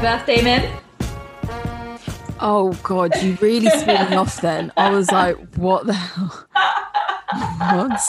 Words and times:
Birthday, 0.00 0.40
Min. 0.42 0.80
Oh 2.40 2.72
God, 2.82 3.14
you 3.22 3.36
really 3.42 3.68
threw 3.68 3.92
me 3.92 4.16
off 4.16 4.40
then. 4.40 4.72
I 4.76 4.90
was 4.90 5.10
like, 5.10 5.36
what 5.56 5.86
the 5.86 5.92
hell? 5.92 6.46
what? 7.58 8.00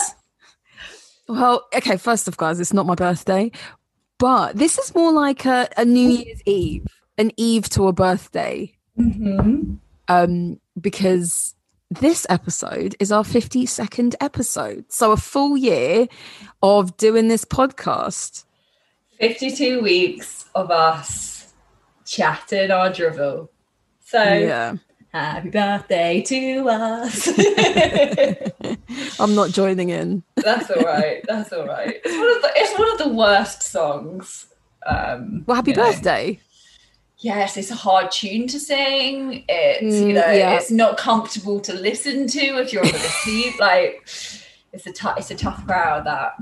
Well, 1.27 1.67
okay, 1.75 1.97
first 1.97 2.29
off, 2.29 2.37
guys, 2.37 2.61
it's 2.61 2.71
not 2.71 2.85
my 2.85 2.95
birthday, 2.95 3.51
but 4.19 4.55
this 4.55 4.77
is 4.77 4.95
more 4.95 5.11
like 5.11 5.45
a, 5.45 5.67
a 5.75 5.83
New 5.83 6.09
Year's 6.09 6.41
Eve, 6.45 6.85
an 7.17 7.31
eve 7.35 7.67
to 7.69 7.87
a 7.87 7.93
birthday. 7.93 8.73
Mm-hmm. 8.97 9.73
Um, 10.07 10.59
because 10.79 11.55
this 11.89 12.25
episode 12.29 12.95
is 13.01 13.11
our 13.11 13.23
52nd 13.23 14.15
episode. 14.21 14.85
So 14.89 15.11
a 15.11 15.17
full 15.17 15.57
year 15.57 16.07
of 16.63 16.95
doing 16.95 17.27
this 17.27 17.43
podcast. 17.43 18.45
52 19.19 19.81
weeks 19.81 20.45
of 20.55 20.71
us 20.71 21.40
chatting 22.15 22.71
our 22.71 22.91
drivel. 22.91 23.49
So, 24.03 24.21
Yeah. 24.21 24.75
happy 25.13 25.49
birthday 25.49 26.21
to 26.21 26.67
us. 26.69 27.27
I'm 29.19 29.33
not 29.35 29.51
joining 29.51 29.89
in. 29.89 30.23
That's 30.35 30.69
all 30.69 30.81
right. 30.83 31.23
That's 31.27 31.53
all 31.53 31.65
right. 31.65 32.01
It's 32.03 32.17
one 32.17 32.35
of 32.35 32.41
the, 32.41 32.51
it's 32.55 32.79
one 32.79 32.91
of 32.91 32.97
the 32.97 33.09
worst 33.17 33.61
songs. 33.63 34.47
Um, 34.85 35.43
Well, 35.47 35.55
happy 35.55 35.71
you 35.71 35.77
know. 35.77 35.85
birthday. 35.91 36.39
Yes, 37.19 37.55
it's 37.55 37.69
a 37.71 37.75
hard 37.75 38.11
tune 38.11 38.47
to 38.47 38.59
sing. 38.59 39.45
It's 39.47 39.95
Mm, 39.95 40.07
you 40.07 40.13
know, 40.13 40.31
yeah. 40.31 40.55
it's 40.55 40.71
not 40.71 40.97
comfortable 40.97 41.59
to 41.61 41.73
listen 41.73 42.27
to 42.27 42.39
if 42.59 42.73
you're 42.73 42.83
on 42.83 42.91
the 42.91 42.97
sleep. 43.23 43.59
Like, 43.59 44.01
it's 44.73 44.87
a 44.87 45.13
it's 45.17 45.29
a 45.31 45.35
tough 45.35 45.65
crowd. 45.67 46.05
That, 46.07 46.33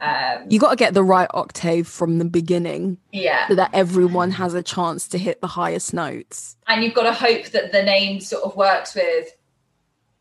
um, 0.00 0.46
You 0.48 0.58
got 0.58 0.70
to 0.70 0.76
get 0.76 0.94
the 0.94 1.04
right 1.04 1.28
octave 1.34 1.86
from 1.86 2.18
the 2.18 2.24
beginning 2.24 2.98
yeah. 3.12 3.48
so 3.48 3.54
that 3.54 3.70
everyone 3.72 4.30
has 4.32 4.54
a 4.54 4.62
chance 4.62 5.06
to 5.08 5.18
hit 5.18 5.40
the 5.40 5.46
highest 5.46 5.92
notes. 5.94 6.56
and 6.66 6.82
you've 6.84 6.94
got 6.94 7.02
to 7.04 7.12
hope 7.12 7.46
that 7.46 7.72
the 7.72 7.82
name 7.82 8.20
sort 8.20 8.42
of 8.44 8.56
works 8.56 8.94
with 8.94 9.28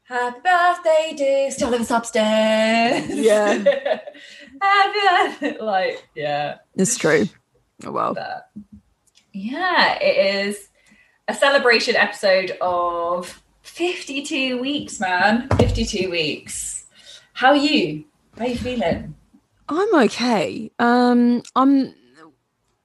happy 0.04 0.40
birthday 0.44 1.14
dear 1.16 1.52
still 1.52 1.70
lives 1.70 1.92
upstairs 1.92 3.08
Yeah. 3.10 3.54
happy 4.62 5.00
birthday 5.40 5.58
like 5.62 6.08
yeah 6.16 6.58
It's 6.76 6.98
true. 6.98 7.26
Oh 7.86 7.92
well. 7.92 8.14
but 8.16 8.50
yeah 9.34 9.98
it 10.02 10.46
is 10.48 10.68
a 11.28 11.34
celebration 11.34 11.96
episode 11.96 12.58
of 12.60 13.42
52 13.62 14.60
weeks 14.60 15.00
man 15.00 15.48
52 15.58 16.10
weeks 16.10 16.86
how 17.34 17.50
are 17.50 17.56
you 17.56 18.04
how 18.38 18.46
are 18.46 18.48
you 18.50 18.58
feeling 18.58 19.16
I'm 19.70 19.96
okay. 20.06 20.72
Um, 20.80 21.44
I'm 21.56 21.94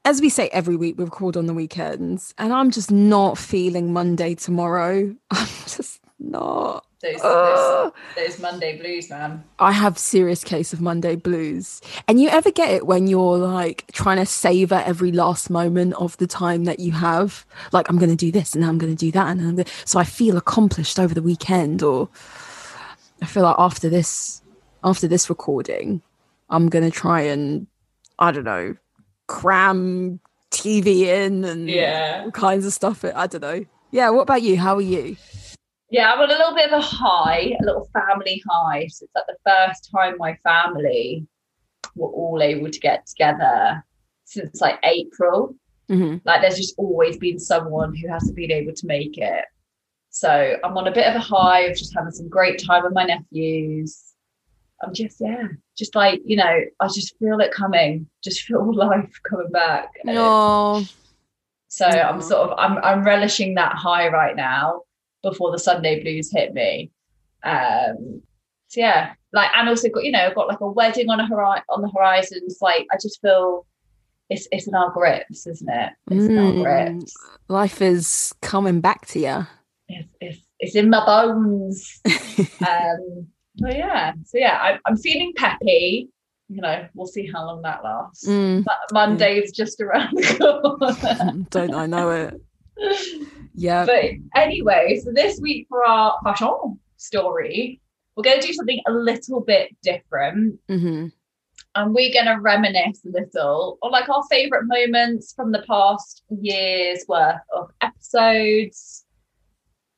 as 0.05 0.21
we 0.21 0.28
say 0.28 0.49
every 0.49 0.77
week, 0.77 0.99
we 0.99 1.05
record 1.05 1.37
on 1.37 1.47
the 1.47 1.55
weekends, 1.55 2.34
and 2.37 2.53
I'm 2.53 2.71
just 2.71 2.91
not 2.91 3.39
feeling 3.39 3.93
Monday 3.93 4.34
tomorrow. 4.34 5.15
I'm 5.31 5.49
just 5.67 6.00
not. 6.19 6.84
those, 7.03 7.21
those, 7.21 7.93
those 8.17 8.41
monday 8.41 8.78
blues 8.78 9.11
man 9.11 9.45
I 9.59 9.72
have 9.72 9.99
serious 9.99 10.43
case 10.43 10.72
of 10.72 10.81
Monday 10.81 11.17
blues. 11.17 11.81
And 12.06 12.21
you 12.21 12.28
ever 12.28 12.50
get 12.50 12.71
it 12.71 12.87
when 12.87 13.06
you're 13.06 13.39
like 13.39 13.84
trying 13.93 14.19
to 14.19 14.27
savor 14.27 14.83
every 14.87 15.12
last 15.12 15.51
moment 15.51 15.95
of 15.95 16.16
the 16.19 16.27
time 16.27 16.65
that 16.65 16.81
you 16.81 16.93
have? 16.93 17.45
Like 17.72 17.89
I'm 17.91 17.99
going 17.99 18.11
to 18.11 18.16
do 18.16 18.31
this 18.31 18.55
and 18.55 18.65
I'm 18.65 18.78
going 18.78 18.95
to 18.95 18.99
do 18.99 19.11
that 19.12 19.28
and 19.28 19.41
I'm 19.41 19.56
gonna... 19.56 19.69
so 19.84 19.99
I 19.99 20.05
feel 20.05 20.37
accomplished 20.37 20.99
over 20.99 21.15
the 21.15 21.22
weekend 21.22 21.83
or 21.83 22.09
I 23.21 23.27
feel 23.27 23.43
like 23.43 23.56
after 23.59 23.89
this 23.89 24.43
after 24.83 25.09
this 25.09 25.28
recording 25.31 26.03
I'm 26.50 26.69
going 26.69 26.84
to 26.84 26.91
try 26.91 27.22
and 27.22 27.66
I 28.19 28.32
don't 28.32 28.44
know 28.44 28.77
cram 29.27 30.21
TV 30.50 31.03
in 31.06 31.44
and 31.44 31.69
yeah 31.69 32.22
all 32.25 32.31
kinds 32.31 32.66
of 32.66 32.72
stuff. 32.72 33.05
I 33.05 33.27
don't 33.27 33.43
know. 33.43 33.65
Yeah, 33.91 34.10
what 34.10 34.22
about 34.22 34.43
you? 34.43 34.59
How 34.59 34.77
are 34.77 34.81
you? 34.81 35.16
Yeah, 35.91 36.12
I'm 36.12 36.19
on 36.21 36.31
a 36.31 36.33
little 36.33 36.54
bit 36.54 36.72
of 36.72 36.78
a 36.78 36.83
high, 36.83 37.54
a 37.60 37.65
little 37.65 37.88
family 37.93 38.43
high. 38.49 38.88
So 38.88 39.04
it's 39.04 39.15
like 39.15 39.25
the 39.28 39.37
first 39.47 39.91
time 39.94 40.16
my 40.19 40.37
family 40.43 41.27
were 41.94 42.09
all 42.09 42.43
able 42.43 42.71
to 42.71 42.81
get 42.81 43.06
together 43.06 43.84
since 44.25 44.60
like 44.60 44.81
April. 44.83 45.54
hmm 45.88 46.16
Like 46.25 46.41
there's 46.41 46.56
just 46.56 46.75
always 46.78 47.16
been 47.16 47.38
someone 47.38 47.94
who 47.94 48.09
hasn't 48.09 48.34
been 48.34 48.50
able 48.50 48.72
to 48.72 48.87
make 48.87 49.19
it. 49.19 49.44
So 50.10 50.56
I'm 50.65 50.77
on 50.77 50.88
a 50.88 50.93
bit 50.93 51.06
of 51.06 51.15
a 51.16 51.21
high 51.21 51.60
of 51.60 51.77
just 51.77 51.94
having 51.94 52.12
some 52.12 52.28
great 52.28 52.62
time 52.65 52.84
with 52.84 52.94
my 52.94 53.04
nephews. 53.04 54.14
I'm 54.87 54.95
just, 54.95 55.17
yeah, 55.21 55.49
just 55.77 55.95
like, 55.95 56.21
you 56.25 56.37
know, 56.37 56.61
I 56.81 56.87
just 56.89 57.17
feel 57.19 57.39
it 57.41 57.53
coming, 57.53 58.06
just 58.22 58.43
feel 58.43 58.75
life 58.77 59.12
coming 59.28 59.50
back. 59.50 59.91
No. 60.05 60.84
so 61.69 61.87
I'm 61.87 62.21
sort 62.22 62.50
of 62.50 62.59
I'm 62.59 62.78
I'm 62.78 63.05
relishing 63.05 63.55
that 63.55 63.75
high 63.75 64.09
right 64.09 64.37
now 64.37 64.83
before 65.22 65.50
the 65.53 65.59
Sunday 65.59 66.03
blues 66.03 66.31
hit 66.33 66.53
me. 66.55 66.91
Um 67.43 68.22
so 68.69 68.81
yeah, 68.81 69.12
like 69.33 69.50
and 69.56 69.69
also 69.69 69.89
got 69.89 70.05
you 70.05 70.12
know, 70.12 70.33
got 70.34 70.49
like 70.49 70.61
a 70.61 70.71
wedding 70.71 71.11
on 71.11 71.21
a 71.21 71.27
hori- 71.27 71.62
on 71.69 71.83
the 71.83 71.91
horizon. 71.91 72.41
It's 72.45 72.61
like 72.62 72.87
I 72.93 72.97
just 73.01 73.21
feel 73.21 73.66
it's 74.31 74.47
it's 74.53 74.66
in 74.69 74.75
our 74.75 74.91
grips, 74.91 75.47
isn't 75.47 75.69
it? 75.69 75.93
It's 76.11 76.25
in 76.27 76.39
our 76.39 76.53
Mm. 76.53 76.62
grips. 76.62 77.15
Life 77.49 77.83
is 77.83 78.34
coming 78.41 78.81
back 78.81 79.06
to 79.09 79.19
you. 79.21 79.47
It's, 79.89 80.09
it's 80.21 80.47
it's 80.61 80.75
in 80.77 80.89
my 80.91 81.05
bones. 81.05 82.01
um 82.66 83.27
so 83.59 83.69
yeah, 83.69 84.12
so 84.25 84.38
yeah, 84.38 84.59
I, 84.60 84.78
I'm 84.87 84.97
feeling 84.97 85.32
peppy. 85.37 86.09
You 86.48 86.60
know, 86.60 86.87
we'll 86.94 87.06
see 87.06 87.26
how 87.32 87.47
long 87.47 87.62
that 87.62 87.82
lasts. 87.82 88.26
Mm, 88.28 88.65
But 88.65 88.76
Monday's 88.92 89.50
just 89.50 89.81
around 89.81 90.10
the 90.16 90.37
corner. 90.38 91.44
don't 91.50 91.75
I 91.75 91.87
know 91.87 92.10
it? 92.10 92.41
Yeah. 93.54 93.87
But 93.87 94.04
anyway, 94.34 95.00
so 95.03 95.10
this 95.12 95.41
week 95.41 95.66
for 95.69 95.84
our 95.87 96.19
fashion 96.22 96.78
story, 96.98 97.81
we're 98.15 98.25
going 98.25 98.41
to 98.41 98.47
do 98.47 98.53
something 98.53 98.81
a 98.87 98.92
little 98.92 99.41
bit 99.41 99.75
different. 99.82 100.59
hmm 100.69 101.06
And 101.75 101.94
we're 101.94 102.12
going 102.12 102.26
to 102.26 102.38
reminisce 102.41 103.00
a 103.06 103.09
little 103.09 103.78
on 103.82 103.91
like 103.91 104.09
our 104.09 104.22
favorite 104.31 104.66
moments 104.66 105.32
from 105.32 105.50
the 105.50 105.62
past 105.66 106.25
year's 106.28 107.04
worth 107.09 107.41
of 107.56 107.71
episodes 107.81 109.04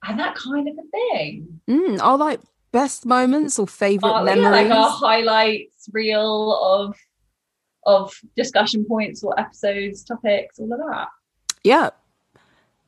and 0.07 0.19
that 0.21 0.37
kind 0.37 0.69
of 0.69 0.75
a 0.79 0.91
thing. 0.91 1.61
Mm, 1.69 2.01
are 2.01 2.17
like 2.17 2.41
best 2.73 3.07
moments 3.07 3.59
or 3.59 3.67
favorite 3.67 4.11
uh, 4.11 4.25
yeah, 4.25 4.35
memories? 4.35 4.69
like 4.69 4.71
our 4.71 4.91
highlights 4.91 5.89
reel 5.93 6.53
of 6.63 6.97
of 7.85 8.13
discussion 8.37 8.85
points 8.85 9.23
or 9.23 9.39
episodes, 9.39 10.03
topics, 10.03 10.59
all 10.59 10.73
of 10.73 10.79
that. 10.91 11.09
yeah. 11.63 11.91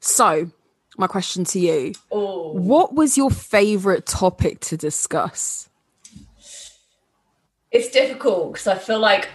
So, 0.00 0.50
my 0.96 1.06
question 1.06 1.44
to 1.44 1.58
you: 1.60 1.92
Oh, 2.10 2.52
What 2.52 2.94
was 2.94 3.16
your 3.16 3.30
favorite 3.30 4.06
topic 4.06 4.60
to 4.60 4.76
discuss? 4.76 5.68
it's 7.70 7.90
difficult 7.90 8.52
because 8.52 8.66
I 8.66 8.76
feel 8.78 8.98
like 8.98 9.28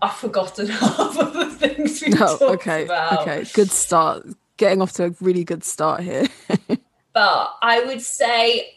I've 0.00 0.14
forgotten 0.14 0.66
half 0.70 1.18
of 1.18 1.32
the 1.34 1.50
things 1.50 2.00
we 2.02 2.08
No, 2.10 2.16
oh, 2.22 2.26
talked 2.38 2.42
Oh, 2.42 2.52
okay, 2.54 2.84
about. 2.84 3.20
okay, 3.20 3.44
good 3.52 3.70
start. 3.70 4.26
Getting 4.56 4.80
off 4.80 4.92
to 4.94 5.06
a 5.06 5.14
really 5.20 5.44
good 5.44 5.64
start 5.64 6.00
here. 6.02 6.26
But 7.12 7.54
I 7.62 7.84
would 7.84 8.00
say 8.02 8.72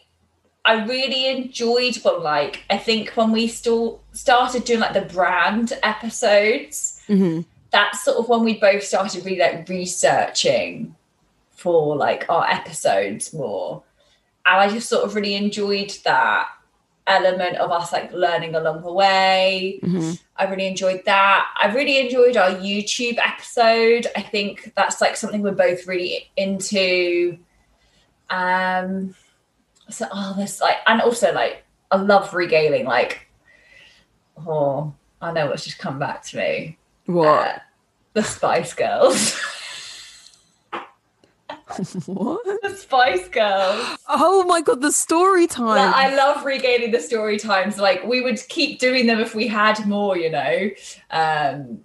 I 0.68 0.84
really 0.84 1.26
enjoyed 1.28 1.96
one. 1.96 2.22
Like 2.22 2.62
I 2.68 2.76
think 2.76 3.10
when 3.10 3.32
we 3.32 3.48
still 3.48 4.02
started 4.12 4.64
doing 4.64 4.80
like 4.80 4.92
the 4.92 5.00
brand 5.00 5.72
episodes, 5.82 7.02
hmm 7.06 7.40
that's 7.70 8.02
sort 8.02 8.16
of 8.16 8.28
when 8.30 8.44
we 8.44 8.54
both 8.58 8.82
started 8.82 9.22
really 9.26 9.38
like 9.38 9.68
researching 9.68 10.94
for 11.50 11.96
like 11.96 12.24
our 12.30 12.46
episodes 12.48 13.34
more. 13.34 13.82
And 14.46 14.60
I 14.60 14.70
just 14.70 14.88
sort 14.88 15.04
of 15.04 15.14
really 15.14 15.34
enjoyed 15.34 15.92
that 16.04 16.48
element 17.06 17.56
of 17.56 17.70
us 17.70 17.92
like 17.92 18.10
learning 18.12 18.54
along 18.54 18.82
the 18.82 18.92
way. 18.92 19.80
hmm 19.82 20.12
I 20.36 20.44
really 20.44 20.66
enjoyed 20.66 21.04
that. 21.06 21.46
I 21.56 21.74
really 21.74 21.98
enjoyed 21.98 22.36
our 22.36 22.50
YouTube 22.50 23.18
episode. 23.18 24.06
I 24.16 24.22
think 24.22 24.72
that's 24.76 25.00
like 25.00 25.16
something 25.16 25.42
we're 25.42 25.52
both 25.52 25.86
really 25.86 26.30
into. 26.36 27.38
Um, 28.30 29.14
so 29.90 30.06
oh, 30.12 30.34
this 30.36 30.60
like, 30.60 30.76
and 30.86 31.00
also 31.00 31.32
like, 31.32 31.64
I 31.90 31.96
love 31.96 32.34
regaling. 32.34 32.84
Like, 32.84 33.26
oh, 34.46 34.94
I 35.20 35.32
know 35.32 35.46
what's 35.46 35.64
just 35.64 35.78
come 35.78 35.98
back 35.98 36.22
to 36.26 36.36
me. 36.36 36.78
What? 37.06 37.26
Uh, 37.26 37.58
the 38.12 38.22
Spice 38.22 38.74
Girls. 38.74 39.40
what? 42.06 42.62
the 42.62 42.76
Spice 42.76 43.28
Girls. 43.28 43.98
Oh 44.08 44.44
my 44.46 44.60
god, 44.60 44.80
the 44.80 44.92
story 44.92 45.46
time. 45.46 45.76
Like, 45.76 45.94
I 45.94 46.14
love 46.14 46.44
regaining 46.44 46.90
the 46.90 47.00
story 47.00 47.38
times. 47.38 47.78
Like 47.78 48.04
we 48.04 48.20
would 48.20 48.40
keep 48.48 48.78
doing 48.78 49.06
them 49.06 49.20
if 49.20 49.34
we 49.34 49.48
had 49.48 49.86
more, 49.86 50.18
you 50.18 50.30
know. 50.30 50.70
Um, 51.10 51.80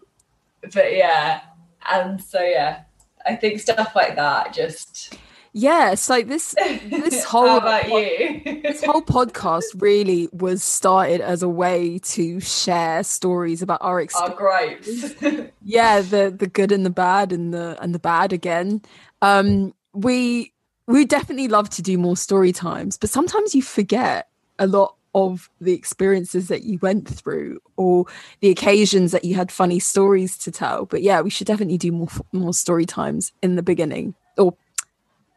but 0.73 0.95
yeah, 0.95 1.41
and 1.89 2.21
so 2.21 2.41
yeah, 2.41 2.83
I 3.25 3.35
think 3.35 3.59
stuff 3.59 3.95
like 3.95 4.15
that 4.15 4.53
just. 4.53 5.17
Yeah, 5.53 5.94
so 5.95 6.21
this 6.23 6.55
this 6.89 7.23
How 7.25 7.29
whole 7.29 7.57
about 7.57 7.88
you? 7.89 8.41
this 8.63 8.83
whole 8.83 9.01
podcast 9.03 9.63
really 9.81 10.27
was 10.33 10.63
started 10.63 11.21
as 11.21 11.44
a 11.44 11.50
way 11.50 12.00
to 12.00 12.39
share 12.39 13.03
stories 13.03 13.61
about 13.61 13.79
our 13.81 13.94
Our 13.94 14.01
experience. 14.01 14.35
gripes. 14.35 15.51
yeah 15.63 16.01
the 16.01 16.33
the 16.35 16.47
good 16.47 16.71
and 16.71 16.85
the 16.85 16.89
bad 16.89 17.31
and 17.31 17.53
the 17.53 17.77
and 17.81 17.94
the 17.94 18.00
bad 18.00 18.33
again 18.33 18.81
um 19.21 19.73
we 19.94 20.51
we 20.88 21.05
definitely 21.05 21.47
love 21.47 21.69
to 21.69 21.81
do 21.81 21.97
more 21.97 22.17
story 22.17 22.51
times 22.51 22.97
but 22.97 23.09
sometimes 23.09 23.53
you 23.55 23.61
forget 23.61 24.27
a 24.59 24.67
lot 24.67 24.95
of 25.15 25.50
the 25.61 25.73
experiences 25.73 26.47
that 26.47 26.63
you 26.63 26.79
went 26.81 27.07
through 27.07 27.59
or 27.77 28.05
the 28.41 28.50
occasions 28.50 29.11
that 29.11 29.23
you 29.23 29.35
had 29.35 29.51
funny 29.51 29.79
stories 29.79 30.38
to 30.38 30.51
tell 30.51 30.85
but 30.85 31.03
yeah 31.03 31.21
we 31.21 31.29
should 31.29 31.45
definitely 31.47 31.77
do 31.77 31.91
more 31.91 32.09
more 32.31 32.53
story 32.53 32.85
times 32.85 33.31
in 33.44 33.55
the 33.55 33.61
beginning 33.63 34.15
or 34.38 34.55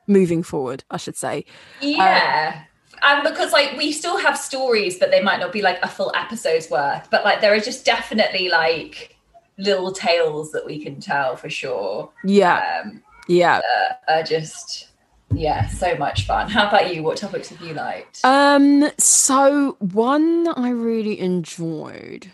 moving 0.07 0.43
forward 0.43 0.85
i 0.91 0.97
should 0.97 1.17
say 1.17 1.45
yeah. 1.81 2.63
and 3.03 3.23
because 3.23 3.53
like 3.53 3.77
we 3.77 3.93
still 3.93 4.19
have 4.19 4.37
stories, 4.39 4.99
but 4.99 5.11
they 5.11 5.21
might 5.21 5.41
not 5.41 5.53
be 5.53 5.63
like 5.63 5.79
a 5.83 5.89
full 5.89 6.13
episode's 6.15 6.71
worth. 6.71 7.09
But 7.11 7.25
like 7.25 7.41
there 7.41 7.53
are 7.55 7.61
just 7.61 7.85
definitely 7.85 8.49
like 8.49 9.17
little 9.59 9.93
tales 9.93 10.53
that 10.53 10.65
we 10.67 10.83
can 10.83 11.01
tell 11.01 11.37
for 11.37 11.49
sure. 11.49 12.11
yeah 12.25 12.83
Um, 12.85 13.03
yeah 13.29 13.61
are 14.09 14.23
just 14.23 14.89
yeah, 15.35 15.67
so 15.69 15.97
much 15.97 16.27
fun. 16.27 16.49
How 16.49 16.69
about 16.69 16.95
you? 16.95 17.03
What 17.03 17.17
topics 17.17 17.49
have 17.49 17.61
you 17.61 17.75
liked? 17.75 18.25
Um, 18.25 18.91
so 18.99 19.77
one 19.81 20.49
I 20.57 20.71
really 20.71 21.19
enjoyed. 21.19 22.31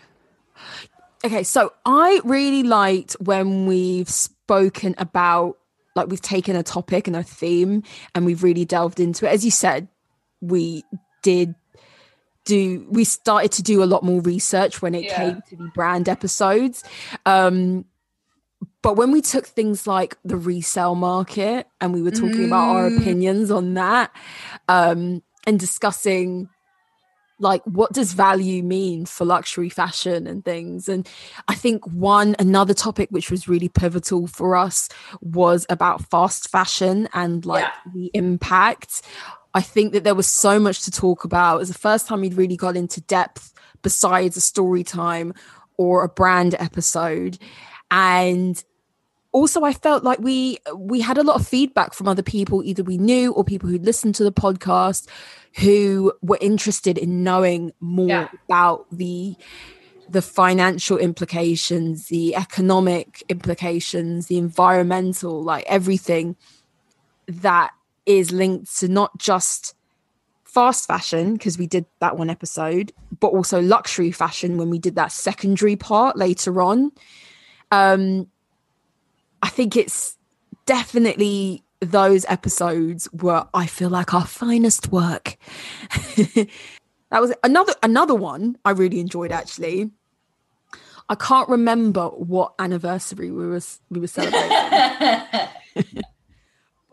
Okay, 1.25 1.43
so 1.43 1.73
I 1.85 2.21
really 2.23 2.63
liked 2.63 3.13
when 3.19 3.65
we've 3.65 4.09
spoken 4.09 4.93
about 4.97 5.57
like 5.95 6.07
we've 6.07 6.21
taken 6.21 6.55
a 6.55 6.63
topic 6.63 7.07
and 7.07 7.15
a 7.15 7.23
theme 7.23 7.83
and 8.15 8.25
we've 8.25 8.43
really 8.43 8.65
delved 8.65 8.99
into 8.99 9.25
it. 9.27 9.33
As 9.33 9.45
you 9.45 9.51
said, 9.51 9.87
we 10.41 10.83
did 11.21 11.55
do 12.45 12.85
we 12.89 13.05
started 13.05 13.51
to 13.53 13.63
do 13.63 13.81
a 13.81 13.85
lot 13.85 14.03
more 14.03 14.19
research 14.21 14.81
when 14.81 14.93
it 14.93 15.05
Yeah. 15.05 15.15
came 15.15 15.41
to 15.49 15.55
the 15.55 15.71
brand 15.73 16.09
episodes. 16.09 16.83
Um 17.25 17.85
but 18.81 18.95
when 18.97 19.11
we 19.11 19.21
took 19.21 19.45
things 19.45 19.87
like 19.87 20.17
the 20.25 20.35
resale 20.37 20.95
market 20.95 21.67
and 21.79 21.93
we 21.93 22.01
were 22.01 22.11
talking 22.11 22.45
about 22.45 22.69
our 22.69 22.89
Mm. 22.89 22.97
opinions 22.97 23.51
on 23.51 23.73
that 23.75 24.11
um 24.67 25.21
and 25.45 25.59
discussing 25.59 26.49
like 27.39 27.61
what 27.65 27.91
does 27.93 28.13
value 28.13 28.63
mean 28.63 29.05
for 29.05 29.25
luxury 29.25 29.69
fashion 29.69 30.27
and 30.27 30.45
things? 30.45 30.87
And 30.87 31.07
i 31.47 31.55
think 31.55 31.85
one 31.87 32.35
another 32.39 32.73
topic 32.73 33.09
which 33.11 33.29
was 33.31 33.47
really 33.47 33.69
pivotal 33.69 34.27
for 34.27 34.55
us 34.55 34.89
was 35.21 35.65
about 35.69 36.09
fast 36.09 36.49
fashion 36.49 37.09
and 37.13 37.45
like 37.45 37.63
Yeah. 37.63 37.91
the 37.93 38.11
impact. 38.13 39.01
I 39.55 39.61
think 39.61 39.93
that 39.93 40.03
there 40.03 40.15
was 40.15 40.27
so 40.27 40.59
much 40.59 40.81
to 40.83 40.91
talk 40.91 41.23
about. 41.25 41.57
It 41.57 41.59
was 41.59 41.67
the 41.71 41.77
first 41.77 42.07
time 42.07 42.21
we'd 42.21 42.33
really 42.33 42.57
got 42.57 42.75
into 42.75 43.01
depth 43.01 43.53
besides 43.83 44.35
a 44.35 44.41
story 44.41 44.83
time 44.83 45.33
or 45.77 46.03
a 46.03 46.09
brand 46.09 46.55
episode. 46.59 47.37
And 47.91 48.63
also 49.31 49.63
i 49.63 49.73
felt 49.73 50.03
like 50.03 50.19
we 50.19 50.59
we 50.77 51.01
had 51.01 51.17
a 51.17 51.23
lot 51.23 51.35
of 51.39 51.47
feedback 51.47 51.93
from 51.95 52.07
other 52.07 52.21
people 52.21 52.61
either 52.63 52.83
we 52.83 52.99
knew 52.99 53.33
or 53.33 53.43
people 53.43 53.67
who 53.67 53.79
listened 53.79 54.13
to 54.13 54.23
the 54.23 54.31
podcast 54.31 55.07
who 55.59 56.13
were 56.21 56.37
interested 56.41 56.97
in 56.97 57.23
knowing 57.23 57.71
more 57.79 58.09
Yeah. 58.09 58.29
about 58.45 58.85
the 58.91 59.35
the 60.09 60.21
financial 60.21 60.97
implications 60.97 62.07
the 62.07 62.35
economic 62.35 63.23
implications 63.29 64.27
the 64.27 64.37
environmental 64.37 65.41
like 65.41 65.63
everything 65.67 66.35
that 67.27 67.71
is 68.05 68.31
linked 68.31 68.77
to 68.79 68.87
not 68.89 69.17
just 69.17 69.75
fast 70.43 70.87
fashion 70.87 71.33
because 71.33 71.57
we 71.57 71.65
did 71.67 71.85
that 71.99 72.17
one 72.17 72.29
episode 72.29 72.91
but 73.19 73.29
also 73.29 73.61
luxury 73.61 74.11
fashion 74.11 74.57
when 74.57 74.69
we 74.69 74.77
did 74.77 74.95
that 74.95 75.11
secondary 75.11 75.75
part 75.75 76.17
later 76.17 76.61
on 76.61 76.91
um 77.71 78.27
i 79.41 79.49
think 79.49 79.77
it's 79.77 80.17
definitely 80.65 81.62
those 81.85 82.25
episodes 82.29 83.07
were 83.13 83.47
i 83.53 83.65
feel 83.65 83.89
like 83.89 84.13
our 84.13 84.25
finest 84.25 84.91
work. 84.91 85.37
That 87.11 87.21
was 87.21 87.31
another 87.43 87.73
another 87.83 88.15
one 88.15 88.57
i 88.65 88.71
really 88.71 88.99
enjoyed 88.99 89.31
actually. 89.31 89.91
I 91.09 91.15
can't 91.15 91.47
remember 91.47 92.07
what 92.07 92.55
anniversary 92.57 93.29
we 93.29 93.45
were 93.45 93.61
we 93.91 93.99
were 93.99 94.07
celebrating. 94.07 95.47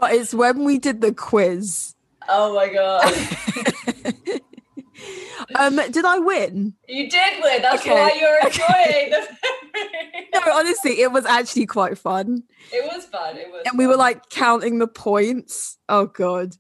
But 0.01 0.15
it's 0.15 0.33
when 0.33 0.65
we 0.65 0.79
did 0.79 1.03
the 1.03 1.13
quiz. 1.13 1.95
Oh 2.27 2.55
my 2.55 2.73
god. 2.73 4.40
um 5.59 5.77
did 5.91 6.05
i 6.05 6.19
win? 6.19 6.75
You 6.89 7.09
did 7.11 7.43
win. 7.43 7.63
That's 7.63 7.83
Okay. 7.83 7.93
why 7.93 8.13
you're 8.19 8.39
enjoying 8.41 9.11
the 9.11 9.29
no 10.47 10.53
honestly 10.53 11.01
it 11.01 11.13
was 11.13 11.25
actually 11.27 11.67
quite 11.67 11.99
fun. 11.99 12.43
It 12.73 12.85
was 12.93 13.05
fun. 13.07 13.37
It 13.37 13.49
was 13.51 13.63
and 13.67 13.79
we 13.79 13.87
were 13.87 13.97
like 13.97 14.29
counting 14.31 14.79
the 14.79 14.87
points. 14.89 15.79
Oh 15.89 16.07
god. 16.07 16.57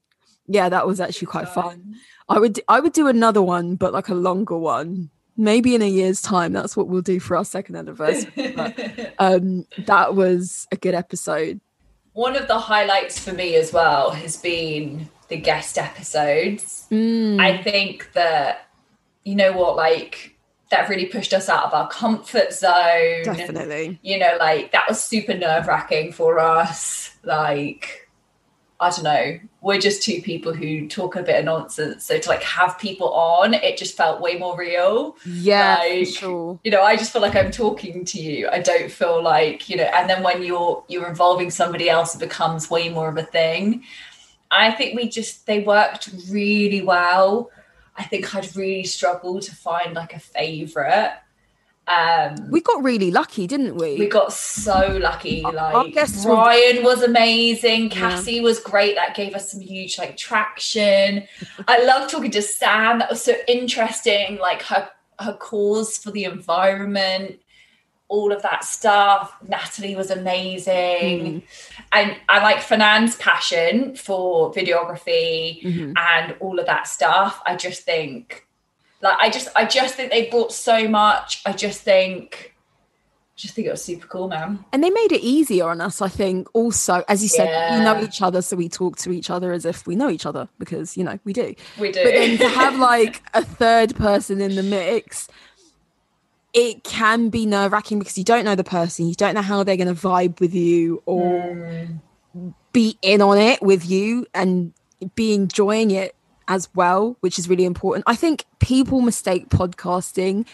Yeah 0.47 0.69
that 0.69 0.87
was 0.87 1.01
actually 1.01 1.27
quite 1.27 1.49
fun. 1.49 1.97
I 2.29 2.39
would 2.39 2.61
i 2.69 2.81
would 2.81 2.93
do 2.93 3.07
another 3.09 3.43
one 3.43 3.77
but 3.77 3.93
like 3.93 4.09
a 4.09 4.15
longer 4.15 4.57
one. 4.59 5.11
Maybe 5.37 5.75
in 5.75 5.81
a 5.83 5.89
year's 5.89 6.21
time. 6.21 6.53
That's 6.53 6.77
what 6.77 6.89
we'll 6.89 7.01
do 7.03 7.19
for 7.19 7.35
our 7.37 7.45
second 7.47 7.77
anniversary. 7.77 8.53
But, 8.55 9.15
um 9.19 9.67
that 9.87 10.15
was 10.15 10.67
a 10.73 10.77
good 10.77 10.95
episode. 10.95 11.61
One 12.13 12.35
of 12.37 12.49
the 12.49 12.59
highlights 12.59 13.19
for 13.19 13.33
me 13.33 13.55
as 13.55 13.73
well 13.73 14.11
has 14.11 14.37
been 14.37 15.09
the 15.29 15.37
guest 15.37 15.79
episodes. 15.79 16.87
Mm, 16.91 17.41
I 17.41 17.63
think 17.63 18.11
that 18.15 18.67
you 19.31 19.37
know 19.37 19.53
what, 19.53 19.77
like 19.77 20.37
that 20.71 20.89
really 20.89 21.07
pushed 21.07 21.33
us 21.33 21.49
out 21.49 21.65
of 21.65 21.73
our 21.75 21.89
comfort 21.89 22.53
zone. 22.53 23.23
definitely 23.25 23.99
You 24.03 24.19
know, 24.19 24.37
like 24.39 24.73
that 24.73 24.89
was 24.89 25.03
super 25.03 25.35
nerve 25.35 25.67
wracking 25.69 26.13
for 26.13 26.39
us. 26.39 27.17
Like, 27.23 28.09
I 28.81 28.91
don't 28.91 29.05
know, 29.05 29.39
we're 29.61 29.79
just 29.79 30.03
two 30.03 30.23
people 30.23 30.55
who 30.55 30.89
talk 30.89 31.15
a 31.15 31.23
bit 31.23 31.39
of 31.39 31.45
nonsense. 31.45 32.07
So 32.07 32.19
to 32.19 32.29
like 32.29 32.43
have 32.43 32.79
people 32.79 33.13
on, 33.13 33.53
it 33.55 33.77
just 33.77 33.97
felt 33.97 34.21
way 34.21 34.37
more 34.39 34.59
real. 34.59 35.17
yeah 35.27 35.77
Like, 35.79 36.09
sure 36.09 36.59
you 36.65 36.71
know 36.71 36.83
i 36.83 36.97
just 36.97 37.13
feel 37.13 37.23
like 37.23 37.37
i'm 37.37 37.51
talking 37.51 38.05
to 38.05 38.19
you 38.21 38.49
i 38.49 38.61
don't 38.61 38.91
feel 38.91 39.23
like 39.23 39.69
you 39.69 39.77
know 39.77 39.85
and 39.97 40.11
then 40.11 40.23
when 40.23 40.43
you're 40.43 40.83
you're 40.89 41.09
involving 41.09 41.51
somebody 41.51 41.89
else 41.89 42.15
it 42.17 42.19
becomes 42.19 42.69
way 42.71 42.89
more 42.89 43.09
of 43.09 43.17
a 43.17 43.23
thing 43.23 43.85
i 44.51 44.71
think 44.73 44.97
we 44.97 45.09
just 45.09 45.47
they 45.47 45.61
worked 45.61 46.11
really 46.29 46.83
well 46.83 47.51
i 48.01 48.05
think 48.11 48.35
i'd 48.35 48.55
really 48.57 48.85
struggle 48.85 49.41
to 49.41 49.53
find 49.55 49.95
like 49.95 50.13
a 50.15 50.19
favorite 50.19 51.13
um 51.89 52.35
we 52.51 52.61
got 52.61 52.83
really 52.85 53.11
lucky 53.11 53.47
didn't 53.47 53.75
we 53.75 53.97
we 53.99 54.07
got 54.07 54.33
so 54.33 54.79
lucky. 55.01 55.43
Our 55.45 55.53
Like 55.53 55.95
guests 55.95 56.25
were- 56.25 56.35
Ryan 56.35 56.85
was 56.85 57.03
amazing. 57.03 57.83
Yeah. 57.85 57.97
Cassie 57.99 58.41
was 58.41 58.61
great. 58.61 58.95
That 58.95 59.17
gave 59.17 59.35
us 59.35 59.51
some 59.51 59.61
huge 59.61 59.99
like 59.99 60.17
traction. 60.17 61.25
I 61.69 61.83
love 61.85 62.09
talking 62.11 62.31
to 62.33 62.43
Sam. 62.43 62.99
That 63.01 63.11
was 63.11 63.23
so 63.23 63.35
interesting. 63.49 64.39
Like 64.39 64.63
her 64.71 64.89
her 65.19 65.33
cause 65.49 65.97
for 65.99 66.11
the 66.13 66.25
environment, 66.25 67.41
all 68.11 68.33
of 68.33 68.43
that 68.43 68.65
stuff. 68.65 69.33
Natalie 69.49 69.95
was 69.97 70.11
amazing. 70.11 71.19
Mm. 71.21 71.43
And 71.93 72.17
I 72.29 72.43
like 72.43 72.61
Fernand's 72.61 73.17
passion 73.17 73.95
for 73.97 74.53
videography 74.53 75.63
Mhm. 75.63 75.95
and 75.97 76.35
all 76.41 76.59
of 76.59 76.67
that 76.67 76.87
stuff. 76.89 77.41
I 77.47 77.57
just 77.57 77.83
think 77.83 78.47
like 79.01 79.17
I 79.21 79.31
just 79.31 79.49
I 79.57 79.65
just 79.65 79.95
think 79.95 80.11
they 80.11 80.29
brought 80.29 80.53
so 80.53 80.89
much. 80.89 81.41
I 81.47 81.53
just 81.53 81.83
think 81.83 82.55
I 83.33 83.37
just 83.41 83.55
think 83.55 83.67
it 83.69 83.71
was 83.71 83.83
super 83.83 84.07
cool, 84.07 84.29
man. 84.29 84.63
and 84.73 84.85
they 84.85 84.91
made 84.91 85.13
it 85.13 85.23
easier 85.23 85.67
on 85.71 85.81
us 85.81 86.03
i 86.03 86.09
think 86.09 86.47
also 86.53 87.03
as 87.09 87.23
you 87.23 87.29
said 87.31 87.49
we 87.79 87.83
know 87.83 87.99
each 88.03 88.21
other 88.21 88.43
so 88.43 88.55
we 88.55 88.69
talk 88.69 88.99
to 88.99 89.11
each 89.13 89.31
other 89.31 89.51
as 89.53 89.65
if 89.65 89.87
we 89.87 89.97
know 89.97 90.11
each 90.11 90.27
other 90.27 90.47
because 90.59 90.95
you 90.99 91.03
know 91.05 91.19
we 91.25 91.33
do 91.33 91.55
We 91.79 91.91
do. 91.91 92.03
but 92.05 92.13
then 92.13 92.37
to 92.37 92.49
have 92.51 92.79
like 92.93 93.23
a 93.33 93.43
third 93.43 93.97
person 93.97 94.43
in 94.43 94.57
the 94.57 94.63
mix 94.63 95.27
it 96.53 96.83
can 96.85 97.29
be 97.29 97.47
nerve 97.47 97.73
wracking 97.73 97.99
because 97.99 98.19
you 98.19 98.25
don't 98.25 98.45
know 98.45 98.55
the 98.55 98.65
person, 98.65 99.07
you 99.09 99.15
don't 99.15 99.35
know 99.35 99.43
how 99.43 99.63
they're 99.63 99.77
going 99.77 99.95
to 99.95 100.01
vibe 100.01 100.41
with 100.41 100.55
you 100.55 101.03
or 101.07 101.41
Mm. 102.37 102.55
be 102.73 102.97
in 103.03 103.21
on 103.21 103.39
it 103.39 103.61
with 103.61 103.89
you 103.89 104.27
and 104.35 104.73
be 105.15 105.35
enjoying 105.35 105.91
it 105.91 106.15
as 106.47 106.69
well, 106.75 107.17
which 107.21 107.39
is 107.39 107.49
really 107.49 107.65
important. 107.65 108.05
I 108.07 108.15
think 108.15 108.45
people 108.61 109.01
mistake 109.01 109.49
podcasting 109.49 110.47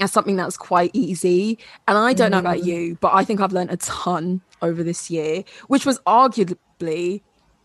as 0.00 0.12
something 0.12 0.36
that's 0.36 0.56
quite 0.56 0.90
easy. 0.92 1.58
And 1.86 1.98
I 1.98 2.12
don't 2.12 2.30
know 2.30 2.38
about 2.38 2.64
you, 2.64 2.96
but 3.00 3.12
I 3.14 3.24
think 3.24 3.40
I've 3.40 3.52
learned 3.52 3.70
a 3.70 3.76
ton 3.78 4.40
over 4.62 4.82
this 4.82 5.10
year, 5.10 5.44
which 5.66 5.84
was 5.84 5.98
arguably 6.00 7.22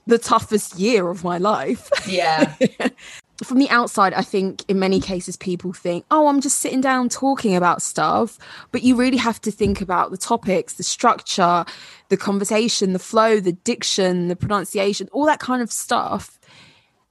the 0.07 0.17
toughest 0.17 0.77
year 0.79 1.09
of 1.09 1.23
my 1.23 1.37
life. 1.37 1.89
Yeah. 2.07 2.55
From 3.43 3.57
the 3.57 3.69
outside, 3.69 4.13
I 4.13 4.21
think 4.21 4.63
in 4.67 4.77
many 4.77 4.99
cases 4.99 5.35
people 5.35 5.73
think, 5.73 6.05
oh, 6.11 6.27
I'm 6.27 6.39
just 6.39 6.59
sitting 6.59 6.81
down 6.81 7.09
talking 7.09 7.55
about 7.55 7.81
stuff. 7.81 8.37
But 8.71 8.83
you 8.83 8.95
really 8.95 9.17
have 9.17 9.41
to 9.41 9.51
think 9.51 9.81
about 9.81 10.11
the 10.11 10.17
topics, 10.17 10.73
the 10.73 10.83
structure, 10.83 11.65
the 12.09 12.17
conversation, 12.17 12.93
the 12.93 12.99
flow, 12.99 13.39
the 13.39 13.53
diction, 13.53 14.27
the 14.27 14.35
pronunciation, 14.35 15.09
all 15.11 15.25
that 15.25 15.39
kind 15.39 15.61
of 15.61 15.71
stuff, 15.71 16.39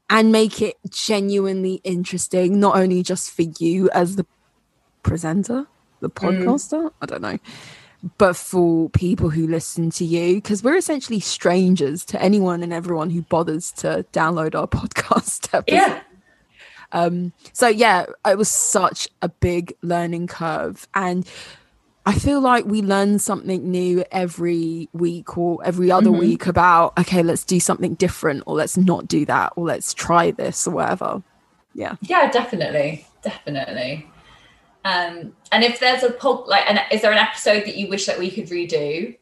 and 0.09 0.31
make 0.31 0.62
it 0.62 0.76
genuinely 0.91 1.81
interesting, 1.85 2.61
not 2.61 2.76
only 2.76 3.02
just 3.02 3.33
for 3.33 3.43
you 3.59 3.91
as 3.91 4.17
the 4.17 4.26
presenter, 5.02 5.67
the 6.00 6.11
mm. 6.11 6.45
podcaster, 6.45 6.93
I 7.00 7.07
don't 7.07 7.23
know, 7.23 7.38
but 8.19 8.37
for 8.37 8.91
people 8.91 9.31
who 9.31 9.47
listen 9.47 9.91
to 9.93 10.05
you, 10.05 10.37
because 10.37 10.62
we're 10.62 10.76
essentially 10.76 11.21
strangers 11.21 12.05
to 12.07 12.21
anyone 12.21 12.62
and 12.62 12.73
everyone 12.73 13.11
who 13.11 13.23
bothers 13.23 13.73
to 13.73 14.05
download 14.12 14.55
our 14.55 14.67
podcast 14.69 15.49
episode. 15.55 15.64
yeah. 15.69 16.02
Um, 16.92 17.32
so 17.52 17.68
yeah, 17.68 18.06
it 18.26 18.37
was 18.38 18.49
such 18.49 19.08
a 19.22 19.28
big 19.28 19.75
learning 19.82 20.26
curve, 20.28 20.87
and 20.94 21.26
I 22.04 22.14
feel 22.14 22.40
like 22.40 22.64
we 22.66 22.82
learn 22.82 23.18
something 23.18 23.70
new 23.70 24.04
every 24.12 24.88
week 24.92 25.38
or 25.38 25.64
every 25.64 25.90
other 25.90 26.11
Mhm. 26.11 26.18
week 26.18 26.46
about 26.46 26.99
okay, 26.99 27.22
let's 27.22 27.44
do 27.44 27.58
something 27.61 27.94
different, 27.94 28.42
or 28.46 28.54
let's 28.56 28.76
not 28.76 29.08
do 29.08 29.25
that, 29.26 29.52
or 29.56 29.64
let's 29.66 29.94
try 29.94 30.30
this 30.32 30.66
or 30.66 30.72
whatever. 30.72 31.22
Yeah. 31.75 31.94
Yeah, 32.02 32.30
definitely. 32.30 33.06
Definitely. 33.22 34.06
Um, 34.84 35.32
and 35.52 35.62
if 35.62 35.78
there's 35.78 36.02
a 36.02 36.11
pod, 36.11 36.49
like, 36.49 36.68
an, 36.68 36.80
is 36.90 37.02
there 37.02 37.12
an 37.12 37.18
episode 37.18 37.64
that 37.66 37.76
you 37.76 37.88
wish 37.88 38.06
that 38.06 38.18
we 38.18 38.30
could 38.30 38.49
redo? 38.49 39.16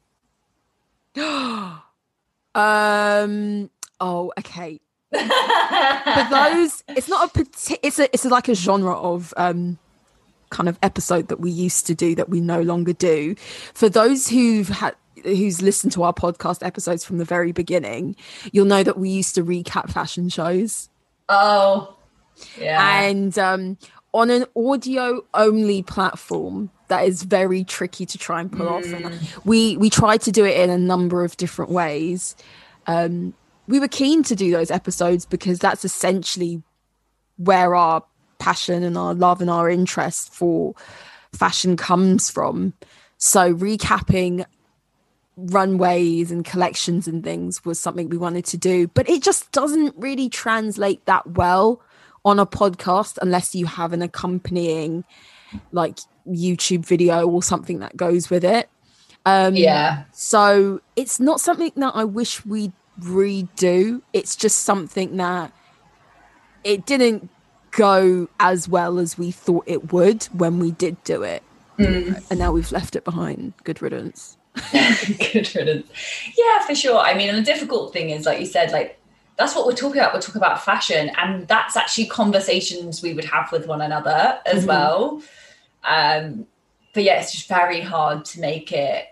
um. 2.54 3.70
Oh, 4.02 4.32
okay. 4.38 4.80
For 5.12 6.28
those, 6.30 6.84
it's 6.88 7.08
not 7.08 7.36
a 7.36 7.46
It's 7.82 7.98
a. 7.98 8.04
It's 8.14 8.24
like 8.24 8.48
a 8.48 8.54
genre 8.54 8.96
of 8.96 9.34
um 9.36 9.78
kind 10.50 10.68
of 10.68 10.78
episode 10.82 11.28
that 11.28 11.40
we 11.40 11.50
used 11.50 11.86
to 11.86 11.94
do 11.94 12.14
that 12.16 12.28
we 12.28 12.40
no 12.40 12.60
longer 12.62 12.92
do. 12.92 13.34
For 13.72 13.88
those 13.88 14.28
who've 14.28 14.68
had 14.68 14.94
who's 15.24 15.60
listened 15.62 15.92
to 15.92 16.02
our 16.02 16.12
podcast 16.12 16.64
episodes 16.64 17.04
from 17.04 17.18
the 17.18 17.24
very 17.24 17.52
beginning, 17.52 18.16
you'll 18.52 18.66
know 18.66 18.82
that 18.82 18.98
we 18.98 19.08
used 19.10 19.34
to 19.34 19.44
recap 19.44 19.90
fashion 19.90 20.28
shows. 20.28 20.88
oh, 21.28 21.96
yeah. 22.58 23.02
And 23.02 23.38
um, 23.38 23.78
on 24.12 24.30
an 24.30 24.46
audio 24.56 25.24
only 25.34 25.82
platform, 25.82 26.70
that 26.88 27.06
is 27.06 27.22
very 27.22 27.64
tricky 27.64 28.06
to 28.06 28.18
try 28.18 28.40
and 28.40 28.50
pull 28.50 28.68
off. 28.68 28.86
And 28.86 29.18
we 29.44 29.76
we 29.76 29.90
tried 29.90 30.22
to 30.22 30.32
do 30.32 30.44
it 30.44 30.58
in 30.58 30.70
a 30.70 30.78
number 30.78 31.24
of 31.24 31.36
different 31.36 31.70
ways. 31.70 32.34
Um, 32.86 33.34
we 33.70 33.78
were 33.78 33.88
keen 33.88 34.24
to 34.24 34.34
do 34.34 34.50
those 34.50 34.70
episodes 34.70 35.24
because 35.24 35.60
that's 35.60 35.84
essentially 35.84 36.60
where 37.36 37.74
our 37.76 38.02
passion 38.38 38.82
and 38.82 38.98
our 38.98 39.14
love 39.14 39.40
and 39.40 39.48
our 39.48 39.70
interest 39.70 40.34
for 40.34 40.74
fashion 41.32 41.76
comes 41.76 42.28
from. 42.28 42.74
So 43.16 43.54
recapping 43.54 44.44
runways 45.36 46.32
and 46.32 46.44
collections 46.44 47.06
and 47.06 47.22
things 47.22 47.64
was 47.64 47.78
something 47.78 48.08
we 48.08 48.18
wanted 48.18 48.44
to 48.46 48.56
do, 48.56 48.88
but 48.88 49.08
it 49.08 49.22
just 49.22 49.52
doesn't 49.52 49.94
really 49.96 50.28
translate 50.28 51.04
that 51.06 51.24
well 51.30 51.80
on 52.24 52.40
a 52.40 52.46
podcast 52.46 53.18
unless 53.22 53.54
you 53.54 53.66
have 53.66 53.92
an 53.92 54.02
accompanying 54.02 55.04
like 55.70 55.98
YouTube 56.26 56.84
video 56.84 57.26
or 57.26 57.40
something 57.40 57.78
that 57.78 57.96
goes 57.96 58.30
with 58.30 58.44
it. 58.44 58.68
Um 59.26 59.54
yeah. 59.54 60.04
so 60.12 60.80
it's 60.96 61.20
not 61.20 61.40
something 61.40 61.72
that 61.76 61.92
I 61.94 62.04
wish 62.04 62.44
we'd 62.44 62.72
redo. 63.00 64.02
It's 64.12 64.36
just 64.36 64.58
something 64.58 65.16
that 65.16 65.52
it 66.64 66.86
didn't 66.86 67.30
go 67.70 68.28
as 68.38 68.68
well 68.68 68.98
as 68.98 69.16
we 69.16 69.30
thought 69.30 69.64
it 69.66 69.92
would 69.92 70.24
when 70.32 70.58
we 70.58 70.72
did 70.72 71.02
do 71.04 71.22
it. 71.22 71.42
Mm. 71.78 72.22
And 72.30 72.38
now 72.38 72.52
we've 72.52 72.70
left 72.72 72.96
it 72.96 73.04
behind. 73.04 73.54
Good 73.64 73.80
riddance. 73.80 74.36
Good 74.72 75.54
riddance. 75.54 75.88
Yeah, 76.36 76.60
for 76.66 76.74
sure. 76.74 76.98
I 76.98 77.14
mean, 77.14 77.28
and 77.28 77.38
the 77.38 77.42
difficult 77.42 77.92
thing 77.92 78.10
is, 78.10 78.26
like 78.26 78.40
you 78.40 78.46
said, 78.46 78.72
like 78.72 78.98
that's 79.36 79.54
what 79.56 79.66
we're 79.66 79.74
talking 79.74 79.98
about. 80.00 80.12
We're 80.12 80.20
talking 80.20 80.42
about 80.42 80.62
fashion, 80.62 81.10
and 81.16 81.48
that's 81.48 81.76
actually 81.76 82.06
conversations 82.06 83.02
we 83.02 83.14
would 83.14 83.24
have 83.24 83.50
with 83.52 83.66
one 83.66 83.80
another 83.80 84.38
as 84.44 84.64
Mhm. 84.64 84.68
well. 84.68 85.22
Um, 85.84 86.46
but 86.92 87.04
yeah, 87.04 87.20
it's 87.20 87.32
just 87.32 87.48
very 87.48 87.80
hard 87.80 88.24
to 88.26 88.40
make 88.40 88.72
it. 88.72 89.06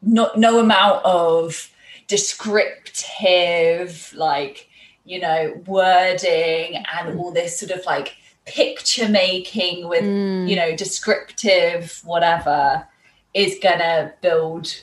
Not 0.00 0.38
no 0.38 0.60
amount 0.60 1.04
of 1.04 1.68
descriptive, 2.10 4.12
like 4.16 4.68
you 5.04 5.18
know, 5.18 5.60
wording 5.66 6.76
and 6.94 7.18
all 7.18 7.32
this 7.32 7.58
sort 7.58 7.72
of 7.72 7.84
like 7.86 8.14
picture 8.46 9.08
making 9.08 9.88
with 9.88 10.02
Mm. 10.02 10.48
you 10.48 10.56
know 10.56 10.74
descriptive 10.76 12.00
whatever 12.04 12.86
is 13.34 13.58
gonna 13.62 14.12
build 14.22 14.74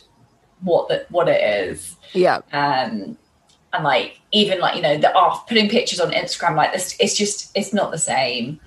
what 0.61 0.87
the, 0.87 1.05
what 1.09 1.27
it 1.27 1.41
is. 1.69 1.95
Yeah. 2.13 2.37
um 2.53 3.17
and 3.73 3.83
like 3.83 4.19
even 4.31 4.59
like 4.59 4.75
you 4.75 4.81
know 4.81 4.97
the 4.97 5.13
off 5.13 5.47
putting 5.47 5.69
pictures 5.69 5.99
on 5.99 6.11
instagram 6.11 6.55
like 6.55 6.71
this 6.71 6.95
it's 6.99 7.17
just 7.17 7.51
it's 7.55 7.73
not 7.73 7.91
the 7.91 7.97
same. 7.97 8.59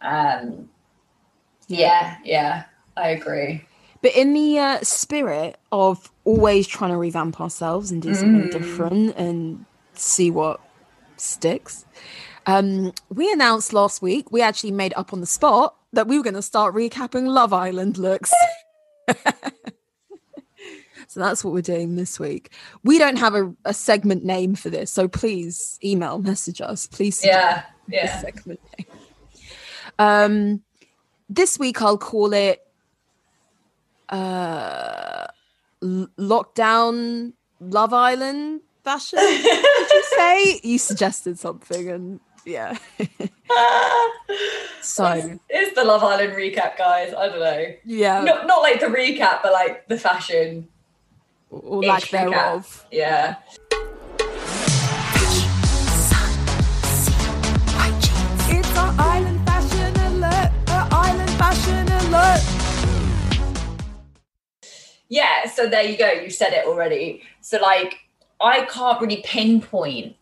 Um 0.00 0.68
yeah 1.66 2.16
yeah 2.24 2.64
i 2.96 3.10
agree 3.10 3.66
But 4.02 4.14
in 4.14 4.32
the 4.32 4.58
uh, 4.58 4.78
spirit 4.82 5.56
of 5.72 6.10
always 6.24 6.66
trying 6.66 6.90
to 6.92 6.96
revamp 6.96 7.40
ourselves 7.40 7.90
and 7.90 8.00
do 8.00 8.14
something 8.14 8.48
Mm. 8.48 8.52
different 8.52 9.16
and 9.16 9.64
see 9.94 10.30
what 10.30 10.60
sticks, 11.16 11.84
um, 12.46 12.92
we 13.10 13.30
announced 13.32 13.72
last 13.72 14.00
week, 14.00 14.30
we 14.30 14.40
actually 14.40 14.70
made 14.70 14.94
up 14.96 15.12
on 15.12 15.20
the 15.20 15.26
spot 15.26 15.74
that 15.92 16.06
we 16.06 16.16
were 16.16 16.22
going 16.22 16.34
to 16.34 16.42
start 16.42 16.74
recapping 16.74 17.26
Love 17.26 17.52
Island 17.52 17.98
looks. 17.98 18.30
so 21.08 21.20
that's 21.20 21.42
what 21.42 21.52
we're 21.52 21.62
doing 21.62 21.96
this 21.96 22.20
week. 22.20 22.52
We 22.84 22.98
don't 22.98 23.16
have 23.18 23.34
a, 23.34 23.52
a 23.64 23.74
segment 23.74 24.24
name 24.24 24.54
for 24.54 24.70
this, 24.70 24.90
so 24.90 25.08
please 25.08 25.78
email, 25.82 26.18
message 26.18 26.60
us. 26.60 26.86
Please 26.86 27.24
yeah 27.24 27.64
yeah 27.88 28.20
segment 28.20 28.60
name. 28.78 28.86
Um, 29.98 30.62
this 31.28 31.58
week 31.58 31.82
I'll 31.82 31.98
call 31.98 32.32
it 32.32 32.62
uh, 34.08 35.26
L- 35.82 36.08
Lockdown 36.18 37.32
Love 37.60 37.92
Island 37.92 38.60
fashion. 38.84 39.18
Did 39.18 39.90
you 39.90 40.04
say 40.16 40.60
you 40.64 40.78
suggested 40.78 41.38
something? 41.38 41.88
And 41.90 42.20
yeah, 42.44 42.78
so 44.80 45.38
it's 45.48 45.74
the 45.74 45.84
love 45.84 46.02
island 46.02 46.32
recap 46.32 46.76
guys 46.78 47.12
i 47.14 47.28
don't 47.28 47.40
know 47.40 47.66
yeah, 47.84 48.22
not, 48.22 48.46
not 48.46 48.62
like 48.62 48.80
the 48.80 48.86
recap 48.86 49.42
but 49.42 49.52
like 49.52 49.86
the 49.88 49.98
fashion 49.98 50.68
or 51.50 51.82
lack 51.82 52.02
recap. 52.04 52.30
thereof. 52.30 52.86
yeah 52.90 53.36
so 65.58 65.68
there 65.68 65.82
you 65.90 65.96
go 65.98 66.10
you 66.24 66.30
said 66.30 66.52
it 66.52 66.64
already. 66.66 67.22
So 67.40 67.58
like 67.60 67.92
i 68.40 68.56
can't 68.76 69.00
really 69.02 69.20
pinpoint 69.34 70.14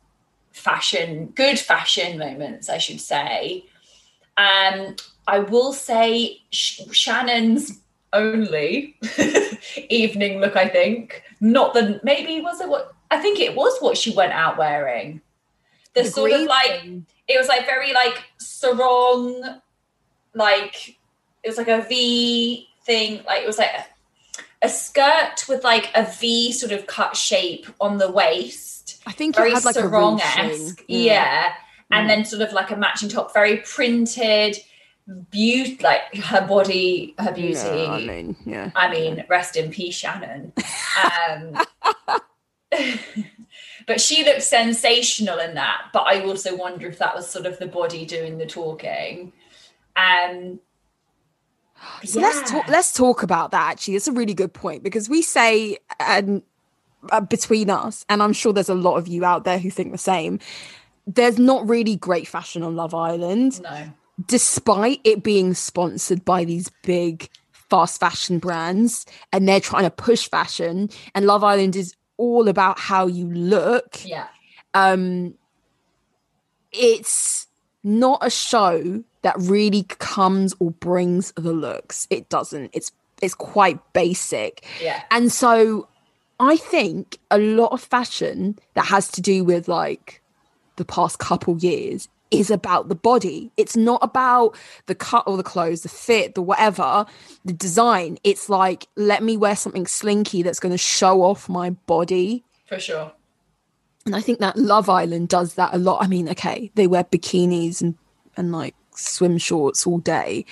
fashion 0.52 1.08
good 1.34 1.58
fashion 1.58 2.10
moments 2.18 2.70
i 2.70 2.78
should 2.78 3.00
say. 3.00 3.64
Um 4.38 4.96
i 5.28 5.38
will 5.52 5.72
say 5.72 6.40
Sh- 6.50 6.80
shannon's 6.92 7.80
only 8.12 8.96
evening 10.02 10.40
look 10.40 10.56
i 10.56 10.68
think. 10.68 11.22
Not 11.40 11.74
the 11.74 12.00
maybe 12.02 12.40
was 12.40 12.60
it 12.62 12.68
what 12.68 12.94
i 13.10 13.18
think 13.18 13.38
it 13.40 13.54
was 13.54 13.78
what 13.80 13.96
she 13.98 14.10
went 14.20 14.32
out 14.32 14.56
wearing. 14.58 15.20
The, 15.94 16.02
The 16.04 16.10
sort 16.10 16.32
of 16.32 16.42
like 16.58 16.80
thing. 16.80 17.06
it 17.28 17.36
was 17.40 17.48
like 17.48 17.64
very 17.66 17.92
like 17.92 18.18
sarong 18.38 19.60
like 20.34 20.76
it 21.42 21.48
was 21.50 21.58
like 21.58 21.68
a 21.68 21.82
v 21.82 22.68
thing 22.84 23.22
like 23.26 23.42
it 23.42 23.46
was 23.46 23.58
like 23.58 23.70
a, 24.62 24.68
skirt 24.68 25.44
with 25.48 25.62
like 25.64 25.90
a 25.94 26.04
v 26.04 26.52
sort 26.52 26.72
of 26.72 26.86
cut 26.86 27.16
shape 27.16 27.66
on 27.80 27.98
the 27.98 28.10
waist 28.10 29.02
I 29.06 29.12
think 29.12 29.36
very 29.36 29.50
it 29.50 29.54
had 29.54 29.64
like 29.64 29.74
sarong 29.74 30.20
esque 30.20 30.84
yeah, 30.88 31.52
and 31.90 32.06
Mm. 32.06 32.08
then 32.08 32.24
sort 32.24 32.42
of 32.42 32.52
like 32.52 32.70
a 32.70 32.76
matching 32.76 33.08
top 33.08 33.32
very 33.32 33.58
printed 33.58 34.58
beauty, 35.30 35.78
like 35.82 36.14
her 36.16 36.46
body, 36.46 37.14
her 37.18 37.32
beauty. 37.32 37.54
Yeah, 37.54 37.90
I 37.92 38.04
mean, 38.04 38.36
yeah. 38.44 38.70
I 38.74 38.90
mean, 38.90 39.24
rest 39.28 39.56
in 39.56 39.70
peace, 39.70 39.94
Shannon. 39.94 40.52
Um, 41.30 41.56
but 43.86 44.00
she 44.00 44.24
looks 44.24 44.46
sensational 44.46 45.38
in 45.38 45.54
that. 45.54 45.90
But 45.92 46.06
I 46.08 46.24
also 46.24 46.56
wonder 46.56 46.88
if 46.88 46.98
that 46.98 47.14
was 47.14 47.28
sort 47.28 47.46
of 47.46 47.58
the 47.58 47.66
body 47.66 48.04
doing 48.04 48.38
the 48.38 48.46
talking. 48.46 49.32
Um, 49.94 50.60
so 52.04 52.20
yeah. 52.20 52.26
let's 52.26 52.50
talk. 52.50 52.68
Let's 52.68 52.92
talk 52.92 53.22
about 53.22 53.50
that. 53.52 53.70
Actually, 53.70 53.96
it's 53.96 54.08
a 54.08 54.12
really 54.12 54.34
good 54.34 54.52
point 54.52 54.82
because 54.82 55.08
we 55.08 55.22
say 55.22 55.78
and 56.00 56.42
uh, 57.10 57.20
between 57.20 57.70
us, 57.70 58.04
and 58.08 58.22
I'm 58.22 58.32
sure 58.32 58.52
there's 58.52 58.68
a 58.68 58.74
lot 58.74 58.96
of 58.96 59.08
you 59.08 59.24
out 59.24 59.44
there 59.44 59.58
who 59.58 59.70
think 59.70 59.92
the 59.92 59.98
same. 59.98 60.38
There's 61.06 61.38
not 61.38 61.68
really 61.68 61.96
great 61.96 62.26
fashion 62.26 62.62
on 62.62 62.74
Love 62.74 62.94
Island. 62.94 63.60
No 63.62 63.92
despite 64.24 65.00
it 65.04 65.22
being 65.22 65.54
sponsored 65.54 66.24
by 66.24 66.44
these 66.44 66.70
big 66.82 67.28
fast 67.52 68.00
fashion 68.00 68.38
brands 68.38 69.04
and 69.32 69.48
they're 69.48 69.60
trying 69.60 69.82
to 69.82 69.90
push 69.90 70.28
fashion 70.28 70.88
and 71.14 71.26
Love 71.26 71.44
Island 71.44 71.76
is 71.76 71.94
all 72.16 72.48
about 72.48 72.78
how 72.78 73.06
you 73.06 73.26
look. 73.26 74.04
Yeah. 74.04 74.28
Um 74.72 75.34
it's 76.72 77.46
not 77.82 78.18
a 78.22 78.30
show 78.30 79.02
that 79.26 79.34
really 79.40 79.82
comes 79.82 80.54
or 80.60 80.70
brings 80.70 81.32
the 81.32 81.52
looks. 81.52 82.06
It 82.10 82.28
doesn't. 82.28 82.70
It's 82.72 82.92
it's 83.20 83.34
quite 83.34 83.80
basic. 83.92 84.64
Yeah. 84.80 85.02
And 85.10 85.32
so 85.32 85.88
I 86.38 86.56
think 86.56 87.18
a 87.28 87.38
lot 87.38 87.72
of 87.72 87.80
fashion 87.80 88.56
that 88.74 88.86
has 88.86 89.10
to 89.12 89.20
do 89.20 89.42
with 89.42 89.66
like 89.66 90.22
the 90.76 90.84
past 90.84 91.18
couple 91.18 91.58
years 91.58 92.06
is 92.30 92.52
about 92.52 92.88
the 92.88 92.94
body. 92.94 93.50
It's 93.56 93.76
not 93.76 93.98
about 94.00 94.56
the 94.86 94.94
cut 94.94 95.24
or 95.26 95.36
the 95.36 95.42
clothes, 95.42 95.82
the 95.82 95.88
fit, 95.88 96.36
the 96.36 96.42
whatever, 96.42 97.04
the 97.44 97.52
design. 97.52 98.18
It's 98.22 98.48
like, 98.48 98.86
let 98.94 99.24
me 99.24 99.36
wear 99.36 99.56
something 99.56 99.88
slinky 99.88 100.42
that's 100.42 100.60
going 100.60 100.70
to 100.70 100.78
show 100.78 101.22
off 101.22 101.48
my 101.48 101.70
body. 101.70 102.44
For 102.66 102.78
sure. 102.78 103.12
And 104.04 104.14
I 104.14 104.20
think 104.20 104.38
that 104.38 104.56
Love 104.56 104.88
Island 104.88 105.30
does 105.30 105.54
that 105.54 105.74
a 105.74 105.78
lot. 105.78 106.04
I 106.04 106.06
mean, 106.06 106.28
okay, 106.28 106.70
they 106.76 106.86
wear 106.86 107.02
bikinis 107.02 107.82
and, 107.82 107.96
and 108.36 108.52
like 108.52 108.76
swim 108.96 109.38
shorts 109.38 109.86
all 109.86 109.98
day. 109.98 110.44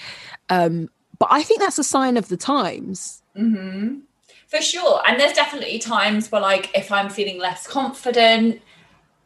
Um, 0.48 0.88
but 1.18 1.28
I 1.30 1.42
think 1.42 1.60
that's 1.60 1.78
a 1.78 1.84
sign 1.84 2.16
of 2.16 2.28
the 2.28 2.36
times. 2.36 3.22
Mm-hmm. 3.36 4.00
For 4.48 4.60
sure. 4.60 5.02
And 5.06 5.18
there's 5.18 5.32
definitely 5.32 5.78
times 5.78 6.30
where, 6.30 6.40
like, 6.40 6.70
if 6.76 6.92
I'm 6.92 7.08
feeling 7.08 7.38
less 7.38 7.66
confident, 7.66 8.60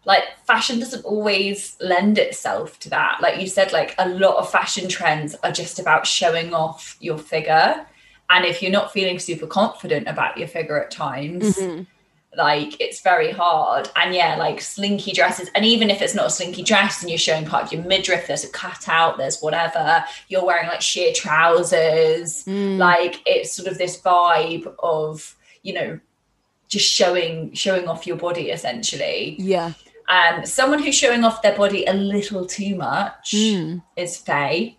like 0.09 0.25
fashion 0.47 0.81
doesn't 0.81 1.05
always 1.05 1.77
lend 1.81 2.19
itself 2.19 2.79
to 2.81 2.89
that 2.89 3.19
like 3.21 3.41
you 3.41 3.47
said 3.47 3.73
like 3.73 3.95
a 3.99 4.09
lot 4.09 4.37
of 4.37 4.51
fashion 4.51 4.89
trends 4.89 5.35
are 5.45 5.53
just 5.53 5.79
about 5.79 6.07
showing 6.07 6.55
off 6.55 6.97
your 6.99 7.19
figure 7.19 7.87
and 8.31 8.45
if 8.45 8.63
you're 8.63 8.73
not 8.73 8.93
feeling 8.93 9.19
super 9.19 9.47
confident 9.47 10.09
about 10.09 10.39
your 10.39 10.49
figure 10.49 10.83
at 10.83 10.91
times 10.91 11.57
mm-hmm. 11.57 11.83
Like 12.38 12.80
it's 12.80 13.00
very 13.00 13.33
hard 13.33 13.90
and 13.97 14.14
yeah 14.14 14.37
like 14.37 14.61
slinky 14.61 15.12
dresses 15.12 15.50
and 15.57 15.64
even 15.64 15.90
if 15.90 16.00
it's 16.00 16.14
not 16.14 16.26
a 16.26 16.30
slinky 16.30 16.62
dress 16.62 17.02
and 17.02 17.11
you're 17.11 17.18
showing 17.18 17.45
part 17.45 17.64
of 17.64 17.73
your 17.73 17.83
midriff 17.83 18.28
there's 18.28 18.45
a 18.45 18.49
cutout 18.50 19.18
there's 19.18 19.40
whatever 19.40 20.04
you're 20.28 20.45
wearing 20.45 20.68
like 20.68 20.80
sheer 20.80 21.12
trousers 21.12 22.45
mm. 22.45 22.78
like 22.78 23.21
it's 23.26 23.52
sort 23.52 23.66
of 23.66 23.76
this 23.76 24.00
vibe 24.00 24.73
of 24.78 25.37
you 25.64 25.75
know 25.75 25.99
just 26.68 26.87
showing 26.87 27.52
showing 27.52 27.88
off 27.88 28.07
your 28.07 28.16
body 28.16 28.50
essentially 28.50 29.35
yeah 29.38 29.73
um, 30.09 30.47
someone 30.47 30.83
who's 30.83 30.95
showing 30.95 31.23
off 31.23 31.42
their 31.42 31.54
body 31.54 31.85
a 31.85 31.92
little 31.92 32.47
too 32.47 32.76
much 32.76 33.33
mm. 33.33 33.83
is 33.95 34.16
Faye. 34.16 34.78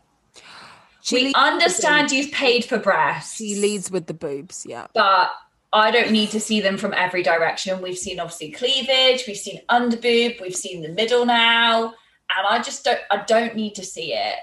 She 1.02 1.26
we 1.26 1.34
understand 1.36 2.12
you've 2.12 2.32
paid 2.32 2.66
for 2.66 2.80
breasts. 2.80 3.38
She 3.38 3.56
leads 3.56 3.92
with 3.92 4.08
the 4.08 4.16
boobs, 4.16 4.66
yeah. 4.68 4.88
But 4.94 5.30
I 5.72 5.92
don't 5.92 6.12
need 6.12 6.32
to 6.32 6.40
see 6.40 6.62
them 6.62 6.78
from 6.78 6.94
every 6.94 7.24
direction. 7.24 7.82
We've 7.82 7.98
seen 7.98 8.20
obviously 8.20 8.52
cleavage, 8.52 9.26
we've 9.28 9.38
seen 9.38 9.62
underboob, 9.70 10.42
we've 10.42 10.56
seen 10.56 10.82
the 10.82 10.90
middle 10.90 11.26
now, 11.26 11.86
and 11.86 12.48
I 12.50 12.62
just 12.62 12.84
don't. 12.84 13.00
I 13.12 13.24
don't 13.26 13.56
need 13.56 13.76
to 13.76 13.86
see 13.86 14.14
it. 14.14 14.36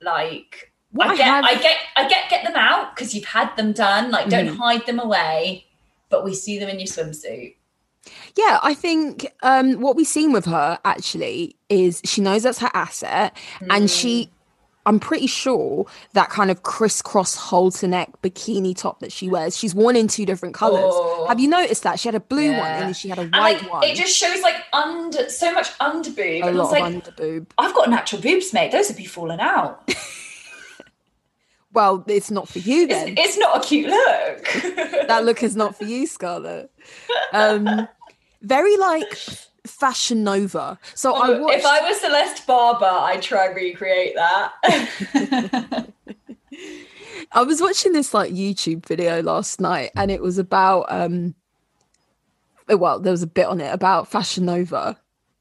Like 0.00 0.72
what 0.92 1.08
I 1.08 1.16
get, 1.16 1.28
I, 1.28 1.36
have... 1.36 1.44
I 1.44 1.54
get, 1.54 1.76
I 1.96 2.08
get, 2.08 2.30
get 2.30 2.44
them 2.44 2.56
out 2.56 2.94
because 2.94 3.14
you've 3.14 3.24
had 3.24 3.54
them 3.56 3.72
done. 3.72 4.10
Like, 4.10 4.28
don't 4.28 4.48
mm. 4.48 4.56
hide 4.56 4.86
them 4.86 4.98
away. 4.98 5.66
But 6.10 6.24
we 6.24 6.34
see 6.34 6.58
them 6.58 6.68
in 6.68 6.78
your 6.78 6.86
swimsuit. 6.86 7.56
Yeah, 8.36 8.58
I 8.62 8.74
think 8.74 9.26
um, 9.42 9.80
what 9.80 9.96
we've 9.96 10.06
seen 10.06 10.32
with 10.32 10.44
her 10.44 10.78
actually 10.84 11.56
is 11.70 12.02
she 12.04 12.20
knows 12.20 12.42
that's 12.42 12.58
her 12.58 12.70
asset, 12.74 13.34
mm. 13.60 13.68
and 13.70 13.90
she, 13.90 14.26
mm. 14.26 14.30
I'm 14.84 14.98
pretty 14.98 15.28
sure 15.28 15.86
that 16.14 16.30
kind 16.30 16.50
of 16.50 16.62
crisscross 16.62 17.36
halter 17.36 17.86
neck 17.86 18.10
bikini 18.22 18.76
top 18.76 19.00
that 19.00 19.12
she 19.12 19.28
wears, 19.28 19.56
she's 19.56 19.74
worn 19.74 19.96
in 19.96 20.08
two 20.08 20.26
different 20.26 20.54
colors. 20.54 20.82
Oh. 20.84 21.26
Have 21.28 21.38
you 21.38 21.48
noticed 21.48 21.84
that 21.84 22.00
she 22.00 22.08
had 22.08 22.14
a 22.14 22.20
blue 22.20 22.50
yeah. 22.50 22.58
one 22.58 22.68
and 22.68 22.82
then 22.82 22.94
she 22.94 23.08
had 23.08 23.18
a 23.18 23.26
white 23.28 23.62
like, 23.62 23.72
one? 23.72 23.84
It 23.84 23.96
just 23.96 24.16
shows 24.16 24.42
like 24.42 24.56
under 24.72 25.28
so 25.28 25.52
much 25.52 25.70
under 25.80 26.10
boob. 26.10 26.18
A 26.18 26.46
and 26.48 26.58
lot 26.58 26.66
of 26.66 26.72
like, 26.72 26.82
under 26.82 27.10
boob. 27.12 27.54
I've 27.58 27.74
got 27.74 27.90
natural 27.90 28.20
boobs, 28.20 28.52
mate. 28.52 28.72
Those 28.72 28.88
would 28.88 28.96
be 28.96 29.06
falling 29.06 29.40
out. 29.40 29.88
well, 31.72 32.04
it's 32.06 32.30
not 32.30 32.48
for 32.48 32.58
you 32.58 32.86
then. 32.86 33.08
It's, 33.08 33.20
it's 33.20 33.38
not 33.38 33.64
a 33.64 33.66
cute 33.66 33.88
look. 33.88 34.44
that 35.08 35.24
look 35.24 35.42
is 35.42 35.56
not 35.56 35.76
for 35.76 35.84
you, 35.84 36.06
Scarlett. 36.06 36.70
Um, 37.32 37.88
very 38.42 38.76
like 38.76 39.16
Fashion 39.64 40.24
Nova. 40.24 40.78
So 40.94 41.14
I 41.14 41.38
watched... 41.38 41.58
if 41.58 41.66
I 41.66 41.88
was 41.88 42.00
Celeste 42.00 42.46
Barber, 42.46 42.84
I'd 42.84 43.22
try 43.22 43.46
and 43.46 43.56
recreate 43.56 44.14
that. 44.16 45.88
I 47.32 47.42
was 47.42 47.60
watching 47.60 47.92
this 47.92 48.12
like 48.12 48.32
YouTube 48.32 48.86
video 48.86 49.22
last 49.22 49.60
night, 49.60 49.90
and 49.96 50.10
it 50.10 50.20
was 50.20 50.38
about 50.38 50.86
um, 50.88 51.34
well, 52.68 53.00
there 53.00 53.12
was 53.12 53.22
a 53.22 53.28
bit 53.28 53.46
on 53.46 53.60
it 53.60 53.72
about 53.72 54.08
Fashion 54.08 54.46
Nova, 54.46 54.98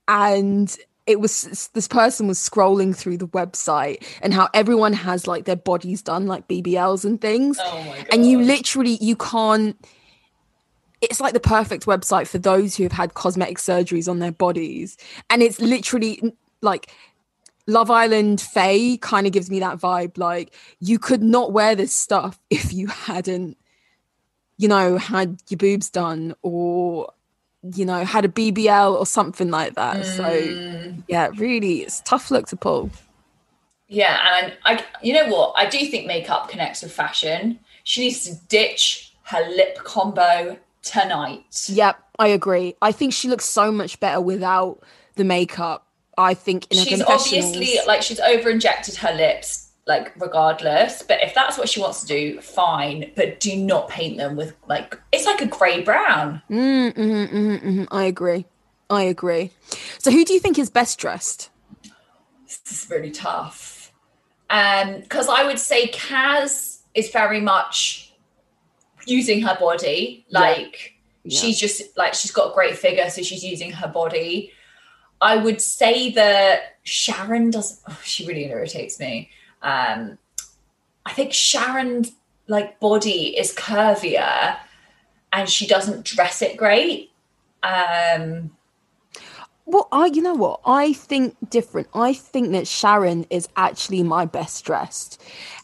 and 0.07 0.75
it 1.07 1.19
was 1.19 1.69
this 1.73 1.87
person 1.87 2.27
was 2.27 2.37
scrolling 2.37 2.95
through 2.95 3.17
the 3.17 3.27
website 3.27 4.05
and 4.21 4.33
how 4.33 4.49
everyone 4.53 4.93
has 4.93 5.27
like 5.27 5.45
their 5.45 5.55
bodies 5.55 6.01
done 6.01 6.27
like 6.27 6.47
BBLs 6.47 7.05
and 7.05 7.19
things, 7.19 7.57
oh 7.59 7.95
and 8.11 8.25
you 8.25 8.41
literally 8.41 8.97
you 9.01 9.15
can't 9.15 9.77
it's 11.01 11.19
like 11.19 11.33
the 11.33 11.39
perfect 11.39 11.85
website 11.85 12.27
for 12.27 12.37
those 12.37 12.75
who 12.75 12.83
have 12.83 12.91
had 12.91 13.15
cosmetic 13.15 13.57
surgeries 13.57 14.07
on 14.07 14.19
their 14.19 14.31
bodies. 14.31 14.97
And 15.29 15.41
it's 15.41 15.59
literally 15.59 16.33
like 16.61 16.91
Love 17.67 17.89
Island 17.89 18.39
Faye 18.39 18.97
kind 18.97 19.25
of 19.25 19.33
gives 19.33 19.49
me 19.49 19.59
that 19.59 19.79
vibe. 19.79 20.17
Like 20.17 20.53
you 20.79 20.99
could 20.99 21.23
not 21.23 21.51
wear 21.51 21.75
this 21.75 21.95
stuff 21.95 22.39
if 22.49 22.71
you 22.71 22.87
hadn't, 22.87 23.57
you 24.57 24.67
know, 24.67 24.97
had 24.97 25.41
your 25.49 25.57
boobs 25.57 25.89
done 25.89 26.35
or 26.43 27.11
you 27.75 27.85
know, 27.85 28.03
had 28.03 28.25
a 28.25 28.27
BBL 28.27 28.95
or 28.95 29.05
something 29.05 29.51
like 29.51 29.75
that. 29.75 29.97
Mm. 29.97 30.17
So 30.17 31.03
yeah, 31.07 31.29
really 31.35 31.81
it's 31.81 32.01
tough 32.01 32.31
look 32.31 32.47
to 32.47 32.55
pull. 32.55 32.89
Yeah, 33.87 34.17
and 34.35 34.53
I 34.65 34.85
you 35.01 35.13
know 35.13 35.27
what? 35.27 35.53
I 35.55 35.65
do 35.67 35.85
think 35.85 36.07
makeup 36.07 36.49
connects 36.49 36.81
with 36.81 36.91
fashion. 36.91 37.59
She 37.83 38.01
needs 38.01 38.23
to 38.25 38.35
ditch 38.47 39.13
her 39.23 39.47
lip 39.49 39.77
combo 39.83 40.57
tonight. 40.81 41.65
Yep, 41.67 41.99
I 42.19 42.27
agree. 42.27 42.75
I 42.81 42.91
think 42.91 43.13
she 43.13 43.27
looks 43.27 43.45
so 43.45 43.71
much 43.71 43.99
better 43.99 44.21
without 44.21 44.83
the 45.15 45.23
makeup. 45.23 45.87
I 46.17 46.33
think 46.33 46.71
in 46.71 46.83
she's 46.83 47.01
obviously 47.01 47.77
like 47.87 48.01
she's 48.01 48.19
over 48.19 48.49
injected 48.49 48.95
her 48.97 49.13
lips 49.13 49.71
like 49.87 50.13
regardless 50.19 51.01
but 51.01 51.21
if 51.23 51.33
that's 51.33 51.57
what 51.57 51.67
she 51.67 51.79
wants 51.79 52.01
to 52.01 52.07
do 52.07 52.39
fine 52.41 53.11
but 53.15 53.39
do 53.39 53.55
not 53.55 53.89
paint 53.89 54.17
them 54.17 54.35
with 54.35 54.55
like 54.67 54.99
it's 55.11 55.25
like 55.25 55.41
a 55.41 55.47
gray 55.47 55.81
brown 55.81 56.41
mm, 56.49 56.93
mm-hmm, 56.93 57.35
mm-hmm, 57.35 57.67
mm-hmm. 57.67 57.83
i 57.91 58.03
agree 58.03 58.45
i 58.89 59.01
agree 59.01 59.49
so 59.97 60.11
who 60.11 60.23
do 60.23 60.33
you 60.33 60.39
think 60.39 60.59
is 60.59 60.69
best 60.69 60.99
dressed 60.99 61.49
this 62.45 62.83
is 62.83 62.89
really 62.91 63.09
tough 63.09 63.91
um 64.51 64.99
because 65.01 65.27
i 65.27 65.43
would 65.43 65.59
say 65.59 65.87
kaz 65.89 66.81
is 66.93 67.09
very 67.09 67.41
much 67.41 68.10
using 69.11 69.41
her 69.41 69.57
body 69.59 70.25
like 70.29 70.95
yeah. 71.23 71.39
she's 71.39 71.59
just 71.59 71.97
like 71.97 72.13
she's 72.13 72.31
got 72.31 72.51
a 72.51 72.53
great 72.53 72.77
figure 72.77 73.09
so 73.09 73.21
she's 73.21 73.43
using 73.43 73.71
her 73.71 73.87
body 73.87 74.51
i 75.19 75.35
would 75.35 75.61
say 75.61 76.11
that 76.11 76.77
sharon 76.83 77.51
does 77.51 77.81
oh, 77.87 77.99
she 78.03 78.25
really 78.25 78.45
irritates 78.45 78.99
me 78.99 79.29
um 79.61 80.17
i 81.05 81.11
think 81.11 81.33
sharon's 81.33 82.11
like 82.47 82.79
body 82.79 83.37
is 83.37 83.53
curvier 83.53 84.57
and 85.33 85.49
she 85.49 85.67
doesn't 85.67 86.05
dress 86.05 86.41
it 86.41 86.57
great 86.57 87.11
um 87.63 88.51
well, 89.71 89.87
I 89.91 90.07
you 90.07 90.21
know 90.21 90.33
what? 90.33 90.59
I 90.65 90.91
think 90.91 91.37
different. 91.49 91.87
I 91.93 92.13
think 92.13 92.51
that 92.51 92.67
Sharon 92.67 93.25
is 93.29 93.47
actually 93.55 94.03
my 94.03 94.25
best 94.25 94.65
dressed. 94.65 95.21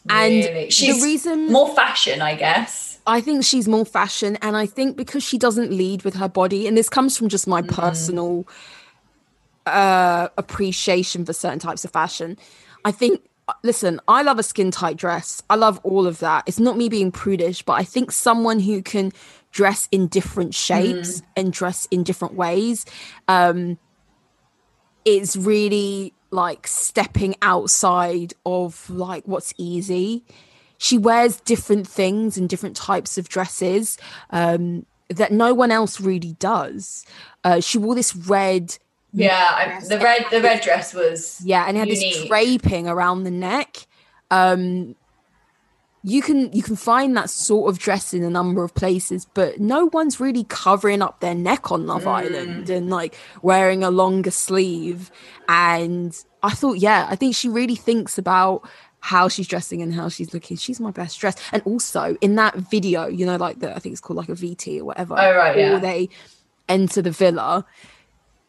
And 0.08 0.32
really? 0.32 0.70
She's 0.70 0.98
the 0.98 1.04
reason 1.04 1.52
more 1.52 1.74
fashion, 1.74 2.22
I 2.22 2.34
guess. 2.34 2.87
I 3.08 3.22
think 3.22 3.42
she's 3.42 3.66
more 3.66 3.86
fashion 3.86 4.36
and 4.42 4.54
I 4.54 4.66
think 4.66 4.96
because 4.96 5.24
she 5.24 5.38
doesn't 5.38 5.72
lead 5.72 6.02
with 6.02 6.14
her 6.16 6.28
body 6.28 6.66
and 6.66 6.76
this 6.76 6.90
comes 6.90 7.16
from 7.16 7.30
just 7.30 7.48
my 7.48 7.62
mm. 7.62 7.68
personal 7.68 8.46
uh 9.66 10.28
appreciation 10.36 11.24
for 11.24 11.32
certain 11.32 11.58
types 11.58 11.84
of 11.86 11.90
fashion. 11.90 12.36
I 12.84 12.92
think 12.92 13.22
listen, 13.64 13.98
I 14.06 14.20
love 14.22 14.38
a 14.38 14.42
skin 14.42 14.70
tight 14.70 14.98
dress. 14.98 15.42
I 15.48 15.54
love 15.54 15.80
all 15.82 16.06
of 16.06 16.18
that. 16.18 16.44
It's 16.46 16.60
not 16.60 16.76
me 16.76 16.90
being 16.90 17.10
prudish, 17.10 17.62
but 17.62 17.72
I 17.72 17.82
think 17.82 18.12
someone 18.12 18.60
who 18.60 18.82
can 18.82 19.10
dress 19.52 19.88
in 19.90 20.08
different 20.08 20.54
shapes 20.54 21.22
mm. 21.22 21.24
and 21.34 21.50
dress 21.50 21.88
in 21.90 22.02
different 22.02 22.34
ways 22.34 22.84
um 23.26 23.78
is 25.06 25.34
really 25.34 26.12
like 26.30 26.66
stepping 26.66 27.34
outside 27.40 28.34
of 28.44 28.90
like 28.90 29.26
what's 29.26 29.54
easy. 29.56 30.24
She 30.78 30.96
wears 30.96 31.40
different 31.40 31.86
things 31.86 32.38
and 32.38 32.48
different 32.48 32.76
types 32.76 33.18
of 33.18 33.28
dresses 33.28 33.98
um 34.30 34.86
that 35.08 35.32
no 35.32 35.54
one 35.54 35.70
else 35.70 36.00
really 36.00 36.34
does. 36.34 37.06
Uh, 37.42 37.60
she 37.60 37.78
wore 37.78 37.94
this 37.94 38.14
red 38.14 38.76
yeah, 39.12 39.80
the 39.80 39.98
red 39.98 40.26
the 40.30 40.42
red 40.42 40.60
dress 40.60 40.92
was 40.92 41.40
yeah, 41.44 41.64
and 41.66 41.76
it 41.76 41.80
had 41.80 41.88
unique. 41.88 42.14
this 42.14 42.26
draping 42.26 42.86
around 42.86 43.24
the 43.24 43.30
neck. 43.30 43.86
Um, 44.30 44.96
you 46.04 46.22
can 46.22 46.52
you 46.52 46.62
can 46.62 46.76
find 46.76 47.16
that 47.16 47.30
sort 47.30 47.70
of 47.70 47.78
dress 47.78 48.12
in 48.12 48.22
a 48.22 48.30
number 48.30 48.62
of 48.62 48.74
places, 48.74 49.26
but 49.32 49.60
no 49.60 49.88
one's 49.92 50.20
really 50.20 50.44
covering 50.44 51.00
up 51.00 51.20
their 51.20 51.34
neck 51.34 51.72
on 51.72 51.86
Love 51.86 52.04
mm. 52.04 52.12
Island 52.12 52.70
and 52.70 52.90
like 52.90 53.16
wearing 53.42 53.82
a 53.82 53.90
longer 53.90 54.30
sleeve. 54.30 55.10
And 55.48 56.16
I 56.42 56.50
thought, 56.50 56.78
yeah, 56.78 57.06
I 57.10 57.16
think 57.16 57.34
she 57.34 57.48
really 57.48 57.76
thinks 57.76 58.18
about 58.18 58.68
how 59.00 59.28
she's 59.28 59.46
dressing 59.46 59.82
and 59.82 59.94
how 59.94 60.08
she's 60.08 60.34
looking. 60.34 60.56
She's 60.56 60.80
my 60.80 60.90
best 60.90 61.18
dress. 61.20 61.36
And 61.52 61.62
also 61.64 62.16
in 62.20 62.34
that 62.36 62.56
video, 62.56 63.06
you 63.06 63.24
know, 63.26 63.36
like 63.36 63.60
the 63.60 63.74
I 63.74 63.78
think 63.78 63.92
it's 63.92 64.00
called 64.00 64.16
like 64.16 64.28
a 64.28 64.32
VT 64.32 64.80
or 64.80 64.84
whatever. 64.84 65.14
Oh 65.18 65.36
right, 65.36 65.56
yeah. 65.56 65.78
They 65.78 66.08
enter 66.68 67.00
the 67.00 67.10
villa 67.10 67.64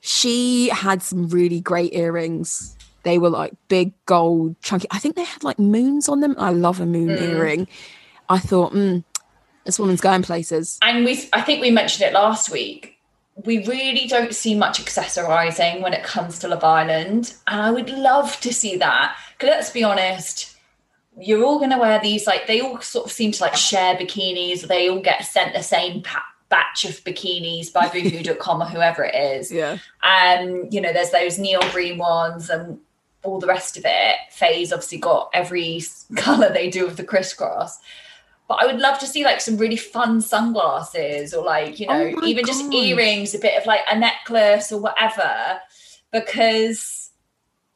she 0.02 0.70
had 0.70 1.02
some 1.02 1.28
really 1.28 1.60
great 1.60 1.94
earrings. 1.94 2.76
They 3.04 3.18
were 3.18 3.30
like 3.30 3.54
big 3.68 3.94
gold, 4.06 4.56
chunky. 4.62 4.88
I 4.92 5.00
think 5.00 5.16
they 5.16 5.24
had 5.24 5.44
like 5.44 5.60
moons 5.60 6.10
on 6.10 6.22
them. 6.22 6.36
I 6.38 6.52
love 6.52 6.80
a 6.80 6.86
moon 6.86 7.10
mm. 7.10 7.22
earring. 7.22 7.68
I 8.30 8.40
thought, 8.40 8.74
mm, 8.74 9.04
this 9.66 9.80
woman's 9.80 10.02
going 10.02 10.24
places. 10.24 10.78
And 10.82 11.06
we, 11.06 11.28
I 11.34 11.42
think 11.42 11.62
we 11.62 11.72
mentioned 11.72 12.08
it 12.08 12.14
last 12.14 12.50
week. 12.52 12.99
We 13.46 13.66
really 13.66 14.08
don't 14.08 14.36
see 14.36 14.56
much 14.56 14.84
accessorizing 14.84 15.82
when 15.82 15.94
it 15.94 16.04
comes 16.04 16.40
to 16.40 16.48
Love 16.48 16.64
Island, 16.64 17.36
and 17.48 17.62
I 17.62 17.72
would 17.72 17.90
love 17.90 18.40
to 18.42 18.54
see 18.54 18.76
that. 18.78 19.16
Because 19.38 19.50
let's 19.50 19.70
be 19.70 19.84
honest, 19.84 20.56
you're 21.18 21.44
all 21.44 21.58
going 21.58 21.72
to 21.72 21.78
wear 21.78 22.00
these 22.02 22.28
like 22.28 22.48
they 22.48 22.62
all 22.62 22.82
sort 22.82 23.06
of 23.06 23.12
seem 23.12 23.32
to 23.32 23.44
like 23.44 23.56
share 23.56 23.96
bikinis. 23.96 24.68
They 24.68 24.90
all 24.90 25.00
get 25.00 25.26
sent 25.26 25.54
the 25.54 25.64
same 25.64 26.02
pack 26.02 26.24
batch 26.50 26.86
of 26.86 27.04
bikinis 27.04 27.72
by 27.72 27.88
boohoo.com 27.94 28.62
or 28.62 28.66
whoever 28.66 29.04
it 29.04 29.16
is. 29.16 29.52
Yeah. 29.52 29.78
And, 30.04 30.74
you 30.74 30.82
know, 30.82 30.92
there's 30.92 31.12
those 31.12 31.40
neon 31.40 31.70
green 31.72 31.98
ones 31.98 32.50
and 32.50 32.80
all 33.24 33.40
the 33.40 33.48
rest 33.48 33.78
of 33.78 33.84
it. 33.86 34.16
Faye's 34.32 34.74
obviously 34.74 34.98
got 34.98 35.30
every 35.34 35.82
color 36.16 36.52
they 36.52 36.70
do 36.70 36.86
of 36.86 36.98
the 36.98 37.04
crisscross. 37.04 37.80
But 38.50 38.64
I 38.64 38.66
would 38.66 38.80
love 38.80 38.98
to 39.00 39.08
see 39.08 39.24
like 39.24 39.40
some 39.40 39.58
really 39.58 39.78
fun 39.78 40.20
sunglasses 40.22 41.36
or 41.36 41.46
like, 41.46 41.80
you 41.80 41.86
know, 41.86 42.14
oh 42.18 42.26
even 42.26 42.46
just 42.46 42.74
earrings, 42.74 43.36
a 43.36 43.40
bit 43.40 43.58
of 43.58 43.68
like 43.68 43.82
a 43.90 43.98
necklace 43.98 44.72
or 44.72 44.82
whatever. 44.82 45.60
Because 46.12 47.12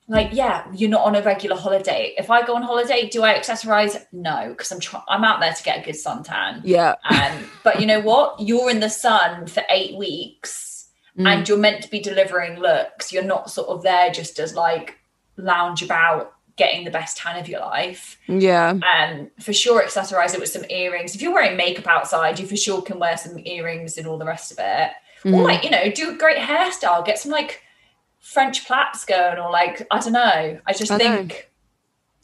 like 0.09 0.29
yeah 0.33 0.67
you're 0.75 0.89
not 0.89 1.05
on 1.05 1.15
a 1.15 1.21
regular 1.21 1.55
holiday. 1.55 2.13
If 2.17 2.29
i 2.29 2.45
go 2.45 2.55
on 2.55 2.61
holiday 2.63 3.07
do 3.07 3.23
i 3.23 3.33
accessorize? 3.33 4.03
No 4.11 4.49
because 4.49 4.71
i'm 4.71 5.01
i'm 5.07 5.23
out 5.23 5.39
there 5.39 5.53
to 5.53 5.63
get 5.63 5.79
a 5.79 5.85
good 5.85 5.95
suntan. 5.95 6.61
Yeah. 6.63 6.95
Um, 7.09 7.49
but 7.63 7.79
you 7.79 7.85
know 7.85 8.01
what? 8.01 8.39
You're 8.39 8.69
in 8.69 8.79
the 8.79 8.89
sun 8.89 9.47
for 9.47 9.63
eight 9.69 9.95
weeks 9.95 10.89
mm. 11.17 11.25
and 11.25 11.47
you're 11.47 11.57
meant 11.57 11.83
to 11.83 11.89
be 11.89 12.01
delivering 12.01 12.59
looks. 12.59 13.13
You're 13.13 13.23
not 13.23 13.49
sort 13.49 13.69
of 13.69 13.83
there 13.83 14.11
just 14.11 14.39
as 14.39 14.55
like 14.55 14.97
lounge 15.37 15.81
about 15.81 16.32
getting 16.55 16.83
the 16.85 16.91
best 16.91 17.17
tan 17.17 17.39
of 17.39 17.47
your 17.47 17.61
life 17.61 18.19
yeah 18.27 18.69
and 18.69 19.21
um, 19.21 19.31
for 19.39 19.53
sure 19.53 19.83
accessorize 19.83 20.33
it 20.33 20.39
with 20.39 20.49
some 20.49 20.63
earrings 20.69 21.15
if 21.15 21.21
you're 21.21 21.33
wearing 21.33 21.57
makeup 21.57 21.87
outside 21.87 22.39
you 22.39 22.45
for 22.45 22.55
sure 22.55 22.81
can 22.81 22.99
wear 22.99 23.17
some 23.17 23.39
earrings 23.45 23.97
and 23.97 24.05
all 24.05 24.17
the 24.17 24.25
rest 24.25 24.51
of 24.51 24.59
it 24.59 24.91
mm. 25.23 25.33
or 25.33 25.43
like 25.43 25.63
you 25.63 25.69
know 25.69 25.89
do 25.91 26.11
a 26.11 26.15
great 26.15 26.37
hairstyle 26.37 27.03
get 27.03 27.17
some 27.17 27.31
like 27.31 27.63
French 28.23 28.65
plaits 28.65 29.03
going, 29.03 29.37
or 29.37 29.51
like 29.51 29.85
I 29.91 29.99
don't 29.99 30.13
know. 30.13 30.59
I 30.65 30.73
just 30.73 30.89
I 30.89 30.97
think 30.97 31.51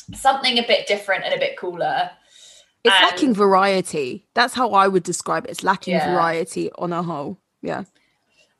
know. 0.09 0.17
something 0.17 0.57
a 0.57 0.65
bit 0.65 0.87
different 0.87 1.25
and 1.25 1.33
a 1.33 1.37
bit 1.37 1.57
cooler. 1.57 2.09
It's 2.85 2.95
and, 2.95 3.03
lacking 3.03 3.33
variety. 3.33 4.25
That's 4.33 4.53
how 4.53 4.71
I 4.71 4.87
would 4.87 5.03
describe 5.03 5.45
it. 5.45 5.51
It's 5.51 5.63
lacking 5.63 5.95
yeah. 5.95 6.13
variety 6.13 6.71
on 6.77 6.93
a 6.93 7.03
whole. 7.03 7.37
Yeah. 7.61 7.83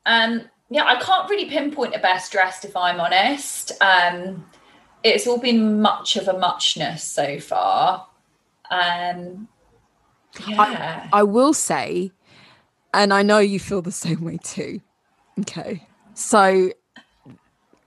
Um. 0.05 0.43
Yeah, 0.69 0.83
I 0.83 0.99
can't 0.99 1.27
really 1.29 1.49
pinpoint 1.49 1.95
a 1.95 1.99
best 1.99 2.31
dressed 2.31 2.65
if 2.65 2.75
I'm 2.75 2.99
honest. 2.99 3.71
Um, 3.81 4.45
it's 5.03 5.27
all 5.27 5.39
been 5.39 5.81
much 5.81 6.15
of 6.15 6.27
a 6.27 6.37
muchness 6.37 7.03
so 7.03 7.39
far. 7.39 8.07
Um. 8.69 9.47
Yeah. 10.47 11.09
I, 11.11 11.19
I 11.19 11.23
will 11.23 11.53
say, 11.53 12.11
and 12.93 13.13
I 13.13 13.23
know 13.23 13.39
you 13.39 13.59
feel 13.59 13.81
the 13.81 13.91
same 13.91 14.23
way 14.23 14.37
too. 14.43 14.79
Okay. 15.39 15.87
So 16.13 16.71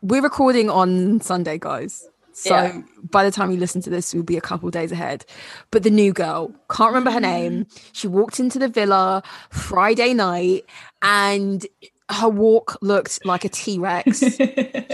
we're 0.02 0.22
recording 0.22 0.68
on 0.68 1.20
Sunday, 1.20 1.58
guys. 1.58 2.08
So 2.32 2.54
yeah. 2.54 2.82
by 3.10 3.24
the 3.24 3.30
time 3.30 3.50
you 3.50 3.58
listen 3.58 3.82
to 3.82 3.90
this, 3.90 4.14
we'll 4.14 4.22
be 4.22 4.36
a 4.36 4.40
couple 4.40 4.70
days 4.70 4.90
ahead. 4.90 5.24
But 5.70 5.82
the 5.82 5.90
new 5.90 6.12
girl, 6.12 6.52
can't 6.70 6.88
remember 6.88 7.10
her 7.10 7.20
name. 7.20 7.66
She 7.92 8.08
walked 8.08 8.40
into 8.40 8.58
the 8.58 8.68
villa 8.68 9.22
Friday 9.50 10.14
night 10.14 10.64
and 11.02 11.66
her 12.08 12.28
walk 12.28 12.78
looked 12.80 13.24
like 13.24 13.44
a 13.44 13.48
T 13.48 13.78
Rex. 13.78 14.24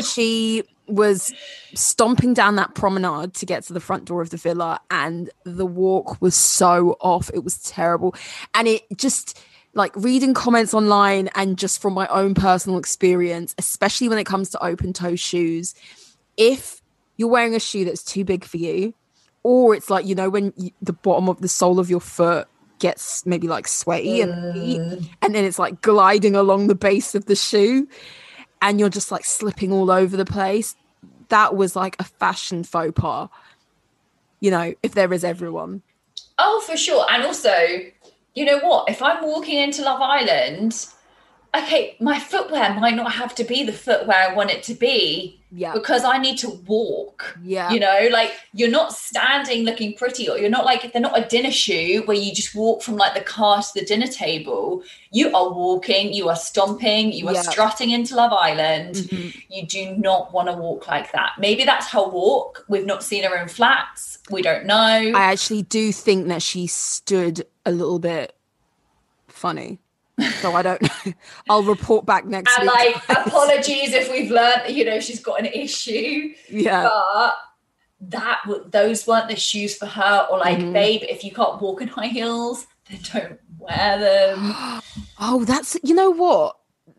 she 0.12 0.64
was 0.88 1.32
stomping 1.74 2.34
down 2.34 2.56
that 2.56 2.74
promenade 2.74 3.34
to 3.34 3.46
get 3.46 3.64
to 3.64 3.72
the 3.72 3.80
front 3.80 4.04
door 4.04 4.22
of 4.22 4.30
the 4.30 4.36
villa, 4.36 4.80
and 4.90 5.30
the 5.44 5.66
walk 5.66 6.20
was 6.20 6.34
so 6.34 6.96
off. 7.00 7.30
It 7.34 7.44
was 7.44 7.58
terrible. 7.58 8.14
And 8.54 8.68
it 8.68 8.82
just 8.96 9.38
like 9.74 9.94
reading 9.96 10.34
comments 10.34 10.74
online 10.74 11.28
and 11.34 11.56
just 11.56 11.80
from 11.80 11.94
my 11.94 12.06
own 12.08 12.34
personal 12.34 12.78
experience, 12.78 13.54
especially 13.58 14.08
when 14.08 14.18
it 14.18 14.24
comes 14.24 14.50
to 14.50 14.64
open 14.64 14.92
toe 14.92 15.14
shoes, 15.14 15.74
if 16.36 16.82
you're 17.16 17.28
wearing 17.28 17.54
a 17.54 17.60
shoe 17.60 17.84
that's 17.84 18.02
too 18.02 18.24
big 18.24 18.44
for 18.44 18.56
you, 18.56 18.94
or 19.42 19.74
it's 19.74 19.90
like, 19.90 20.06
you 20.06 20.14
know, 20.14 20.30
when 20.30 20.52
you, 20.56 20.70
the 20.82 20.92
bottom 20.92 21.28
of 21.28 21.40
the 21.40 21.48
sole 21.48 21.78
of 21.78 21.90
your 21.90 22.00
foot 22.00 22.48
gets 22.78 23.26
maybe 23.26 23.48
like 23.48 23.66
sweaty 23.66 24.20
and, 24.20 24.32
mm. 24.54 25.08
and 25.20 25.34
then 25.34 25.44
it's 25.44 25.58
like 25.58 25.80
gliding 25.80 26.36
along 26.36 26.68
the 26.68 26.74
base 26.74 27.14
of 27.14 27.26
the 27.26 27.34
shoe 27.34 27.88
and 28.60 28.80
you're 28.80 28.88
just 28.88 29.10
like 29.10 29.24
slipping 29.24 29.72
all 29.72 29.90
over 29.90 30.16
the 30.16 30.24
place. 30.24 30.74
That 31.28 31.56
was 31.56 31.76
like 31.76 31.96
a 31.98 32.04
fashion 32.04 32.64
faux 32.64 32.92
pas, 32.94 33.28
you 34.40 34.50
know, 34.50 34.74
if 34.82 34.94
there 34.94 35.12
is 35.12 35.24
everyone. 35.24 35.82
Oh, 36.38 36.62
for 36.66 36.76
sure. 36.76 37.06
And 37.10 37.24
also, 37.24 37.54
you 38.34 38.44
know 38.44 38.58
what? 38.60 38.88
If 38.88 39.02
I'm 39.02 39.24
walking 39.24 39.58
into 39.58 39.82
Love 39.82 40.00
Island, 40.00 40.86
okay, 41.56 41.96
my 42.00 42.18
footwear 42.18 42.74
might 42.74 42.94
not 42.94 43.12
have 43.12 43.34
to 43.36 43.44
be 43.44 43.64
the 43.64 43.72
footwear 43.72 44.30
I 44.30 44.34
want 44.34 44.50
it 44.50 44.62
to 44.64 44.74
be. 44.74 45.37
Yeah. 45.50 45.72
Because 45.72 46.04
I 46.04 46.18
need 46.18 46.36
to 46.38 46.50
walk. 46.66 47.38
Yeah. 47.42 47.70
You 47.70 47.80
know, 47.80 48.08
like 48.12 48.32
you're 48.52 48.70
not 48.70 48.92
standing 48.92 49.64
looking 49.64 49.94
pretty, 49.94 50.28
or 50.28 50.38
you're 50.38 50.50
not 50.50 50.64
like 50.64 50.92
they're 50.92 51.00
not 51.00 51.18
a 51.18 51.26
dinner 51.26 51.50
shoe 51.50 52.02
where 52.04 52.16
you 52.16 52.34
just 52.34 52.54
walk 52.54 52.82
from 52.82 52.96
like 52.96 53.14
the 53.14 53.22
car 53.22 53.62
to 53.62 53.68
the 53.74 53.84
dinner 53.84 54.06
table. 54.06 54.82
You 55.10 55.34
are 55.34 55.50
walking, 55.50 56.12
you 56.12 56.28
are 56.28 56.36
stomping, 56.36 57.12
you 57.12 57.28
are 57.28 57.34
yeah. 57.34 57.42
strutting 57.42 57.90
into 57.90 58.14
Love 58.14 58.32
Island. 58.32 58.96
Mm-hmm. 58.96 59.38
You 59.48 59.66
do 59.66 59.96
not 59.96 60.34
want 60.34 60.48
to 60.48 60.54
walk 60.54 60.86
like 60.86 61.12
that. 61.12 61.32
Maybe 61.38 61.64
that's 61.64 61.88
her 61.92 62.06
walk. 62.06 62.64
We've 62.68 62.86
not 62.86 63.02
seen 63.02 63.24
her 63.24 63.36
in 63.36 63.48
flats. 63.48 64.18
We 64.30 64.42
don't 64.42 64.66
know. 64.66 64.74
I 64.76 65.32
actually 65.32 65.62
do 65.62 65.92
think 65.92 66.28
that 66.28 66.42
she 66.42 66.66
stood 66.66 67.46
a 67.64 67.70
little 67.70 67.98
bit 67.98 68.34
funny. 69.28 69.78
So 70.40 70.52
I 70.52 70.62
don't 70.62 70.82
know. 70.82 71.12
I'll 71.50 71.62
report 71.62 72.06
back 72.06 72.26
next 72.26 72.56
and 72.58 72.68
week. 72.68 73.08
like 73.08 73.08
apologies 73.26 73.92
if 73.92 74.10
we've 74.10 74.30
learned 74.30 74.62
that, 74.64 74.74
you 74.74 74.84
know, 74.84 75.00
she's 75.00 75.20
got 75.20 75.38
an 75.40 75.46
issue. 75.46 76.34
Yeah. 76.48 76.88
But 76.88 77.34
that 78.00 78.40
those 78.66 79.06
weren't 79.06 79.28
the 79.28 79.36
shoes 79.36 79.76
for 79.76 79.86
her. 79.86 80.26
Or 80.30 80.38
like, 80.38 80.58
mm. 80.58 80.72
babe, 80.72 81.02
if 81.08 81.24
you 81.24 81.32
can't 81.32 81.60
walk 81.60 81.82
in 81.82 81.88
high 81.88 82.08
heels, 82.08 82.66
then 82.88 83.00
don't 83.12 83.40
wear 83.58 83.98
them. 83.98 84.54
oh, 85.20 85.44
that's 85.46 85.76
you 85.82 85.94
know 85.94 86.10
what? 86.10 86.56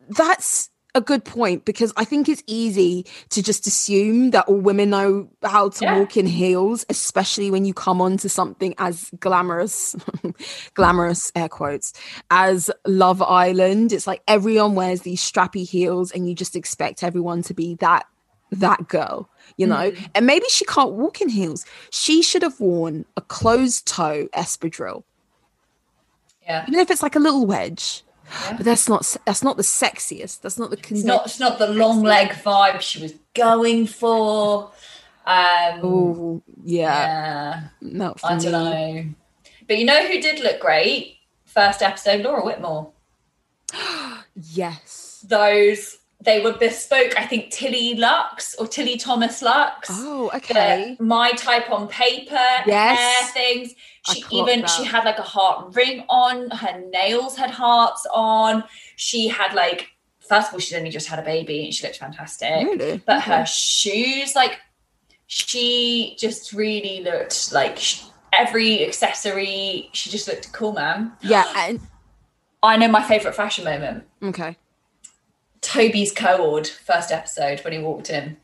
That's 0.09 0.69
a 0.95 1.01
good 1.01 1.23
point 1.23 1.65
because 1.65 1.93
I 1.97 2.03
think 2.03 2.27
it's 2.27 2.43
easy 2.47 3.05
to 3.29 3.43
just 3.43 3.67
assume 3.67 4.31
that 4.31 4.47
all 4.47 4.59
women 4.59 4.89
know 4.89 5.29
how 5.43 5.69
to 5.69 5.85
yeah. 5.85 5.99
walk 5.99 6.17
in 6.17 6.25
heels, 6.25 6.85
especially 6.89 7.51
when 7.51 7.65
you 7.65 7.73
come 7.73 8.01
onto 8.01 8.27
something 8.27 8.73
as 8.77 9.11
glamorous, 9.19 9.95
glamorous 10.73 11.31
air 11.35 11.49
quotes, 11.49 11.93
as 12.31 12.71
Love 12.87 13.21
Island. 13.21 13.93
It's 13.93 14.07
like 14.07 14.23
everyone 14.27 14.75
wears 14.75 15.01
these 15.01 15.21
strappy 15.21 15.67
heels, 15.67 16.11
and 16.11 16.27
you 16.27 16.33
just 16.33 16.55
expect 16.55 17.03
everyone 17.03 17.43
to 17.43 17.53
be 17.53 17.75
that 17.75 18.05
that 18.51 18.87
girl, 18.87 19.29
you 19.57 19.67
know. 19.67 19.91
Mm. 19.91 20.09
And 20.15 20.25
maybe 20.25 20.45
she 20.49 20.65
can't 20.65 20.93
walk 20.93 21.21
in 21.21 21.29
heels. 21.29 21.65
She 21.91 22.23
should 22.23 22.41
have 22.41 22.59
worn 22.59 23.05
a 23.15 23.21
closed 23.21 23.85
toe 23.85 24.27
espadrille. 24.35 25.03
Yeah. 26.43 26.65
Even 26.67 26.79
if 26.79 26.89
it's 26.89 27.03
like 27.03 27.15
a 27.15 27.19
little 27.19 27.45
wedge 27.45 28.03
yeah. 28.29 28.55
But 28.57 28.65
that's 28.65 28.87
not 28.89 29.15
that's 29.25 29.43
not 29.43 29.57
the 29.57 29.63
sexiest. 29.63 30.41
That's 30.41 30.57
not 30.57 30.69
the 30.69 30.77
it's 30.77 31.03
not 31.03 31.25
it's 31.25 31.39
not 31.39 31.59
the 31.59 31.67
long 31.67 32.03
leg 32.03 32.29
vibe 32.29 32.81
she 32.81 33.01
was 33.01 33.13
going 33.33 33.87
for. 33.87 34.71
Um, 35.25 35.79
Oh, 35.83 36.41
yeah. 36.63 36.81
yeah. 36.83 37.61
Not 37.81 38.19
for 38.19 38.27
I 38.27 38.37
don't 38.37 38.51
know. 38.51 39.05
But 39.67 39.77
you 39.77 39.85
know 39.85 40.07
who 40.07 40.19
did 40.19 40.39
look 40.43 40.59
great? 40.59 41.17
First 41.45 41.81
episode, 41.81 42.21
Laura 42.21 42.43
Whitmore. 42.43 42.91
Yes. 44.53 45.25
Those 45.27 45.97
they 46.21 46.41
were 46.41 46.53
bespoke. 46.53 47.17
I 47.17 47.25
think 47.25 47.49
Tilly 47.49 47.95
Lux 47.95 48.53
or 48.55 48.67
Tilly 48.67 48.97
Thomas 48.97 49.41
Lux. 49.41 49.89
Oh, 49.91 50.29
okay. 50.35 50.97
my 50.99 51.31
type 51.31 51.69
on 51.71 51.87
paper 51.87 52.35
Yes. 52.67 52.99
hair 52.99 53.27
things. 53.33 53.73
She 54.11 54.23
even 54.31 54.61
that. 54.61 54.69
she 54.69 54.83
had 54.83 55.03
like 55.05 55.17
a 55.19 55.21
heart 55.23 55.75
ring 55.75 56.03
on. 56.09 56.49
Her 56.51 56.81
nails 56.91 57.37
had 57.37 57.51
hearts 57.51 58.05
on. 58.13 58.63
She 58.97 59.27
had 59.27 59.53
like 59.53 59.87
first 60.27 60.49
of 60.49 60.53
all 60.53 60.59
she's 60.59 60.77
only 60.77 60.89
just 60.91 61.07
had 61.07 61.19
a 61.19 61.23
baby 61.23 61.65
and 61.65 61.73
she 61.73 61.85
looked 61.87 61.97
fantastic. 61.99 62.65
Really? 62.65 63.01
But 63.05 63.19
Okay. 63.23 63.31
her 63.37 63.45
shoes, 63.45 64.35
like 64.35 64.59
she 65.27 66.15
just 66.19 66.53
really 66.53 67.01
looked 67.03 67.51
like 67.53 67.79
every 68.33 68.85
accessory. 68.85 69.89
She 69.93 70.09
just 70.09 70.27
looked 70.27 70.51
cool, 70.51 70.73
man. 70.73 71.13
Yeah. 71.21 71.45
And, 71.55 71.79
I 72.61 72.75
know 72.77 72.87
my 72.89 73.01
favorite 73.01 73.35
fashion 73.35 73.63
moment. 73.63 74.03
okay. 74.21 74.57
Toby's 75.61 76.11
co-ord 76.11 76.67
first 76.67 77.11
episode 77.11 77.59
when 77.63 77.73
he 77.73 77.79
walked 77.79 78.09
in. 78.09 78.37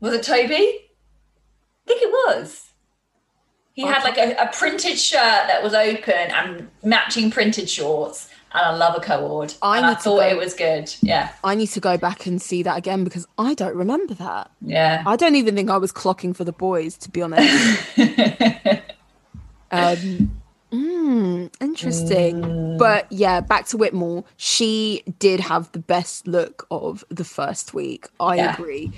Was 0.00 0.14
it 0.14 0.22
Toby? 0.22 0.54
I 0.54 0.80
think 1.86 2.02
it 2.02 2.10
was. 2.10 2.62
He 3.72 3.82
had 3.82 4.02
like 4.04 4.16
a, 4.16 4.32
a 4.42 4.50
printed 4.52 4.98
shirt 4.98 5.20
that 5.20 5.62
was 5.62 5.74
open 5.74 6.14
and 6.14 6.70
matching 6.82 7.30
printed 7.30 7.68
shorts, 7.68 8.30
and 8.52 8.62
I 8.64 8.74
love 8.74 8.96
a 8.96 9.00
co-ord. 9.00 9.52
I 9.60 9.76
and 9.76 9.86
I 9.86 9.94
thought 9.94 10.20
go- 10.20 10.28
it 10.28 10.38
was 10.38 10.54
good. 10.54 10.94
Yeah, 11.02 11.30
I 11.44 11.54
need 11.54 11.66
to 11.68 11.80
go 11.80 11.98
back 11.98 12.24
and 12.24 12.40
see 12.40 12.62
that 12.62 12.78
again 12.78 13.04
because 13.04 13.26
I 13.36 13.52
don't 13.52 13.76
remember 13.76 14.14
that. 14.14 14.50
yeah. 14.62 15.02
I 15.06 15.16
don't 15.16 15.34
even 15.34 15.54
think 15.54 15.68
I 15.68 15.76
was 15.76 15.92
clocking 15.92 16.34
for 16.34 16.44
the 16.44 16.52
boys, 16.52 16.96
to 16.98 17.10
be 17.10 17.20
honest. 17.20 17.98
um, 19.70 20.40
mm, 20.72 21.52
interesting. 21.60 22.76
But 22.78 23.10
yeah, 23.10 23.40
back 23.40 23.66
to 23.68 23.76
Whitmore. 23.76 24.24
She 24.36 25.02
did 25.18 25.40
have 25.40 25.70
the 25.72 25.78
best 25.78 26.26
look 26.26 26.66
of 26.70 27.04
the 27.08 27.24
first 27.24 27.74
week. 27.74 28.08
I 28.20 28.36
Yeah. 28.36 28.52
agree. 28.54 28.92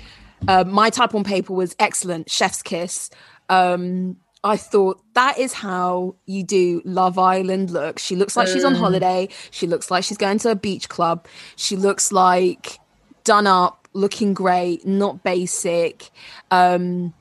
Uh, 0.47 0.63
my 0.65 0.89
type 0.89 1.13
on 1.13 1.23
paper 1.23 1.53
was 1.53 1.75
excellent. 1.79 2.29
Chef's 2.29 2.61
kiss. 2.61 3.09
Um, 3.49 4.17
I 4.43 4.55
thought 4.55 5.01
that 5.15 5.37
is 5.37 5.51
how 5.51 6.15
you 6.25 6.43
do 6.43 6.81
Love 6.85 7.17
Island 7.19 7.71
look. 7.71 7.99
She 7.99 8.15
looks 8.15 8.37
like 8.37 8.47
she's 8.47 8.63
on 8.63 8.73
holiday. 8.75 9.27
She 9.51 9.67
looks 9.67 9.91
like 9.91 10.05
she's 10.05 10.17
going 10.17 10.39
to 10.39 10.51
a 10.51 10.55
beach 10.55 10.87
club. 10.87 11.27
She 11.57 11.75
looks 11.75 12.11
like 12.13 12.79
done 13.25 13.47
up, 13.47 13.87
looking 13.93 14.33
great, 14.33 14.87
not 14.87 15.23
basic. 15.23 16.09
Um, 16.51 17.13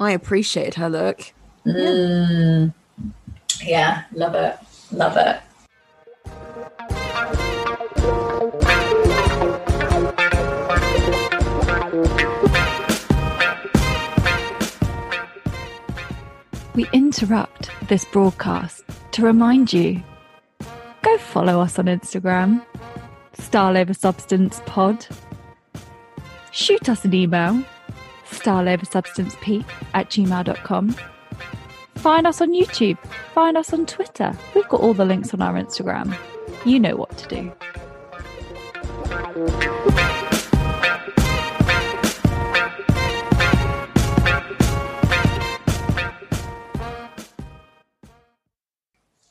I 0.00 0.12
appreciated 0.12 0.74
her 0.76 0.88
look. 0.88 1.32
yeah, 1.66 2.68
love 4.14 4.34
it, 4.34 4.56
love 4.92 5.16
it. 5.16 5.40
We 16.74 16.88
interrupt 16.92 17.70
this 17.88 18.04
broadcast 18.04 18.84
to 19.10 19.22
remind 19.22 19.72
you 19.72 20.00
go 21.02 21.18
follow 21.18 21.60
us 21.60 21.78
on 21.78 21.86
Instagram, 21.86 22.64
Style 23.32 23.76
Over 23.76 23.94
Substance 23.94 24.62
Pod. 24.66 25.04
Shoot 26.52 26.88
us 26.88 27.04
an 27.04 27.14
email, 27.14 27.64
styleoversubstancepeak 28.30 29.64
at 29.94 30.08
gmail.com. 30.10 30.94
Find 31.98 32.28
us 32.28 32.40
on 32.40 32.52
YouTube, 32.52 32.96
find 33.34 33.56
us 33.56 33.72
on 33.72 33.84
Twitter. 33.84 34.32
We've 34.54 34.68
got 34.68 34.80
all 34.80 34.94
the 34.94 35.04
links 35.04 35.34
on 35.34 35.42
our 35.42 35.54
Instagram. 35.54 36.16
You 36.64 36.78
know 36.78 36.96
what 36.96 37.16
to 37.18 37.28
do. 37.28 37.52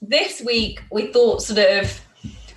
this 0.02 0.42
week 0.42 0.82
we 0.90 1.12
thought 1.12 1.42
sort 1.42 1.60
of 1.60 2.02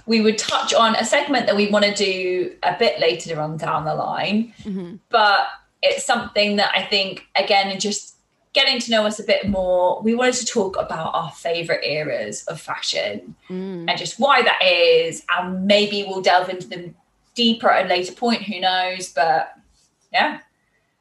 we 0.06 0.20
would 0.20 0.38
touch 0.38 0.72
on 0.72 0.94
a 0.94 1.04
segment 1.04 1.46
that 1.46 1.56
we 1.56 1.68
want 1.68 1.84
to 1.84 1.92
do 1.94 2.54
a 2.62 2.76
bit 2.78 3.00
later 3.00 3.40
on 3.40 3.56
down 3.56 3.84
the 3.84 3.94
line 3.94 4.54
mm-hmm. 4.62 4.94
but 5.08 5.48
it's 5.82 6.04
something 6.04 6.54
that 6.56 6.70
i 6.76 6.84
think 6.84 7.26
again 7.34 7.76
just 7.80 8.14
getting 8.52 8.80
to 8.80 8.90
know 8.90 9.06
us 9.06 9.18
a 9.20 9.24
bit 9.24 9.48
more 9.48 10.00
we 10.02 10.14
wanted 10.14 10.34
to 10.34 10.46
talk 10.46 10.76
about 10.78 11.14
our 11.14 11.30
favorite 11.32 11.84
eras 11.84 12.44
of 12.44 12.60
fashion 12.60 13.34
mm. 13.48 13.84
and 13.88 13.98
just 13.98 14.18
why 14.18 14.42
that 14.42 14.60
is 14.62 15.22
and 15.36 15.66
maybe 15.66 16.04
we'll 16.06 16.20
delve 16.20 16.48
into 16.48 16.68
them 16.68 16.94
deeper 17.34 17.70
at 17.70 17.86
a 17.86 17.88
later 17.88 18.12
point 18.12 18.42
who 18.42 18.60
knows 18.60 19.12
but 19.12 19.54
yeah. 20.12 20.40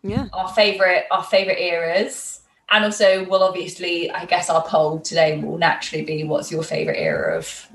Yeah. 0.02 0.28
our 0.32 0.48
favorite 0.50 1.06
our 1.12 1.24
favorite 1.24 1.60
eras 1.60 2.42
and 2.70 2.86
also 2.86 3.26
we'll 3.26 3.44
obviously 3.44 4.10
i 4.12 4.26
guess 4.26 4.50
our 4.50 4.64
poll 4.64 5.00
today 5.00 5.42
will 5.42 5.58
naturally 5.58 6.06
be 6.06 6.24
what's 6.24 6.52
your 6.52 6.64
favorite 6.64 6.98
era 6.98 7.38
of 7.38 7.68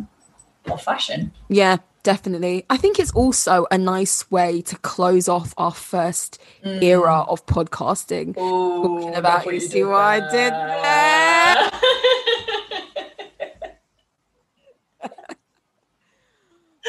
of 0.72 0.82
fashion? 0.82 1.32
Yeah, 1.48 1.78
definitely. 2.04 2.64
I 2.70 2.76
think 2.76 3.00
it's 3.00 3.10
also 3.12 3.66
a 3.72 3.76
nice 3.78 4.30
way 4.30 4.62
to 4.62 4.76
close 4.76 5.28
off 5.28 5.52
our 5.58 5.74
first 5.74 6.40
era 6.62 7.22
of 7.22 7.44
podcasting. 7.46 8.34
Talking 8.36 9.14
about 9.16 9.44
you 9.52 9.58
see 9.60 9.82
what 9.82 9.96
I 10.00 10.20
did 10.30 10.52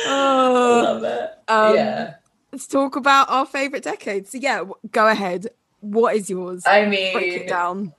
Oh, 0.07 0.81
love 0.83 1.03
it 1.03 1.29
um, 1.47 1.75
yeah 1.75 2.13
Let's 2.51 2.67
talk 2.67 2.95
about 2.95 3.29
our 3.29 3.45
favorite 3.45 3.83
decades. 3.83 4.31
So 4.31 4.37
yeah, 4.37 4.63
go 4.91 5.09
ahead. 5.09 5.47
What 5.81 6.15
is 6.15 6.29
yours? 6.29 6.63
i 6.65 6.85
mean, 6.85 7.11
Break 7.13 7.33
it 7.41 7.47
down. 7.49 7.93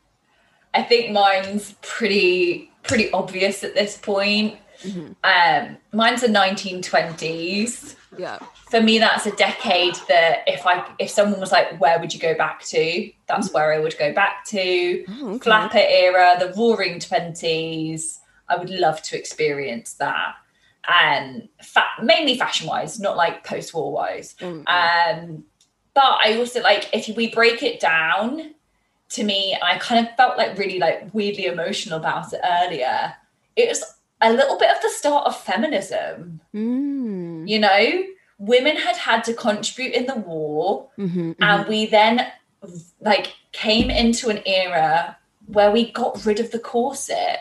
i 0.74 0.82
think 0.82 1.12
mine's 1.12 1.74
pretty 1.82 2.70
pretty 2.82 3.10
obvious 3.12 3.62
at 3.64 3.74
this 3.74 3.96
point 3.98 4.56
um 5.24 5.76
mine's 5.92 6.20
the 6.20 6.28
1920s 6.28 7.94
Yeah. 8.18 8.38
for 8.70 8.80
me 8.80 8.98
that's 8.98 9.26
a 9.26 9.30
decade 9.32 9.94
that 10.08 10.42
if 10.46 10.66
i 10.66 10.86
if 10.98 11.10
someone 11.10 11.40
was 11.40 11.52
like 11.52 11.78
where 11.80 11.98
would 12.00 12.12
you 12.14 12.20
go 12.20 12.34
back 12.34 12.62
to? 12.66 13.10
that's 13.26 13.52
where 13.52 13.72
i 13.72 13.78
would 13.78 13.96
go 13.98 14.12
back 14.12 14.44
to. 14.46 15.04
Oh, 15.08 15.28
okay. 15.34 15.38
flapper 15.44 15.78
era 15.82 16.36
the 16.38 16.52
roaring 16.56 16.98
20s 16.98 18.18
i 18.48 18.56
would 18.56 18.70
love 18.70 19.02
to 19.02 19.18
experience 19.18 19.94
that. 19.94 20.34
And 20.88 21.48
fa- 21.62 21.96
mainly 22.02 22.38
fashion 22.38 22.68
wise 22.68 23.00
not 23.00 23.16
like 23.16 23.44
post-war 23.44 23.90
wise. 23.92 24.34
Mm, 24.40 24.62
um 24.68 25.44
but 25.94 26.18
i 26.24 26.36
also 26.38 26.60
like 26.62 26.88
if 26.92 27.14
we 27.16 27.28
break 27.28 27.62
it 27.62 27.80
down 27.80 28.54
to 29.08 29.24
me 29.24 29.56
i 29.62 29.78
kind 29.78 30.06
of 30.06 30.14
felt 30.16 30.36
like 30.38 30.56
really 30.58 30.78
like 30.78 31.12
weirdly 31.12 31.46
emotional 31.46 31.98
about 31.98 32.32
it 32.32 32.40
earlier. 32.62 33.14
It 33.56 33.68
was 33.70 33.82
a 34.22 34.32
little 34.32 34.58
bit 34.58 34.70
of 34.74 34.80
the 34.82 34.88
start 34.88 35.26
of 35.26 35.36
feminism 35.38 36.40
Mm. 36.54 37.48
you 37.48 37.58
know 37.58 38.04
women 38.38 38.76
had 38.76 38.96
had 38.96 39.24
to 39.24 39.34
contribute 39.34 39.92
in 39.94 40.06
the 40.06 40.14
war 40.16 40.88
Mhm, 40.98 41.10
mhm. 41.10 41.36
and 41.40 41.68
we 41.68 41.86
then 41.86 42.26
like 43.00 43.34
came 43.52 43.90
into 43.90 44.28
an 44.28 44.40
era 44.46 45.16
where 45.46 45.70
we 45.70 45.90
got 45.92 46.24
rid 46.26 46.40
of 46.40 46.50
the 46.50 46.58
corset 46.58 47.40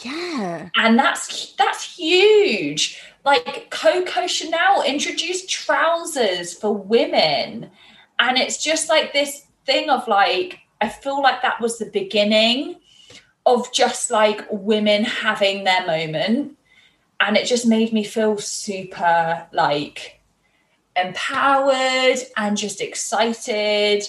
yeah. 0.00 0.68
and 0.76 0.98
that's 0.98 1.52
that's 1.54 1.96
huge 1.96 3.00
like 3.24 3.70
coco 3.70 4.26
chanel 4.26 4.82
introduced 4.82 5.48
trousers 5.48 6.52
for 6.54 6.74
women 6.76 7.70
and 8.18 8.38
it's 8.38 8.62
just 8.62 8.88
like 8.88 9.12
this 9.12 9.44
thing 9.64 9.88
of 9.90 10.06
like 10.08 10.58
i 10.80 10.88
feel 10.88 11.22
like 11.22 11.40
that 11.42 11.60
was 11.60 11.78
the 11.78 11.86
beginning 11.86 12.76
of 13.46 13.72
just 13.72 14.10
like 14.10 14.46
women 14.50 15.04
having 15.04 15.64
their 15.64 15.86
moment. 15.86 16.56
And 17.20 17.36
it 17.36 17.46
just 17.46 17.66
made 17.66 17.92
me 17.92 18.04
feel 18.04 18.38
super 18.38 19.46
like 19.52 20.20
empowered 20.96 22.18
and 22.36 22.56
just 22.56 22.80
excited. 22.80 24.06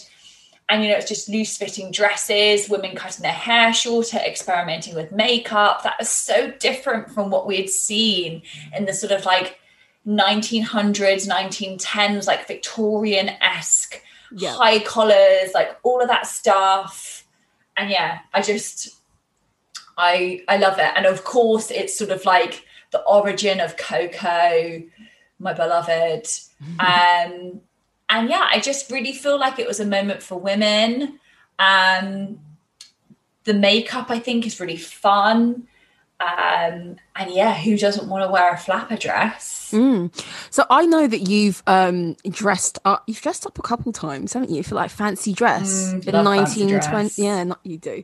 And 0.70 0.82
you 0.84 0.90
know 0.90 0.96
it's 0.96 1.10
just 1.10 1.30
loose 1.30 1.58
fitting 1.58 1.92
dresses 1.92 2.70
women 2.70 2.96
cutting 2.96 3.22
their 3.22 3.32
hair 3.32 3.74
shorter 3.74 4.18
experimenting 4.18 4.96
with 4.96 5.12
makeup. 5.12 5.84
That 5.84 5.96
was 6.00 6.10
so 6.10 6.52
different 6.60 7.12
from 7.12 7.30
what 7.30 7.46
we 7.46 7.58
had 7.58 7.70
seen 7.70 8.42
in 8.76 8.86
the 8.86 8.94
sort 8.94 9.12
of 9.12 9.26
like 9.26 9.60
1900s 10.08 11.28
1910s 11.28 12.28
like 12.28 12.48
victorian-esque 12.48 14.02
Yeah. 14.32 14.54
high 14.54 14.80
collars 14.80 15.52
like 15.54 15.78
all 15.84 16.02
of 16.02 16.08
that 16.10 16.28
stuff. 16.28 17.26
And 17.78 17.90
yeah 17.90 18.20
i 18.34 18.42
just 18.42 18.96
i 19.98 20.44
i 20.48 20.58
love 20.58 20.80
it 20.80 20.92
and 20.96 21.06
of 21.06 21.24
course 21.24 21.72
it's 21.72 21.98
sort 21.98 22.12
of 22.12 22.24
like 22.26 22.66
the 22.92 23.02
origin 23.02 23.60
of 23.60 23.78
coco 23.78 24.82
my 25.40 25.54
beloved 25.54 26.28
um 26.80 27.62
and 28.14 28.30
yeah, 28.30 28.48
I 28.52 28.60
just 28.60 28.92
really 28.92 29.12
feel 29.12 29.40
like 29.40 29.58
it 29.58 29.68
was 29.68 29.80
a 29.80 29.86
moment 29.86 30.22
for 30.22 30.40
women. 30.40 31.20
Um, 31.58 32.40
the 33.44 33.56
makeup, 33.56 34.12
I 34.12 34.20
think, 34.20 34.46
is 34.46 34.60
really 34.60 34.78
fun. 34.78 35.68
Um, 36.20 36.96
and 37.16 37.32
yeah, 37.32 37.54
who 37.54 37.78
doesn't 37.78 38.08
want 38.08 38.24
to 38.24 38.32
wear 38.32 38.54
a 38.54 38.58
flapper 38.58 38.96
dress? 38.96 39.72
Mm. 39.74 40.14
So 40.52 40.64
I 40.70 40.86
know 40.86 41.06
that 41.08 41.28
you've 41.28 41.62
um, 41.68 42.16
dressed 42.30 42.80
up. 42.86 43.04
You've 43.08 43.20
dressed 43.22 43.46
up 43.46 43.58
a 43.60 43.62
couple 43.62 43.92
times, 43.92 44.32
haven't 44.34 44.52
you? 44.52 44.64
For 44.64 44.76
like 44.76 44.90
fancy 44.90 45.34
dress 45.34 45.94
Mm, 45.94 46.08
in 46.08 46.24
nineteen 46.24 46.80
twenty. 46.80 47.24
Yeah, 47.24 47.44
not 47.44 47.60
you 47.64 47.78
do. 47.78 48.04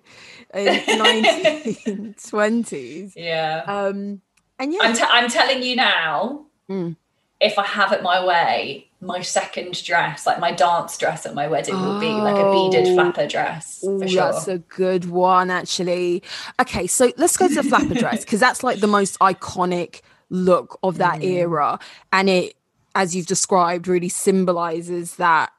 In 0.54 0.66
nineteen 0.98 2.16
twenties. 2.28 3.14
Yeah. 3.16 3.64
Um, 3.68 4.22
and 4.58 4.74
yeah, 4.74 4.80
I'm, 4.82 4.94
t- 4.96 5.04
I'm 5.08 5.30
telling 5.30 5.64
you 5.64 5.76
now, 5.78 6.46
Mm. 6.70 6.98
if 7.40 7.58
I 7.58 7.64
have 7.66 7.94
it 7.94 8.04
my 8.04 8.24
way, 8.26 8.89
my 9.02 9.22
second 9.22 9.82
dress, 9.84 10.26
like 10.26 10.40
my 10.40 10.52
dance 10.52 10.98
dress 10.98 11.26
at 11.26 11.34
my 11.34 11.48
wedding, 11.48 11.74
will 11.80 12.00
be 12.00 12.08
like 12.12 12.38
a 12.38 12.52
beaded 12.52 12.88
Oh. 12.90 12.94
flapper 12.96 13.28
dress 13.28 13.84
Ooh, 13.88 14.00
for 14.00 14.08
sure. 14.08 14.32
That's 14.34 14.48
a 14.48 14.58
good 14.58 15.06
one, 15.10 15.50
actually. 15.50 16.22
Okay, 16.60 16.86
so 16.88 17.12
let's 17.18 17.38
go 17.38 17.48
to 17.48 17.56
the 17.56 17.64
flapper 17.64 17.94
dress 17.94 18.26
because 18.26 18.40
that's 18.42 18.62
like 18.64 18.80
the 18.82 18.88
most 18.88 19.18
iconic 19.20 20.02
look 20.30 20.78
of 20.84 20.98
that 20.98 21.20
Mm. 21.22 21.24
era. 21.24 21.80
And 22.12 22.30
it, 22.30 22.56
as 22.94 23.16
you've 23.16 23.26
described, 23.28 23.88
really 23.88 24.10
symbolizes 24.10 25.16
that 25.16 25.52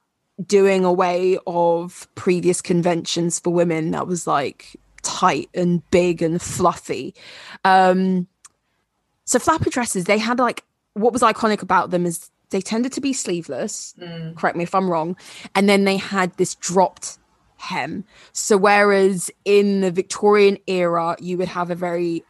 doing 0.46 0.84
away 0.84 1.38
of 1.46 2.08
previous 2.14 2.60
conventions 2.60 3.38
for 3.38 3.50
women 3.52 3.90
that 3.92 4.06
was 4.06 4.26
like 4.26 4.76
tight 5.02 5.48
and 5.54 5.82
big 5.90 6.20
and 6.22 6.40
fluffy. 6.42 7.14
Um, 7.64 8.26
so 9.24 9.38
flapper 9.38 9.70
dresses, 9.70 10.04
they 10.04 10.18
had 10.18 10.38
like 10.38 10.64
what 10.94 11.12
was 11.12 11.22
iconic 11.22 11.62
about 11.62 11.90
them 11.90 12.04
is 12.04 12.30
they 12.50 12.60
tended 12.60 12.92
to 12.92 13.00
be 13.00 13.12
sleeveless. 13.12 13.94
Mm. 14.00 14.36
Correct 14.36 14.56
me 14.56 14.64
if 14.64 14.74
I'm 14.74 14.90
wrong. 14.90 15.16
And 15.54 15.68
then 15.68 15.84
they 15.84 15.96
had 15.96 16.36
this 16.36 16.54
dropped 16.56 17.18
hem. 17.56 18.04
So 18.32 18.56
whereas 18.56 19.30
in 19.44 19.80
the 19.82 19.90
Victorian 19.90 20.58
era, 20.66 21.16
you 21.20 21.38
would 21.38 21.48
have 21.48 21.70
a 21.70 21.74
very 21.74 22.24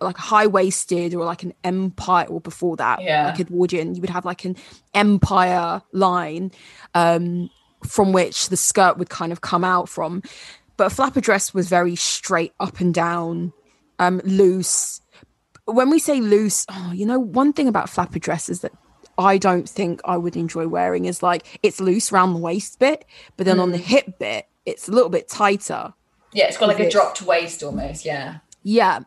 like 0.00 0.16
high 0.16 0.46
waisted 0.46 1.12
or 1.14 1.24
like 1.24 1.42
an 1.42 1.52
empire, 1.64 2.26
or 2.26 2.40
before 2.40 2.76
that, 2.76 3.02
Yeah. 3.02 3.26
like 3.26 3.40
Edwardian, 3.40 3.96
you 3.96 4.00
would 4.00 4.10
have 4.10 4.24
like 4.24 4.44
an 4.44 4.54
empire 4.94 5.82
line 5.92 6.52
um, 6.94 7.50
from 7.84 8.12
which 8.12 8.48
the 8.48 8.56
skirt 8.56 8.96
would 8.98 9.10
kind 9.10 9.32
of 9.32 9.40
come 9.40 9.64
out 9.64 9.88
from. 9.88 10.22
But 10.76 10.86
a 10.86 10.90
flapper 10.90 11.20
dress 11.20 11.52
was 11.52 11.68
very 11.68 11.96
straight 11.96 12.52
up 12.60 12.78
and 12.78 12.94
down, 12.94 13.52
um, 13.98 14.20
loose. 14.22 15.00
When 15.64 15.90
we 15.90 15.98
say 15.98 16.20
loose, 16.20 16.64
oh, 16.70 16.92
you 16.94 17.04
know, 17.04 17.18
one 17.18 17.52
thing 17.52 17.66
about 17.66 17.90
flapper 17.90 18.20
dresses 18.20 18.60
that 18.60 18.72
I 19.18 19.36
don't 19.36 19.68
think 19.68 20.00
I 20.04 20.16
would 20.16 20.36
enjoy 20.36 20.68
wearing 20.68 21.04
is 21.04 21.22
like 21.22 21.58
it's 21.62 21.80
loose 21.80 22.12
around 22.12 22.34
the 22.34 22.38
waist 22.40 22.78
bit, 22.78 23.04
but 23.36 23.44
then 23.46 23.58
on 23.58 23.72
the 23.72 23.78
hip 23.78 24.18
bit, 24.18 24.46
it's 24.64 24.88
a 24.88 24.92
little 24.92 25.10
bit 25.10 25.28
tighter. 25.28 25.92
Yeah, 26.32 26.46
it's 26.46 26.56
got 26.56 26.68
like 26.68 26.78
a 26.78 26.88
dropped 26.88 27.22
waist 27.22 27.62
almost. 27.62 28.04
Yeah. 28.04 28.38
Yeah. 28.62 29.00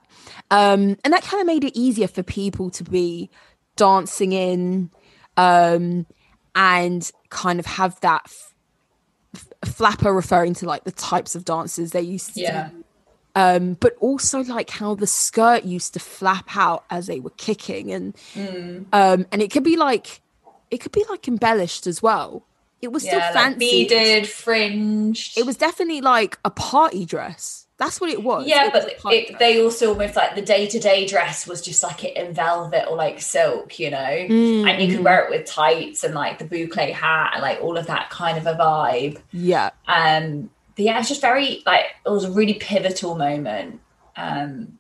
Um, 0.50 0.98
and 1.04 1.14
that 1.14 1.24
kind 1.24 1.40
of 1.40 1.48
made 1.48 1.64
it 1.64 1.78
easier 1.78 2.08
for 2.08 2.24
people 2.24 2.70
to 2.72 2.84
be 2.84 3.30
dancing 3.76 4.34
in 4.34 4.90
um, 5.38 6.06
and 6.56 7.10
kind 7.30 7.60
of 7.60 7.66
have 7.66 8.00
that 8.02 8.24
f- 8.26 8.54
flapper 9.66 10.14
referring 10.14 10.54
to 10.56 10.66
like 10.66 10.84
the 10.84 10.92
types 10.92 11.36
of 11.36 11.46
dances 11.46 11.92
they 11.92 12.02
used 12.02 12.34
to 12.34 12.42
Yeah. 12.42 12.70
Um, 13.36 13.76
but 13.80 13.96
also 14.02 14.42
like 14.44 14.70
how 14.70 14.96
the 14.96 15.08
skirt 15.08 15.64
used 15.64 15.94
to 15.94 16.00
flap 16.00 16.56
out 16.58 16.84
as 16.90 17.08
they 17.08 17.20
were 17.22 17.30
kicking 17.38 17.92
and 17.94 18.14
Mm. 18.36 18.86
um, 18.92 19.26
and 19.32 19.42
it 19.42 19.52
could 19.52 19.64
be 19.64 19.78
like 19.78 20.22
it 20.70 20.80
could 20.82 20.92
be 20.92 21.06
like 21.10 21.28
embellished 21.28 21.88
as 21.88 22.02
well. 22.02 22.44
It 22.82 22.92
was 22.92 23.04
Yeah. 23.06 23.12
still 23.12 23.20
like 23.20 23.34
fancy. 23.34 23.60
beaded, 23.88 24.28
fringed. 24.28 25.38
it 25.38 25.46
was 25.46 25.56
definitely 25.56 26.02
like 26.02 26.38
a 26.44 26.50
party 26.50 27.06
dress. 27.06 27.68
That's 27.78 28.00
what 28.00 28.10
it 28.12 28.22
was. 28.22 28.46
Yeah, 28.48 28.68
It 28.68 28.74
but 28.74 28.98
party 29.00 29.18
it, 29.18 29.40
they 29.40 29.60
also 29.64 29.90
almost 29.90 30.16
like 30.16 30.36
the 30.36 30.42
day 30.44 30.68
to 30.68 30.80
day 30.80 31.08
dress 31.08 31.48
was 31.48 31.62
just 31.64 31.82
like 31.82 32.04
it 32.04 32.16
in 32.16 32.32
velvet 32.34 32.86
or 32.88 32.96
like 32.96 33.20
silk, 33.22 33.80
you 33.80 33.90
know, 33.90 33.98
Mm, 33.98 34.70
and 34.70 34.82
you 34.84 34.96
could 34.96 35.04
wear 35.04 35.24
it 35.26 35.32
with 35.32 35.46
tights 35.48 36.04
and 36.04 36.14
like 36.14 36.38
the 36.38 36.46
boucle 36.46 36.94
hat 36.94 37.32
and 37.34 37.42
like 37.42 37.60
all 37.62 37.78
of 37.78 37.88
that 37.88 38.10
kind 38.12 38.38
of 38.38 38.46
a 38.46 38.54
vibe. 38.54 39.18
yeah. 39.32 39.72
Um, 39.88 40.50
but 40.82 40.86
yeah, 40.86 41.00
it's 41.00 41.10
just 41.10 41.22
very 41.22 41.62
like 41.66 41.86
it 42.06 42.10
was 42.10 42.24
a 42.24 42.32
really 42.32 42.56
pivotal 42.56 43.16
moment. 43.16 43.80
Um, 44.16 44.78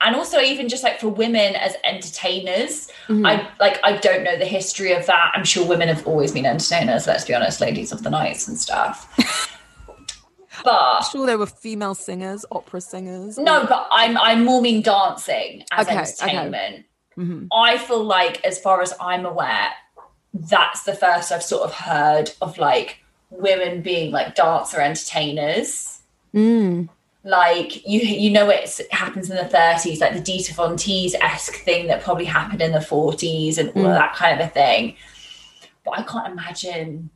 and 0.00 0.16
also 0.16 0.38
even 0.40 0.68
just 0.68 0.82
like 0.82 1.00
for 1.00 1.08
women 1.08 1.54
as 1.56 1.74
entertainers, 1.84 2.88
Mhm. 3.08 3.26
I 3.26 3.48
like 3.60 3.80
I 3.84 3.96
don't 3.96 4.22
know 4.24 4.36
the 4.38 4.44
history 4.46 4.92
of 4.92 5.06
that. 5.06 5.32
I'm 5.34 5.44
sure 5.44 5.66
women 5.66 5.88
have 5.88 6.06
always 6.06 6.32
been 6.32 6.46
entertainers. 6.46 7.06
Let's 7.06 7.24
be 7.24 7.34
honest, 7.34 7.60
ladies 7.60 7.92
of 7.92 8.02
the 8.02 8.10
nights 8.10 8.46
and 8.48 8.58
stuff. 8.58 9.08
but 10.64 11.00
sure 11.02 11.26
there 11.26 11.38
were 11.38 11.46
female 11.46 11.94
singers, 11.94 12.44
opera 12.52 12.80
singers. 12.80 13.38
no, 13.38 13.66
but 13.66 13.88
I'm 13.90 14.16
I'm 14.18 14.44
more 14.44 14.60
mean 14.62 14.82
dancing 14.82 15.64
as 15.72 15.86
Okay, 15.88 15.98
okay. 15.98 16.02
entertainment. 16.10 16.86
Mhm. 17.18 17.48
I 17.52 17.78
feel 17.78 18.02
like, 18.02 18.42
as 18.44 18.58
far 18.58 18.80
as 18.80 18.94
I'm 19.00 19.26
aware, 19.26 19.68
that's 20.32 20.84
the 20.84 20.94
first 20.94 21.30
I've 21.30 21.42
sort 21.42 21.62
of 21.62 21.74
heard 21.74 22.30
of 22.40 22.56
like 22.58 22.98
women 23.32 23.82
being 23.82 24.12
like 24.12 24.34
dancer 24.34 24.80
entertainers. 24.80 26.00
Mm. 26.34 26.88
Like 27.24 27.86
you, 27.86 28.00
you 28.00 28.30
know, 28.30 28.48
it's, 28.50 28.80
it 28.80 28.92
happens 28.92 29.30
in 29.30 29.36
the 29.36 29.44
30s, 29.44 30.00
like 30.00 30.14
the 30.14 30.20
Dita 30.20 30.54
Von 30.54 30.76
Teese 30.76 31.14
esque 31.20 31.56
thing 31.56 31.86
that 31.86 32.02
probably 32.02 32.24
happened 32.24 32.60
in 32.62 32.72
the 32.72 32.78
40s 32.78 33.58
and 33.58 33.68
all 33.70 33.82
Mm. 33.84 33.90
of 33.90 33.94
that 33.94 34.14
kind 34.14 34.40
of 34.40 34.46
a 34.46 34.50
thing. 34.50 34.96
But 35.84 35.98
I 35.98 36.02
can't 36.02 36.32
imagine 36.32 37.10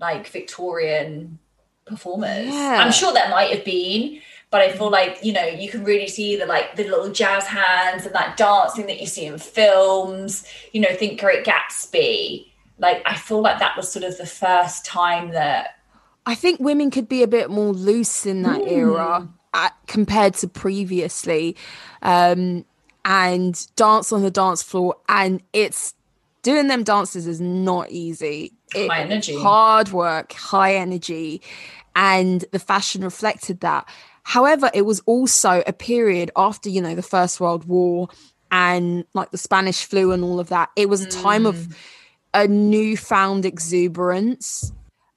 like 0.00 0.26
Victorian 0.28 1.38
performers. 1.84 2.46
Yeah. 2.46 2.78
I'm 2.82 2.92
sure 2.92 3.12
there 3.12 3.28
might 3.28 3.54
have 3.54 3.64
been, 3.64 4.20
but 4.50 4.60
I 4.60 4.72
feel 4.72 4.90
like 4.90 5.18
you 5.22 5.32
know 5.32 5.44
you 5.44 5.68
can 5.70 5.84
really 5.84 6.08
see 6.08 6.36
the 6.36 6.46
like 6.46 6.76
the 6.76 6.84
little 6.84 7.10
jazz 7.12 7.46
hands 7.46 8.06
and 8.06 8.14
that 8.14 8.36
dancing 8.36 8.86
that 8.86 9.00
you 9.00 9.06
see 9.06 9.26
in 9.26 9.38
films. 9.38 10.44
You 10.72 10.80
know, 10.82 10.94
think 10.94 11.20
Great 11.20 11.44
Gatsby. 11.44 12.46
Like 12.82 13.02
I 13.06 13.14
feel 13.16 13.40
like 13.40 13.58
that 13.60 13.76
was 13.76 13.90
sort 13.90 14.04
of 14.04 14.18
the 14.18 14.26
first 14.26 14.84
time 14.84 15.30
that 15.30 15.78
I 16.26 16.34
think 16.34 16.60
women 16.60 16.90
could 16.90 17.08
be 17.08 17.22
a 17.22 17.28
bit 17.28 17.48
more 17.48 17.72
loose 17.72 18.26
in 18.26 18.42
that 18.42 18.60
era 18.66 19.28
uh, 19.54 19.70
compared 19.86 20.34
to 20.34 20.48
previously, 20.48 21.56
um, 22.02 22.64
and 23.04 23.66
dance 23.76 24.12
on 24.12 24.22
the 24.22 24.30
dance 24.30 24.62
floor. 24.62 24.96
And 25.08 25.42
it's 25.52 25.94
doing 26.42 26.68
them 26.68 26.82
dances 26.84 27.26
is 27.26 27.40
not 27.40 27.90
easy. 27.90 28.52
It- 28.74 28.88
High 28.90 29.00
energy. 29.02 29.36
hard 29.38 29.90
work, 29.92 30.32
high 30.32 30.74
energy, 30.74 31.40
and 31.94 32.44
the 32.52 32.58
fashion 32.58 33.02
reflected 33.04 33.60
that. 33.60 33.88
However, 34.24 34.70
it 34.72 34.82
was 34.82 35.00
also 35.06 35.62
a 35.66 35.72
period 35.72 36.30
after 36.36 36.68
you 36.68 36.80
know 36.80 36.94
the 36.94 37.02
First 37.02 37.40
World 37.40 37.64
War 37.66 38.08
and 38.50 39.04
like 39.14 39.30
the 39.30 39.38
Spanish 39.38 39.84
flu 39.84 40.12
and 40.12 40.22
all 40.24 40.38
of 40.40 40.48
that. 40.50 40.70
It 40.76 40.88
was 40.88 41.02
a 41.02 41.10
time 41.10 41.46
of 41.46 41.76
a 42.34 42.48
newfound 42.48 43.44
exuberance. 43.44 44.72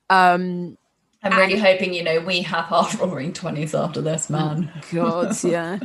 Um, 0.10 0.78
I'm 1.24 1.38
really 1.38 1.58
hoping 1.58 1.94
you 1.94 2.04
know 2.04 2.20
we 2.20 2.42
have 2.42 2.72
our 2.72 2.90
roaring 3.00 3.34
twenties 3.34 3.74
after 3.74 4.02
this, 4.02 4.30
man. 4.30 4.72
God, 4.92 5.36
yeah. 5.44 5.80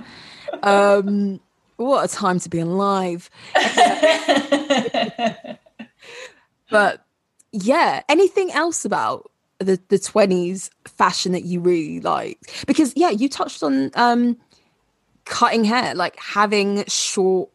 Um, 0.62 1.40
what 1.76 2.04
a 2.04 2.12
time 2.12 2.38
to 2.40 2.48
be 2.48 2.60
alive. 2.60 3.30
But 6.70 7.04
yeah, 7.52 8.02
anything 8.08 8.50
else 8.52 8.84
about 8.84 9.30
the 9.58 9.78
the 9.88 9.98
twenties 9.98 10.70
fashion 10.86 11.32
that 11.32 11.44
you 11.44 11.60
really 11.60 12.00
liked? 12.00 12.66
Because 12.66 12.92
yeah, 12.96 13.10
you 13.10 13.28
touched 13.28 13.62
on 13.62 13.90
um 13.94 14.38
cutting 15.24 15.64
hair, 15.64 15.94
like 15.94 16.18
having 16.18 16.84
short, 16.86 17.50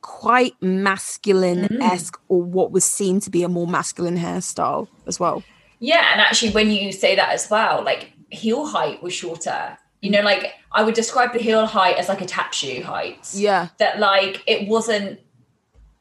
quite 0.00 0.58
mm. 0.60 0.82
masculine 0.82 1.80
esque, 1.82 2.20
or 2.28 2.42
what 2.42 2.72
was 2.72 2.84
seen 2.84 3.20
to 3.20 3.30
be 3.30 3.42
a 3.42 3.48
more 3.48 3.66
masculine 3.66 4.16
hairstyle 4.16 4.88
as 5.06 5.20
well. 5.20 5.42
Yeah, 5.78 6.08
and 6.12 6.20
actually, 6.20 6.52
when 6.52 6.70
you 6.70 6.92
say 6.92 7.16
that 7.16 7.30
as 7.30 7.50
well, 7.50 7.84
like 7.84 8.12
heel 8.30 8.66
height 8.66 9.02
was 9.02 9.12
shorter. 9.12 9.78
You 10.00 10.10
know, 10.10 10.22
like 10.22 10.52
I 10.72 10.82
would 10.82 10.94
describe 10.94 11.32
the 11.32 11.38
heel 11.38 11.66
height 11.66 11.96
as 11.96 12.08
like 12.08 12.20
a 12.20 12.26
tap 12.26 12.52
shoe 12.52 12.82
height. 12.82 13.28
Yeah. 13.34 13.68
That 13.78 13.98
like 13.98 14.42
it 14.46 14.68
wasn't. 14.68 15.20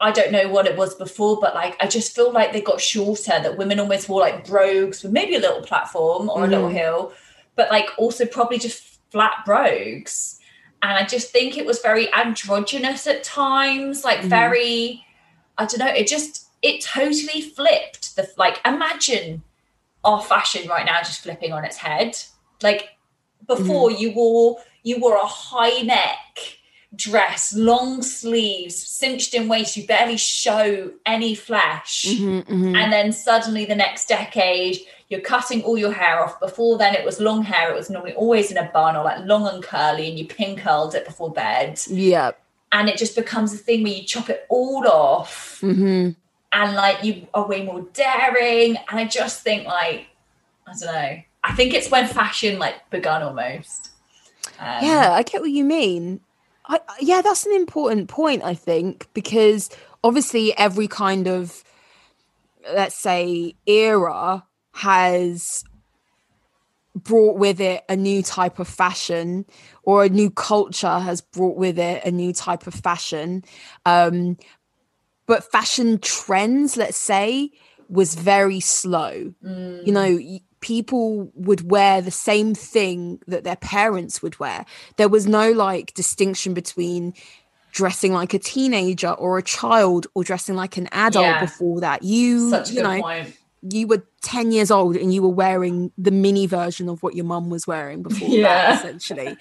I 0.01 0.11
don't 0.11 0.31
know 0.31 0.49
what 0.49 0.67
it 0.67 0.77
was 0.77 0.93
before, 0.93 1.39
but 1.39 1.55
like 1.55 1.75
I 1.81 1.87
just 1.87 2.13
feel 2.13 2.31
like 2.31 2.51
they 2.51 2.61
got 2.61 2.81
shorter. 2.81 3.39
That 3.39 3.57
women 3.57 3.79
almost 3.79 4.09
wore 4.09 4.21
like 4.21 4.45
brogues 4.45 5.03
with 5.03 5.11
maybe 5.11 5.35
a 5.35 5.39
little 5.39 5.61
platform 5.61 6.29
or 6.29 6.43
a 6.43 6.47
little 6.47 6.69
mm. 6.69 6.73
heel, 6.73 7.13
but 7.55 7.69
like 7.69 7.87
also 7.97 8.25
probably 8.25 8.59
just 8.59 8.83
flat 9.11 9.45
brogues. 9.45 10.34
And 10.89 10.97
I 11.03 11.05
just 11.05 11.31
think 11.31 11.57
it 11.57 11.65
was 11.65 11.79
very 11.79 12.13
androgynous 12.13 13.07
at 13.07 13.23
times, 13.23 14.03
like 14.03 14.21
very. 14.23 15.03
I 15.57 15.65
don't 15.65 15.79
know. 15.79 15.87
It 15.87 16.07
just 16.07 16.47
it 16.61 16.83
totally 16.83 17.41
flipped 17.41 18.15
the 18.15 18.29
like. 18.37 18.59
Imagine 18.65 19.43
our 20.03 20.21
fashion 20.21 20.69
right 20.69 20.85
now 20.85 20.99
just 20.99 21.21
flipping 21.21 21.53
on 21.53 21.65
its 21.65 21.77
head. 21.77 22.17
Like 22.61 22.89
before, 23.47 23.91
you 23.91 24.13
wore 24.13 24.57
you 24.83 24.99
wore 24.99 25.15
a 25.15 25.25
high 25.25 25.81
neck, 25.81 26.59
dress, 26.95 27.55
long 27.55 28.03
sleeves, 28.03 28.75
cinched 28.75 29.33
in 29.33 29.47
waist, 29.47 29.75
you 29.75 29.87
barely 29.87 30.17
show 30.17 30.91
any 31.05 31.33
flesh. 31.33 32.05
Mhm, 32.05 32.45
mhm. 32.45 32.77
And 32.77 32.93
then 32.93 33.11
suddenly 33.11 33.65
the 33.65 33.75
next 33.75 34.07
decade, 34.07 34.77
you're 35.09 35.21
cutting 35.21 35.61
all 35.63 35.77
your 35.77 35.91
hair 35.91 36.23
off. 36.23 36.39
Before 36.39 36.77
then, 36.77 36.95
it 36.95 37.05
was 37.05 37.19
long 37.19 37.43
hair. 37.43 37.71
It 37.71 37.75
was 37.75 37.89
normally 37.89 38.13
always 38.13 38.51
in 38.51 38.57
a 38.57 38.69
bun 38.73 38.95
or 38.95 39.03
like 39.03 39.25
long 39.25 39.47
and 39.47 39.63
curly, 39.63 40.09
and 40.09 40.17
you 40.17 40.25
pin 40.25 40.55
curled 40.55 40.95
it 40.95 41.05
before 41.05 41.31
bed. 41.31 41.79
yeah. 41.87 42.31
And 42.71 42.89
it 42.89 42.97
just 42.97 43.15
becomes 43.15 43.53
a 43.53 43.57
thing 43.57 43.83
where 43.83 43.93
you 43.93 44.03
chop 44.03 44.29
it 44.29 44.45
all 44.49 44.85
off 44.87 45.59
hmm 45.61 46.09
and 46.51 46.75
like 46.75 47.03
you 47.03 47.27
are 47.33 47.47
way 47.47 47.63
more 47.63 47.81
daring. 47.93 48.77
And 48.89 48.99
I 48.99 49.05
just 49.05 49.43
think, 49.43 49.65
like, 49.65 50.07
I 50.67 50.73
don't 50.79 50.93
know. 50.93 51.21
I 51.43 51.53
think 51.53 51.73
it's 51.73 51.91
when 51.91 52.07
fashion 52.07 52.57
like 52.59 52.89
begun 52.89 53.21
almost. 53.21 53.91
Um, 54.59 54.83
yeah, 54.83 55.11
I 55.11 55.23
get 55.23 55.41
what 55.41 55.51
you 55.51 55.63
mean. 55.63 56.21
I- 56.67 56.79
yeah, 56.99 57.21
that's 57.21 57.45
an 57.45 57.53
important 57.53 58.09
point, 58.09 58.43
I 58.43 58.55
think, 58.55 59.07
because 59.13 59.69
obviously 60.03 60.57
every 60.57 60.87
kind 60.87 61.27
of, 61.27 61.63
let's 62.73 62.95
say, 62.95 63.53
era 63.67 64.43
has 64.75 65.63
brought 66.95 67.37
with 67.37 67.59
it 67.59 67.83
a 67.89 67.95
new 67.95 68.21
type 68.23 68.59
of 68.59 68.67
fashion 68.67 69.45
or 69.83 70.03
a 70.03 70.09
new 70.09 70.29
culture 70.29 70.99
has 70.99 71.21
brought 71.21 71.57
with 71.57 71.77
it 71.77 72.03
a 72.05 72.11
new 72.11 72.31
type 72.31 72.67
of 72.67 72.73
fashion. 72.73 73.43
Um, 73.85 74.37
but 75.27 75.49
fashion 75.51 75.97
trends, 75.99 76.77
let's 76.77 76.97
say, 76.97 77.51
was 77.89 78.15
very 78.15 78.59
slow 78.59 79.33
mm, 79.43 79.85
you 79.85 79.93
know 79.93 80.19
people 80.59 81.31
would 81.35 81.69
wear 81.69 82.01
the 82.01 82.09
same 82.09 82.55
thing 82.55 83.19
that 83.27 83.43
their 83.43 83.55
parents 83.57 84.23
would 84.23 84.39
wear 84.39 84.65
there 84.97 85.07
was 85.07 85.27
no 85.27 85.51
like 85.51 85.93
distinction 85.93 86.55
between 86.55 87.13
dressing 87.71 88.11
like 88.11 88.33
a 88.33 88.39
teenager 88.39 89.11
or 89.11 89.37
a 89.37 89.43
child 89.43 90.07
or 90.15 90.23
dressing 90.23 90.55
like 90.55 90.77
an 90.77 90.87
adult 90.91 91.25
Yeah. 91.27 91.39
before 91.39 91.81
that 91.81 92.01
you 92.01 92.49
such 92.49 92.71
a 92.71 92.73
you 92.73 92.81
good 92.81 92.87
know 92.97 93.01
point. 93.03 93.37
You 93.71 93.87
were 93.87 94.03
10 94.21 94.51
years 94.51 94.69
old 94.71 94.95
and 94.95 95.13
you 95.13 95.21
were 95.21 95.29
wearing 95.29 95.91
the 95.97 96.11
mini 96.11 96.45
version 96.47 96.89
of 96.89 97.01
what 97.03 97.15
your 97.15 97.25
mum 97.25 97.49
was 97.49 97.65
wearing 97.65 98.03
before 98.03 98.29
Yeah. 98.29 98.43
that 98.43 98.75
essentially 98.77 99.37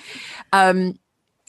um 0.52 0.98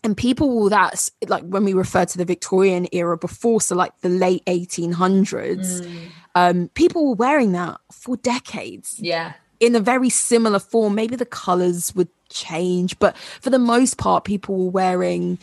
and 0.03 0.15
people 0.15 0.69
that's 0.69 1.09
like 1.27 1.43
when 1.43 1.63
we 1.63 1.73
refer 1.73 2.05
to 2.05 2.17
the 2.17 2.25
victorian 2.25 2.87
era 2.91 3.17
before 3.17 3.61
so 3.61 3.75
like 3.75 3.97
the 4.01 4.09
late 4.09 4.43
1800s 4.45 5.81
Mm, 5.81 6.11
um 6.35 6.67
people 6.73 7.07
were 7.09 7.15
wearing 7.15 7.53
that 7.53 7.79
for 7.91 8.17
decades 8.17 8.97
yeah. 8.99 9.33
in 9.59 9.75
a 9.75 9.79
very 9.79 10.09
similar 10.09 10.59
form. 10.59 10.95
Maybe 10.95 11.15
the 11.15 11.25
colors 11.25 11.95
would 11.95 12.09
change, 12.29 12.99
but 12.99 13.15
for 13.39 13.49
the 13.49 13.59
most 13.59 13.97
part, 13.97 14.25
people 14.25 14.57
were 14.65 14.69
wearing 14.71 15.39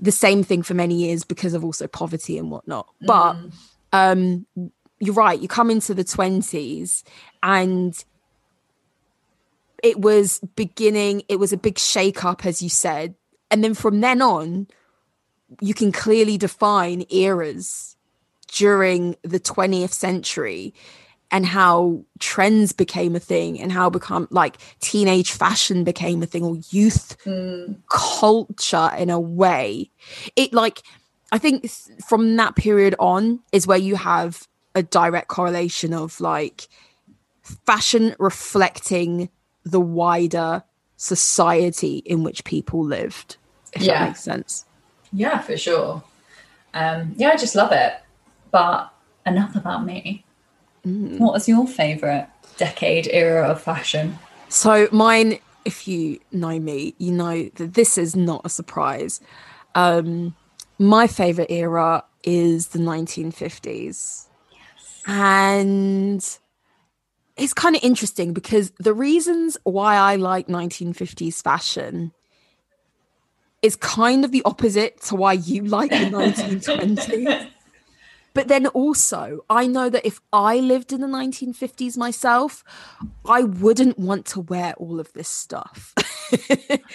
the 0.00 0.10
same 0.12 0.42
thing 0.42 0.62
for 0.62 0.72
many 0.74 0.94
years 0.94 1.24
because 1.24 1.52
of 1.54 1.62
also 1.64 1.86
poverty 1.86 2.38
and 2.38 2.50
whatnot. 2.50 2.88
But 3.02 3.34
Mm, 3.34 4.46
um, 4.56 4.70
you're 5.06 5.14
right. 5.14 5.40
You 5.40 5.48
come 5.48 5.70
into 5.70 5.94
the 5.94 6.04
20s 6.04 7.02
and 7.42 8.04
it 9.82 10.00
was 10.00 10.40
beginning, 10.56 11.22
it 11.28 11.38
was 11.38 11.52
a 11.52 11.58
big 11.58 11.78
shake 11.78 12.24
up, 12.24 12.46
as 12.46 12.62
you 12.62 12.68
said. 12.68 13.14
And 13.50 13.62
then 13.62 13.74
from 13.74 14.00
then 14.00 14.22
on, 14.22 14.66
you 15.60 15.74
can 15.74 15.92
clearly 15.92 16.38
define 16.38 17.04
eras 17.10 17.96
during 18.48 19.16
the 19.22 19.40
20th 19.40 19.92
century 19.92 20.74
and 21.30 21.44
how 21.44 22.04
trends 22.20 22.72
became 22.72 23.16
a 23.16 23.20
thing 23.20 23.60
and 23.60 23.72
how 23.72 23.90
become 23.90 24.28
like 24.30 24.56
teenage 24.80 25.32
fashion 25.32 25.82
became 25.82 26.22
a 26.22 26.26
thing 26.26 26.44
or 26.44 26.56
youth 26.70 27.16
mm, 27.24 27.76
culture 27.88 28.90
in 28.96 29.10
a 29.10 29.18
way 29.18 29.90
it 30.36 30.52
like 30.52 30.82
i 31.32 31.38
think 31.38 31.68
from 32.06 32.36
that 32.36 32.54
period 32.54 32.94
on 33.00 33.40
is 33.52 33.66
where 33.66 33.78
you 33.78 33.96
have 33.96 34.46
a 34.74 34.82
direct 34.82 35.28
correlation 35.28 35.92
of 35.94 36.20
like 36.20 36.68
fashion 37.66 38.14
reflecting 38.18 39.28
the 39.64 39.80
wider 39.80 40.62
society 40.96 41.98
in 42.06 42.22
which 42.22 42.44
people 42.44 42.84
lived 42.84 43.36
if 43.72 43.82
Yeah. 43.82 43.98
that 43.98 44.08
makes 44.08 44.20
sense 44.20 44.64
Yeah, 45.12 45.38
for 45.38 45.56
sure. 45.56 46.02
Um, 46.72 47.14
yeah, 47.16 47.30
I 47.30 47.36
just 47.36 47.54
love 47.54 47.70
it. 47.72 47.94
But 48.50 48.90
enough 49.26 49.54
about 49.54 49.84
me. 49.84 50.24
Mm. 50.84 51.18
What 51.18 51.32
was 51.32 51.48
your 51.48 51.66
favourite 51.66 52.28
decade 52.56 53.08
era 53.10 53.48
of 53.48 53.62
fashion? 53.62 54.18
So 54.48 54.88
mine, 54.92 55.38
if 55.64 55.86
you 55.86 56.18
know 56.32 56.58
me, 56.58 56.94
you 56.98 57.12
know 57.12 57.48
that 57.56 57.74
this 57.74 57.96
is 57.96 58.16
not 58.16 58.42
a 58.44 58.48
surprise. 58.48 59.20
Um, 59.74 60.34
my 60.78 61.06
favorite 61.06 61.50
era 61.50 62.04
is 62.24 62.68
the 62.68 62.80
1950s. 62.80 64.26
And 65.06 66.38
it's 67.36 67.54
kind 67.54 67.76
of 67.76 67.82
interesting 67.82 68.32
because 68.32 68.72
the 68.78 68.94
reasons 68.94 69.56
why 69.64 69.96
I 69.96 70.16
like 70.16 70.46
1950s 70.48 71.42
fashion 71.42 72.12
is 73.62 73.76
kind 73.76 74.24
of 74.24 74.30
the 74.30 74.42
opposite 74.44 75.00
to 75.02 75.16
why 75.16 75.32
you 75.32 75.64
like 75.64 75.90
the 75.90 75.96
1920s. 75.96 77.50
But 78.34 78.48
then 78.48 78.66
also, 78.66 79.44
I 79.48 79.68
know 79.68 79.88
that 79.88 80.04
if 80.04 80.20
I 80.32 80.56
lived 80.56 80.92
in 80.92 81.00
the 81.00 81.06
1950s 81.06 81.96
myself, 81.96 82.64
I 83.24 83.44
wouldn't 83.44 83.96
want 83.96 84.26
to 84.26 84.40
wear 84.40 84.74
all 84.74 84.98
of 85.00 85.12
this 85.12 85.28
stuff. 85.28 85.94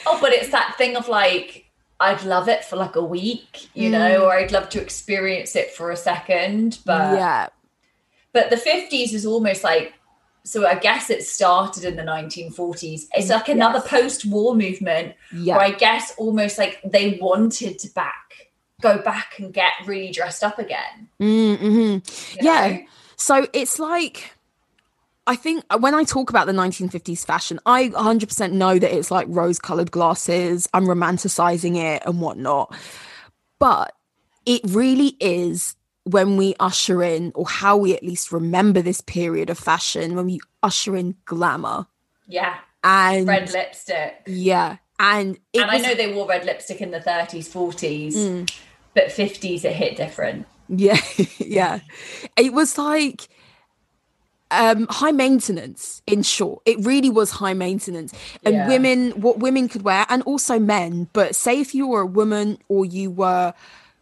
Oh, 0.05 0.18
but 0.20 0.34
it's 0.34 0.49
that 0.49 0.76
thing 0.78 0.97
of 0.97 1.07
like, 1.07 1.72
I'd 1.99 2.24
love 2.24 2.49
it 2.49 2.66
for 2.66 2.76
like 2.76 2.97
a 2.97 3.03
week, 3.03 3.70
you 3.74 3.89
know, 3.89 4.20
mm. 4.20 4.22
or 4.22 4.34
I'd 4.34 4.51
love 4.51 4.68
to 4.70 4.82
experience 4.82 5.55
it 5.55 5.72
for 5.72 5.91
a 5.91 5.95
second. 5.95 6.80
But 6.84 7.16
yeah. 7.16 7.47
But 8.34 8.50
the 8.50 8.56
50s 8.56 9.14
is 9.14 9.26
almost 9.26 9.64
like 9.64 9.94
so 10.44 10.66
I 10.66 10.76
guess 10.76 11.10
it 11.10 11.24
started 11.26 11.84
in 11.84 11.96
the 11.96 12.02
1940s. 12.04 13.02
It's 13.14 13.30
like 13.30 13.50
another 13.50 13.80
Yes. 13.80 13.88
post-war 13.90 14.56
movement 14.56 15.14
Yeah. 15.32 15.58
where 15.58 15.66
I 15.66 15.72
guess 15.72 16.14
almost 16.18 16.58
like 16.58 16.80
they 16.84 17.20
wanted 17.22 17.78
to 17.80 17.90
back 17.90 18.48
go 18.82 18.98
back 18.98 19.38
and 19.38 19.54
get 19.54 19.74
really 19.86 20.10
dressed 20.12 20.42
up 20.44 20.58
again. 20.58 21.10
Mm-hmm. 21.20 21.98
Yeah. 22.42 22.68
know? 22.70 22.80
So 23.18 23.48
it's 23.52 23.78
like, 23.78 24.32
I 25.28 25.36
think 25.36 25.66
uh, 25.70 25.78
when 25.78 25.94
I 25.94 26.06
talk 26.06 26.30
about 26.30 26.48
the 26.48 26.54
1950s 26.54 27.26
fashion, 27.26 27.60
I 27.66 27.90
100% 27.90 28.54
know 28.54 28.80
that 28.80 28.96
it's 28.98 29.12
like 29.12 29.28
rose 29.30 29.60
colored 29.60 29.92
glasses. 29.92 30.68
I'm 30.74 30.86
romanticizing 30.86 31.76
it 31.76 32.02
and 32.06 32.22
whatnot. 32.22 32.74
But 33.60 33.94
it 34.46 34.62
really 34.70 35.18
is 35.20 35.76
when 36.10 36.38
we 36.38 36.55
usher 36.60 37.03
in, 37.03 37.32
or 37.36 37.47
how 37.47 37.78
we 37.78 37.93
at 37.95 38.03
least 38.03 38.32
remember 38.32 38.82
this 38.82 39.01
period 39.01 39.49
of 39.49 39.57
fashion, 39.60 40.16
when 40.16 40.26
we 40.26 40.39
usher 40.64 40.95
in 40.95 41.16
glamour. 41.26 41.88
Yeah. 42.28 42.55
And 42.84 43.28
Red 43.28 43.51
lipstick. 43.51 44.24
yeah. 44.28 44.78
And 44.99 45.38
it 45.53 45.62
and 45.62 45.72
I 45.72 45.78
know 45.78 45.95
they 45.95 46.14
wore 46.14 46.28
red 46.28 46.45
lipstick 46.45 46.82
in 46.82 46.91
the 46.91 46.99
30s, 46.99 47.47
40s, 47.49 48.14
Mm. 48.16 48.51
but 48.93 49.05
50s 49.07 49.64
it 49.66 49.74
hit 49.74 49.95
different. 49.97 50.45
Yeah, 50.68 50.99
yeah. 51.39 51.80
It 52.38 52.53
was 52.53 52.78
like 52.78 53.28
um 54.51 54.88
high 54.89 55.12
maintenance 55.12 56.01
in 56.07 56.24
short. 56.24 56.62
It 56.66 56.84
really 56.86 57.10
was 57.10 57.32
high 57.32 57.53
maintenance. 57.53 58.14
And 58.45 58.55
Yeah. 58.55 58.68
women 58.68 59.12
what 59.22 59.39
women 59.39 59.70
could 59.70 59.84
wear 59.84 60.05
and 60.10 60.22
also 60.24 60.60
men, 60.60 61.07
but 61.14 61.36
say 61.36 61.60
if 61.60 61.74
you 61.76 61.88
were 61.88 62.01
a 62.01 62.05
woman 62.05 62.57
or 62.68 62.84
you 62.86 63.12
were 63.12 63.53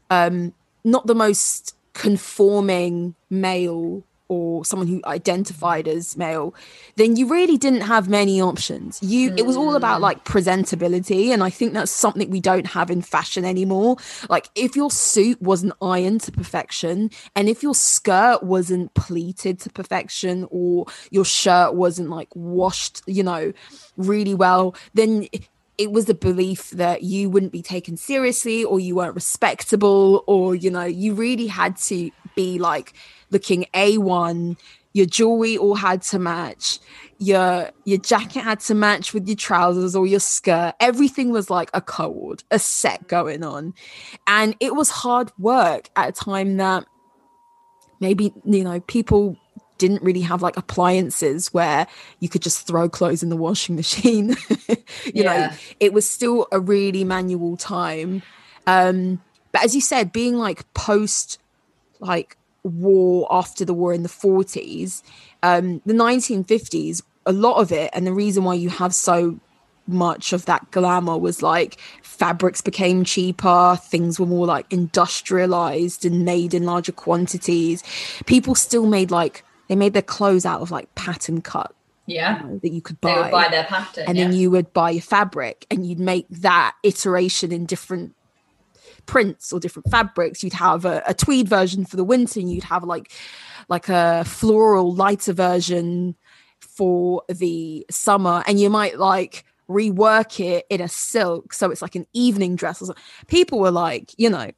um 0.10 0.54
not 0.84 1.06
the 1.06 1.16
most 1.16 1.76
conforming 1.98 3.16
male 3.32 4.04
or 4.30 4.64
someone 4.64 4.88
who 4.88 5.02
identified 5.06 5.88
as 5.88 6.16
male 6.16 6.54
then 6.96 7.16
you 7.16 7.28
really 7.28 7.58
didn't 7.58 7.82
have 7.82 8.08
many 8.08 8.40
options. 8.40 9.00
You 9.02 9.34
it 9.36 9.48
was 9.48 9.56
all 9.56 9.76
about 9.76 9.98
mm. 10.00 10.02
like 10.02 10.26
presentability 10.26 11.30
and 11.30 11.44
i 11.44 11.50
think 11.50 11.74
that's 11.74 11.92
something 11.92 12.30
we 12.30 12.40
don't 12.40 12.68
have 12.68 12.92
in 12.92 13.02
fashion 13.02 13.46
anymore. 13.46 13.98
Like 14.30 14.50
if 14.54 14.76
your 14.76 14.92
suit 14.92 15.42
wasn't 15.42 15.74
ironed 15.82 16.22
to 16.22 16.32
perfection 16.32 17.10
and 17.36 17.50
if 17.50 17.64
your 17.64 17.74
skirt 17.74 18.44
wasn't 18.44 18.94
pleated 18.94 19.60
to 19.62 19.70
perfection 19.72 20.48
or 20.52 20.86
your 21.10 21.26
shirt 21.26 21.74
wasn't 21.74 22.10
like 22.10 22.30
washed 22.36 23.02
you 23.08 23.24
know 23.24 23.54
really 23.96 24.36
well 24.36 24.76
then 24.94 25.28
it 25.78 25.92
was 25.92 26.10
a 26.10 26.14
belief 26.14 26.72
that 26.72 27.04
you 27.04 27.30
wouldn't 27.30 27.52
be 27.52 27.62
taken 27.62 27.98
seriously 27.98 28.64
or 28.64 28.80
you 28.80 28.96
weren't 28.96 29.16
respectable 29.16 30.24
or 30.28 30.56
you 30.56 30.72
know 30.72 30.84
you 30.84 31.14
really 31.14 31.48
had 31.48 31.78
to 31.78 32.10
be 32.36 32.60
like 32.60 32.94
looking 33.32 33.66
a1 33.74 34.58
your 34.98 35.06
jewelry 35.06 35.58
all 35.58 35.76
had 35.76 36.02
to 36.02 36.18
match. 36.18 36.80
Your 37.20 37.70
your 37.86 38.00
jacket 38.00 38.42
had 38.42 38.60
to 38.62 38.74
match 38.74 39.14
with 39.14 39.28
your 39.28 39.36
trousers 39.36 39.96
or 39.96 40.08
your 40.08 40.20
skirt. 40.20 40.74
Everything 40.80 41.32
was 41.32 41.52
like 41.52 41.70
a 41.76 41.82
code 41.82 42.44
a 42.50 42.58
set 42.58 43.08
going 43.08 43.44
on. 43.44 43.76
And 44.26 44.56
it 44.60 44.76
was 44.76 44.90
hard 44.90 45.32
work 45.38 45.90
at 45.96 46.10
a 46.10 46.12
time 46.12 46.58
that 46.58 46.86
maybe 48.00 48.34
you 48.44 48.64
know 48.64 48.80
people 48.82 49.38
didn't 49.78 50.04
really 50.04 50.22
have 50.22 50.42
like 50.42 50.58
appliances 50.58 51.54
where 51.54 51.88
you 52.20 52.30
could 52.30 52.42
just 52.42 52.66
throw 52.66 52.90
clothes 52.90 53.24
in 53.24 53.30
the 53.30 53.38
washing 53.38 53.76
machine. 53.76 54.36
You 55.14 55.24
know 55.24 55.50
it 55.80 55.94
was 55.94 56.10
still 56.10 56.48
a 56.52 56.60
really 56.60 57.04
manual 57.04 57.58
time. 57.58 58.22
Um, 58.66 59.22
but 59.52 59.64
as 59.64 59.76
you 59.76 59.82
said, 59.82 60.12
being 60.12 60.36
like 60.36 60.72
post 60.74 61.40
like 62.00 62.38
war 62.64 63.28
after 63.32 63.66
the 63.66 63.74
war 63.74 63.94
in 63.94 64.04
the 64.04 64.10
40s, 64.10 65.02
um, 65.44 65.82
the 65.86 65.94
1950s, 65.94 67.02
a 67.26 67.32
lot 67.32 67.58
of 67.62 67.72
it, 67.72 67.90
and 67.94 68.06
the 68.06 68.14
reason 68.14 68.44
why 68.44 68.54
you 68.54 68.70
have 68.70 68.94
so 68.94 69.40
much 69.88 70.34
of 70.34 70.46
that 70.46 70.70
glamour 70.72 71.18
was 71.18 71.42
like 71.42 71.80
fabrics 72.02 72.62
became 72.62 73.04
cheaper, 73.04 73.78
things 73.82 74.20
were 74.20 74.26
more 74.26 74.46
like 74.46 74.72
industrialized 74.72 76.06
and 76.06 76.26
made 76.26 76.54
in 76.54 76.64
larger 76.64 76.92
quantities. 76.92 77.84
People 78.26 78.56
still 78.56 78.86
made 78.86 79.12
like 79.12 79.44
they 79.68 79.76
made 79.76 79.94
their 79.94 80.02
clothes 80.02 80.46
out 80.46 80.62
of 80.62 80.72
like 80.72 80.94
pattern 80.96 81.42
cut 81.42 81.74
Yeah. 82.06 82.42
you 82.42 82.48
know, 82.50 82.60
that 82.60 82.72
you 82.72 82.82
could 82.82 82.98
They 83.02 83.14
buy. 83.14 83.22
would 83.22 83.32
buy 83.32 83.48
their 83.50 83.64
pattern. 83.66 84.06
and 84.08 84.18
yeah. 84.18 84.24
then 84.26 84.34
you 84.34 84.50
would 84.52 84.72
buy 84.74 84.92
your 84.92 85.02
fabric 85.02 85.66
and 85.70 85.86
you'd 85.86 86.00
make 86.00 86.28
that 86.30 86.76
iteration 86.84 87.52
in 87.52 87.66
different 87.66 88.14
prints 89.06 89.54
or 89.54 89.60
different 89.60 89.90
fabrics 89.90 90.44
you'd 90.44 90.52
have 90.54 90.84
a, 90.84 91.02
a 91.08 91.14
tweed 91.14 91.48
version 91.48 91.86
for 91.86 91.96
the 91.96 92.04
winter 92.04 92.40
and 92.42 92.52
you'd 92.52 92.64
have 92.64 92.84
like 92.84 93.10
like 93.70 93.88
a 93.90 94.24
floral 94.26 94.94
lighter 94.94 95.32
version 95.34 96.16
for 96.60 97.24
the 97.30 97.86
summer 97.90 98.44
and 98.48 98.60
you 98.60 98.70
might 98.70 98.98
like 99.00 99.46
rework 99.70 100.40
it 100.44 100.66
in 100.70 100.82
a 100.82 100.88
silk 100.90 101.54
so 101.54 101.72
it's 101.72 101.82
like 101.82 101.96
an 101.96 102.06
evening 102.14 102.56
dress 102.56 102.82
or 102.82 102.86
something. 102.88 103.04
people 103.28 103.60
were 103.60 103.72
like 103.72 104.12
you 104.18 104.30
know 104.30 104.50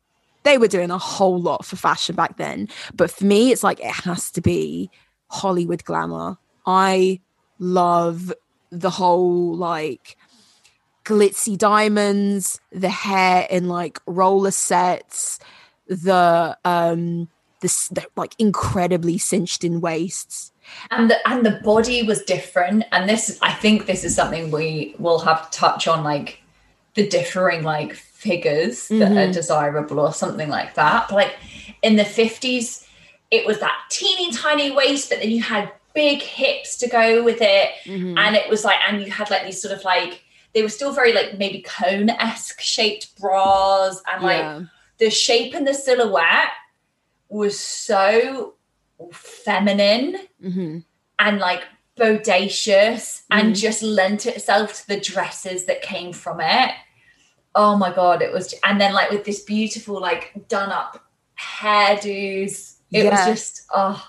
they 0.43 0.57
were 0.57 0.67
doing 0.67 0.91
a 0.91 0.97
whole 0.97 1.41
lot 1.41 1.65
for 1.65 1.75
fashion 1.75 2.15
back 2.15 2.37
then. 2.37 2.67
But 2.93 3.11
for 3.11 3.25
me 3.25 3.51
it's 3.51 3.63
like 3.63 3.79
it 3.79 3.91
has 3.91 4.31
to 4.31 4.41
be 4.41 4.89
hollywood 5.27 5.83
glamour. 5.83 6.37
I 6.65 7.19
love 7.59 8.33
the 8.71 8.89
whole 8.89 9.55
like 9.55 10.17
glitzy 11.05 11.57
diamonds, 11.57 12.59
the 12.71 12.89
hair 12.89 13.47
in 13.49 13.67
like 13.67 13.99
roller 14.05 14.51
sets, 14.51 15.39
the 15.87 16.57
um 16.65 17.27
this 17.61 17.91
like 18.15 18.35
incredibly 18.39 19.17
cinched 19.17 19.63
in 19.63 19.81
waists. 19.81 20.53
and 20.91 21.09
the 21.09 21.27
and 21.27 21.45
the 21.45 21.59
body 21.63 22.03
was 22.03 22.23
different. 22.23 22.85
And 22.91 23.09
this 23.09 23.37
i 23.41 23.51
think 23.51 23.85
this 23.85 24.03
is 24.03 24.15
something 24.15 24.51
we 24.51 24.95
will 24.99 25.19
have 25.19 25.49
to 25.49 25.57
touch 25.57 25.87
on 25.87 26.03
like 26.03 26.41
the 26.95 27.07
differing 27.07 27.63
like 27.63 27.95
figures 28.27 28.87
that 28.89 29.11
are 29.13 29.27
Mhm. 29.27 29.33
desirable 29.33 29.99
or 29.99 30.13
something 30.13 30.49
like 30.49 30.73
that 30.75 31.07
but 31.09 31.15
like 31.15 31.35
in 31.81 31.95
the 31.95 32.03
50s 32.03 32.85
it 33.31 33.45
was 33.45 33.59
that 33.59 33.77
teeny 33.89 34.31
tiny 34.33 34.69
waist 34.71 35.09
but 35.09 35.19
then 35.21 35.31
you 35.31 35.41
had 35.41 35.71
big 35.93 36.21
hips 36.21 36.77
to 36.77 36.87
go 36.89 37.23
with 37.23 37.41
it 37.41 37.69
and 37.85 38.35
it 38.35 38.49
was 38.49 38.63
like 38.65 38.79
and 38.87 39.01
you 39.03 39.09
had 39.19 39.29
like 39.29 39.43
these 39.45 39.61
sort 39.61 39.73
of 39.77 39.83
like 39.83 40.21
they 40.53 40.61
were 40.61 40.69
still 40.77 40.91
very 40.91 41.13
like 41.13 41.37
maybe 41.37 41.61
cone-esque 41.61 42.59
shaped 42.59 43.05
bras 43.19 44.01
and 44.11 44.23
like 44.23 44.41
yeah. 44.41 44.61
the 44.97 45.09
shape 45.09 45.53
and 45.55 45.65
the 45.67 45.73
silhouette 45.73 46.53
was 47.29 47.57
so 47.59 48.55
feminine 49.13 50.17
Mhm. 50.43 50.83
and 51.19 51.39
like 51.39 51.63
bodacious 51.97 53.21
and 53.31 53.53
Mhm. 53.53 53.59
just 53.59 53.81
lent 53.83 54.25
itself 54.25 54.81
to 54.81 54.87
the 54.87 54.99
dresses 54.99 55.65
that 55.65 55.81
came 55.81 56.13
from 56.13 56.39
it. 56.41 56.71
Oh 57.55 57.75
my 57.77 57.93
god, 57.93 58.21
it 58.21 58.31
was 58.31 58.53
and 58.63 58.79
then 58.79 58.93
like 58.93 59.09
with 59.11 59.25
this 59.25 59.41
beautiful 59.43 59.99
like 59.99 60.33
done 60.47 60.71
up 60.71 61.03
hairdos. 61.39 62.77
It 62.91 63.03
Yeah. 63.03 63.11
was 63.11 63.39
just 63.39 63.65
oh 63.73 64.05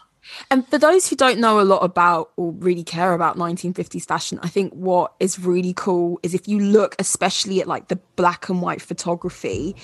And 0.51 0.67
for 0.69 0.79
those 0.79 1.09
who 1.09 1.17
don't 1.17 1.39
know 1.39 1.61
a 1.61 1.63
lot 1.63 1.83
about 1.83 2.31
or 2.37 2.53
really 2.53 2.85
care 2.85 3.15
about 3.15 3.37
1950s 3.37 4.07
fashion, 4.07 4.39
I 4.43 4.49
think 4.49 4.73
what 4.75 5.13
is 5.19 5.39
really 5.39 5.73
cool 5.73 6.21
is 6.23 6.35
if 6.35 6.47
you 6.47 6.61
look 6.61 6.95
especially 6.99 7.61
at 7.61 7.67
like 7.67 7.89
the 7.89 7.97
black 8.17 8.49
and 8.49 8.63
white 8.63 8.81
photography, 8.83 9.75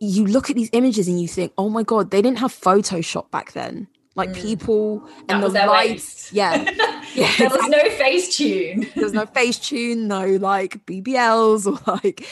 you 0.00 0.26
look 0.26 0.50
at 0.50 0.56
these 0.56 0.70
images 0.72 1.06
and 1.06 1.20
you 1.20 1.28
think, 1.28 1.52
oh 1.58 1.68
my 1.68 1.82
God, 1.82 2.10
they 2.10 2.22
didn't 2.22 2.38
have 2.38 2.52
Photoshop 2.52 3.30
back 3.30 3.52
then. 3.52 3.86
Like 4.20 4.34
people 4.34 5.00
Mm. 5.00 5.26
that 5.26 5.34
and 5.34 5.42
was 5.42 5.52
the 5.54 5.66
lights. 5.66 6.32
Yeah. 6.32 6.54
Yeah. 7.14 7.32
there 7.38 7.48
was 7.50 7.66
no 7.68 7.82
face 7.90 8.36
tune. 8.36 8.86
There's 8.94 9.12
no 9.12 9.26
face 9.26 9.58
tune, 9.58 10.06
no 10.06 10.24
like 10.36 10.86
BBLs 10.86 11.66
or 11.66 11.76
like 11.92 12.24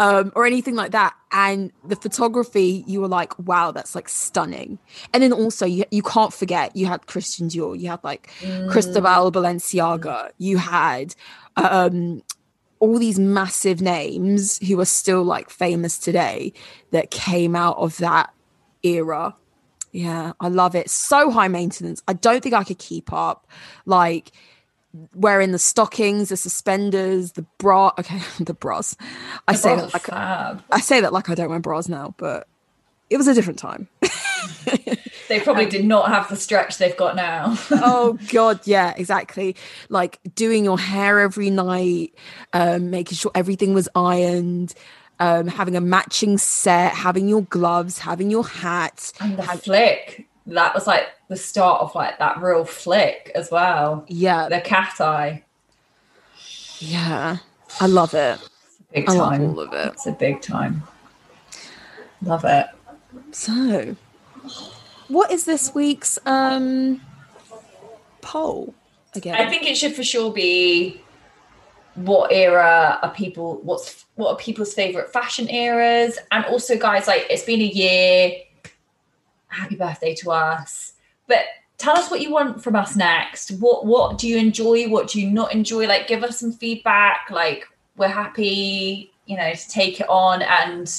um 0.00 0.32
or 0.34 0.44
anything 0.44 0.74
like 0.74 0.90
that. 0.90 1.14
And 1.30 1.70
the 1.86 1.94
photography, 1.94 2.82
you 2.88 3.00
were 3.00 3.06
like, 3.08 3.38
wow, 3.38 3.70
that's 3.70 3.94
like 3.94 4.08
stunning. 4.08 4.80
And 5.12 5.22
then 5.22 5.32
also 5.32 5.64
you 5.66 5.84
you 5.92 6.02
can't 6.02 6.32
forget 6.32 6.74
you 6.74 6.86
had 6.86 7.06
Christian 7.06 7.48
Dior, 7.48 7.78
you 7.78 7.88
had 7.90 8.02
like 8.02 8.28
Mm. 8.40 8.70
Cristobal 8.72 9.30
Balenciaga, 9.30 10.30
you 10.38 10.58
had 10.58 11.14
um 11.56 12.22
all 12.80 12.98
these 12.98 13.18
massive 13.20 13.80
names 13.80 14.58
who 14.66 14.78
are 14.80 14.84
still 14.84 15.22
like 15.22 15.48
famous 15.48 15.96
today 15.96 16.52
that 16.90 17.10
came 17.12 17.54
out 17.54 17.76
of 17.78 17.96
that 17.98 18.34
era. 18.82 19.36
Yeah, 19.94 20.32
I 20.40 20.48
love 20.48 20.74
it. 20.74 20.90
So 20.90 21.30
high 21.30 21.46
maintenance. 21.46 22.02
I 22.08 22.14
don't 22.14 22.42
think 22.42 22.52
I 22.52 22.64
could 22.64 22.78
keep 22.78 23.12
up. 23.12 23.46
Like 23.86 24.32
wearing 25.14 25.52
the 25.52 25.58
stockings, 25.58 26.30
the 26.30 26.36
suspenders, 26.36 27.32
the 27.32 27.46
bra. 27.58 27.92
Okay, 28.00 28.20
the 28.40 28.54
bras. 28.54 28.96
I 29.46 29.52
The 29.52 29.58
say 29.58 29.74
bras 29.76 29.82
that 29.82 29.92
like 29.94 30.02
fab. 30.02 30.64
I 30.72 30.80
say 30.80 31.00
that 31.00 31.12
like 31.12 31.30
I 31.30 31.36
don't 31.36 31.48
wear 31.48 31.60
bras 31.60 31.88
now, 31.88 32.12
but 32.16 32.48
it 33.08 33.16
was 33.18 33.28
a 33.28 33.34
different 33.34 33.58
time. 33.60 33.88
They 35.28 35.40
probably 35.40 35.64
did 35.66 35.86
not 35.86 36.08
have 36.08 36.28
the 36.28 36.36
stretch 36.36 36.76
they've 36.76 36.96
got 36.96 37.16
now. 37.16 37.56
oh 37.70 38.18
god 38.30 38.60
yeah 38.64 38.92
exactly 38.96 39.56
like 39.88 40.18
doing 40.34 40.64
your 40.64 40.78
hair 40.78 41.20
every 41.20 41.48
night 41.48 42.14
um 42.52 42.90
making 42.90 43.16
sure 43.16 43.30
everything 43.34 43.72
was 43.72 43.88
ironed 43.94 44.74
um 45.24 45.46
having 45.46 45.76
a 45.76 45.80
matching 45.80 46.36
set 46.38 46.92
having 47.06 47.26
your 47.28 47.42
gloves 47.56 47.98
having 47.98 48.30
your 48.30 48.46
hat 48.46 49.12
and 49.20 49.36
the 49.38 49.42
flick. 49.42 50.26
That 50.46 50.74
was 50.74 50.86
like 50.86 51.06
the 51.28 51.36
start 51.36 51.80
of 51.80 51.94
like 51.94 52.18
that 52.18 52.34
real 52.42 52.64
flick 52.64 53.30
as 53.34 53.50
well. 53.50 54.04
yeah 54.08 54.48
The 54.48 54.60
cat 54.60 55.00
eye. 55.00 55.42
yeah 56.78 57.38
i 57.80 57.86
love 57.86 58.12
it 58.14 58.38
Big 58.92 59.08
i 59.08 59.16
time. 59.16 59.42
all 59.42 59.60
of 59.60 59.72
it 59.72 59.92
It's 59.94 60.06
a 60.06 60.12
big 60.12 60.40
time. 60.42 60.82
Love 62.22 62.44
it. 62.44 62.66
so 63.32 63.96
what 65.08 65.30
is 65.30 65.44
this 65.44 65.74
week's 65.74 66.18
um 66.26 67.00
poll 68.22 68.74
again 69.14 69.34
I 69.34 69.48
think 69.50 69.64
it 69.70 69.76
should 69.76 69.94
for 69.94 70.04
sure 70.04 70.32
be 70.32 71.00
what 71.94 72.32
era 72.32 72.98
are 73.02 73.14
people 73.14 73.60
what's 73.62 74.04
what 74.16 74.30
are 74.30 74.36
people's 74.36 74.74
favorite 74.74 75.12
fashion 75.12 75.48
eras? 75.48 76.18
And 76.32 76.44
also 76.46 76.76
guys 76.76 77.06
like 77.06 77.26
it's 77.30 77.44
been 77.44 77.60
a 77.60 77.64
year. 77.64 78.32
Happy 79.48 79.76
birthday 79.76 80.14
to 80.16 80.30
us. 80.32 80.94
But 81.28 81.44
tell 81.78 81.96
us 81.96 82.10
what 82.10 82.20
you 82.20 82.32
want 82.32 82.62
from 82.62 82.76
us 82.76 82.96
next. 82.96 83.52
What 83.60 83.86
what 83.86 84.18
do 84.18 84.28
you 84.28 84.38
enjoy? 84.38 84.88
What 84.88 85.08
do 85.08 85.20
you 85.20 85.30
not 85.30 85.54
enjoy? 85.54 85.86
Like 85.86 86.08
give 86.08 86.24
us 86.24 86.40
some 86.40 86.52
feedback. 86.52 87.28
Like 87.30 87.66
we're 87.96 88.08
happy 88.08 89.12
you 89.26 89.36
know 89.36 89.52
to 89.52 89.68
take 89.68 90.00
it 90.00 90.08
on. 90.08 90.42
And 90.42 90.92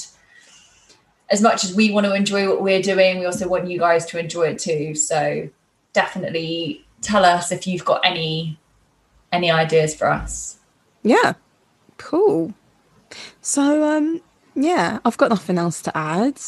as 1.28 1.42
much 1.42 1.64
as 1.64 1.74
we 1.74 1.90
want 1.90 2.06
to 2.06 2.14
enjoy 2.14 2.48
what 2.48 2.62
we're 2.62 2.82
doing 2.82 3.18
we 3.18 3.26
also 3.26 3.48
want 3.48 3.68
you 3.68 3.78
guys 3.78 4.06
to 4.06 4.18
enjoy 4.18 4.48
it 4.48 4.58
too. 4.58 4.94
So 4.94 5.48
definitely 5.92 6.86
tell 7.02 7.24
us 7.24 7.52
if 7.52 7.66
you've 7.66 7.84
got 7.84 8.00
any 8.04 8.58
any 9.32 9.50
ideas 9.50 9.94
for 9.94 10.08
us 10.08 10.55
Yeah. 11.06 11.34
Cool. 11.98 12.52
So 13.40 13.84
um 13.96 14.20
yeah, 14.54 14.98
I've 15.04 15.16
got 15.16 15.30
nothing 15.30 15.58
else 15.58 15.80
to 15.82 15.96
add. 15.96 16.38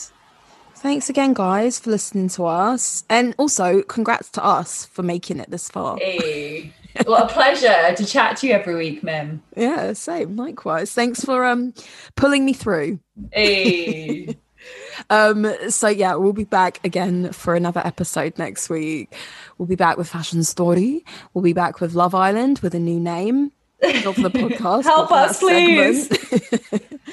Thanks 0.76 1.08
again 1.10 1.32
guys 1.32 1.78
for 1.78 1.90
listening 1.90 2.28
to 2.30 2.44
us 2.46 3.04
and 3.10 3.34
also 3.38 3.82
congrats 3.82 4.30
to 4.30 4.44
us 4.44 4.84
for 4.86 5.02
making 5.02 5.40
it 5.40 5.50
this 5.50 5.68
far. 5.68 5.98
hey 5.98 6.72
what 7.06 7.24
a 7.30 7.32
pleasure 7.32 7.94
to 7.96 8.04
chat 8.04 8.36
to 8.38 8.46
you 8.48 8.52
every 8.54 8.74
week 8.74 9.02
mem 9.02 9.42
Yeah, 9.56 9.92
same 9.92 10.36
likewise. 10.36 10.92
Thanks 10.92 11.24
for 11.24 11.44
um 11.44 11.72
pulling 12.16 12.44
me 12.44 12.52
through. 12.52 13.00
hey 13.32 14.36
Um 15.10 15.46
so 15.68 15.88
yeah, 15.88 16.14
we'll 16.16 16.32
be 16.32 16.44
back 16.44 16.80
again 16.84 17.32
for 17.32 17.54
another 17.54 17.80
episode 17.84 18.36
next 18.38 18.68
week. 18.68 19.14
We'll 19.56 19.68
be 19.68 19.76
back 19.76 19.96
with 19.96 20.08
Fashion 20.08 20.42
Story. 20.44 21.04
We'll 21.32 21.44
be 21.44 21.52
back 21.52 21.80
with 21.80 21.94
Love 21.94 22.14
Island 22.14 22.58
with 22.60 22.74
a 22.74 22.80
new 22.80 22.98
name. 23.00 23.52
For 23.80 24.20
the 24.20 24.30
podcast. 24.30 24.84
Help 24.84 25.12
us, 25.12 25.38
please. 25.38 26.10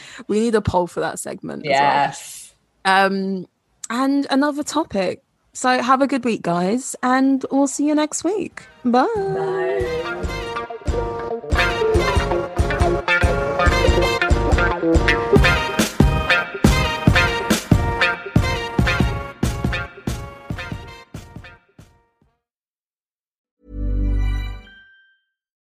we 0.27 0.39
need 0.39 0.55
a 0.55 0.61
poll 0.61 0.87
for 0.87 0.99
that 1.01 1.19
segment. 1.19 1.65
as 1.65 1.69
well. 1.69 1.79
yes 1.79 2.45
um, 2.85 3.47
and 3.89 4.27
another 4.29 4.63
topic. 4.63 5.23
So 5.53 5.81
have 5.81 6.01
a 6.01 6.07
good 6.07 6.23
week, 6.23 6.41
guys, 6.41 6.95
and 7.01 7.45
we'll 7.51 7.67
see 7.67 7.87
you 7.87 7.95
next 7.95 8.23
week. 8.23 8.63
Bye. 8.83 9.07
Bye. 9.15 10.41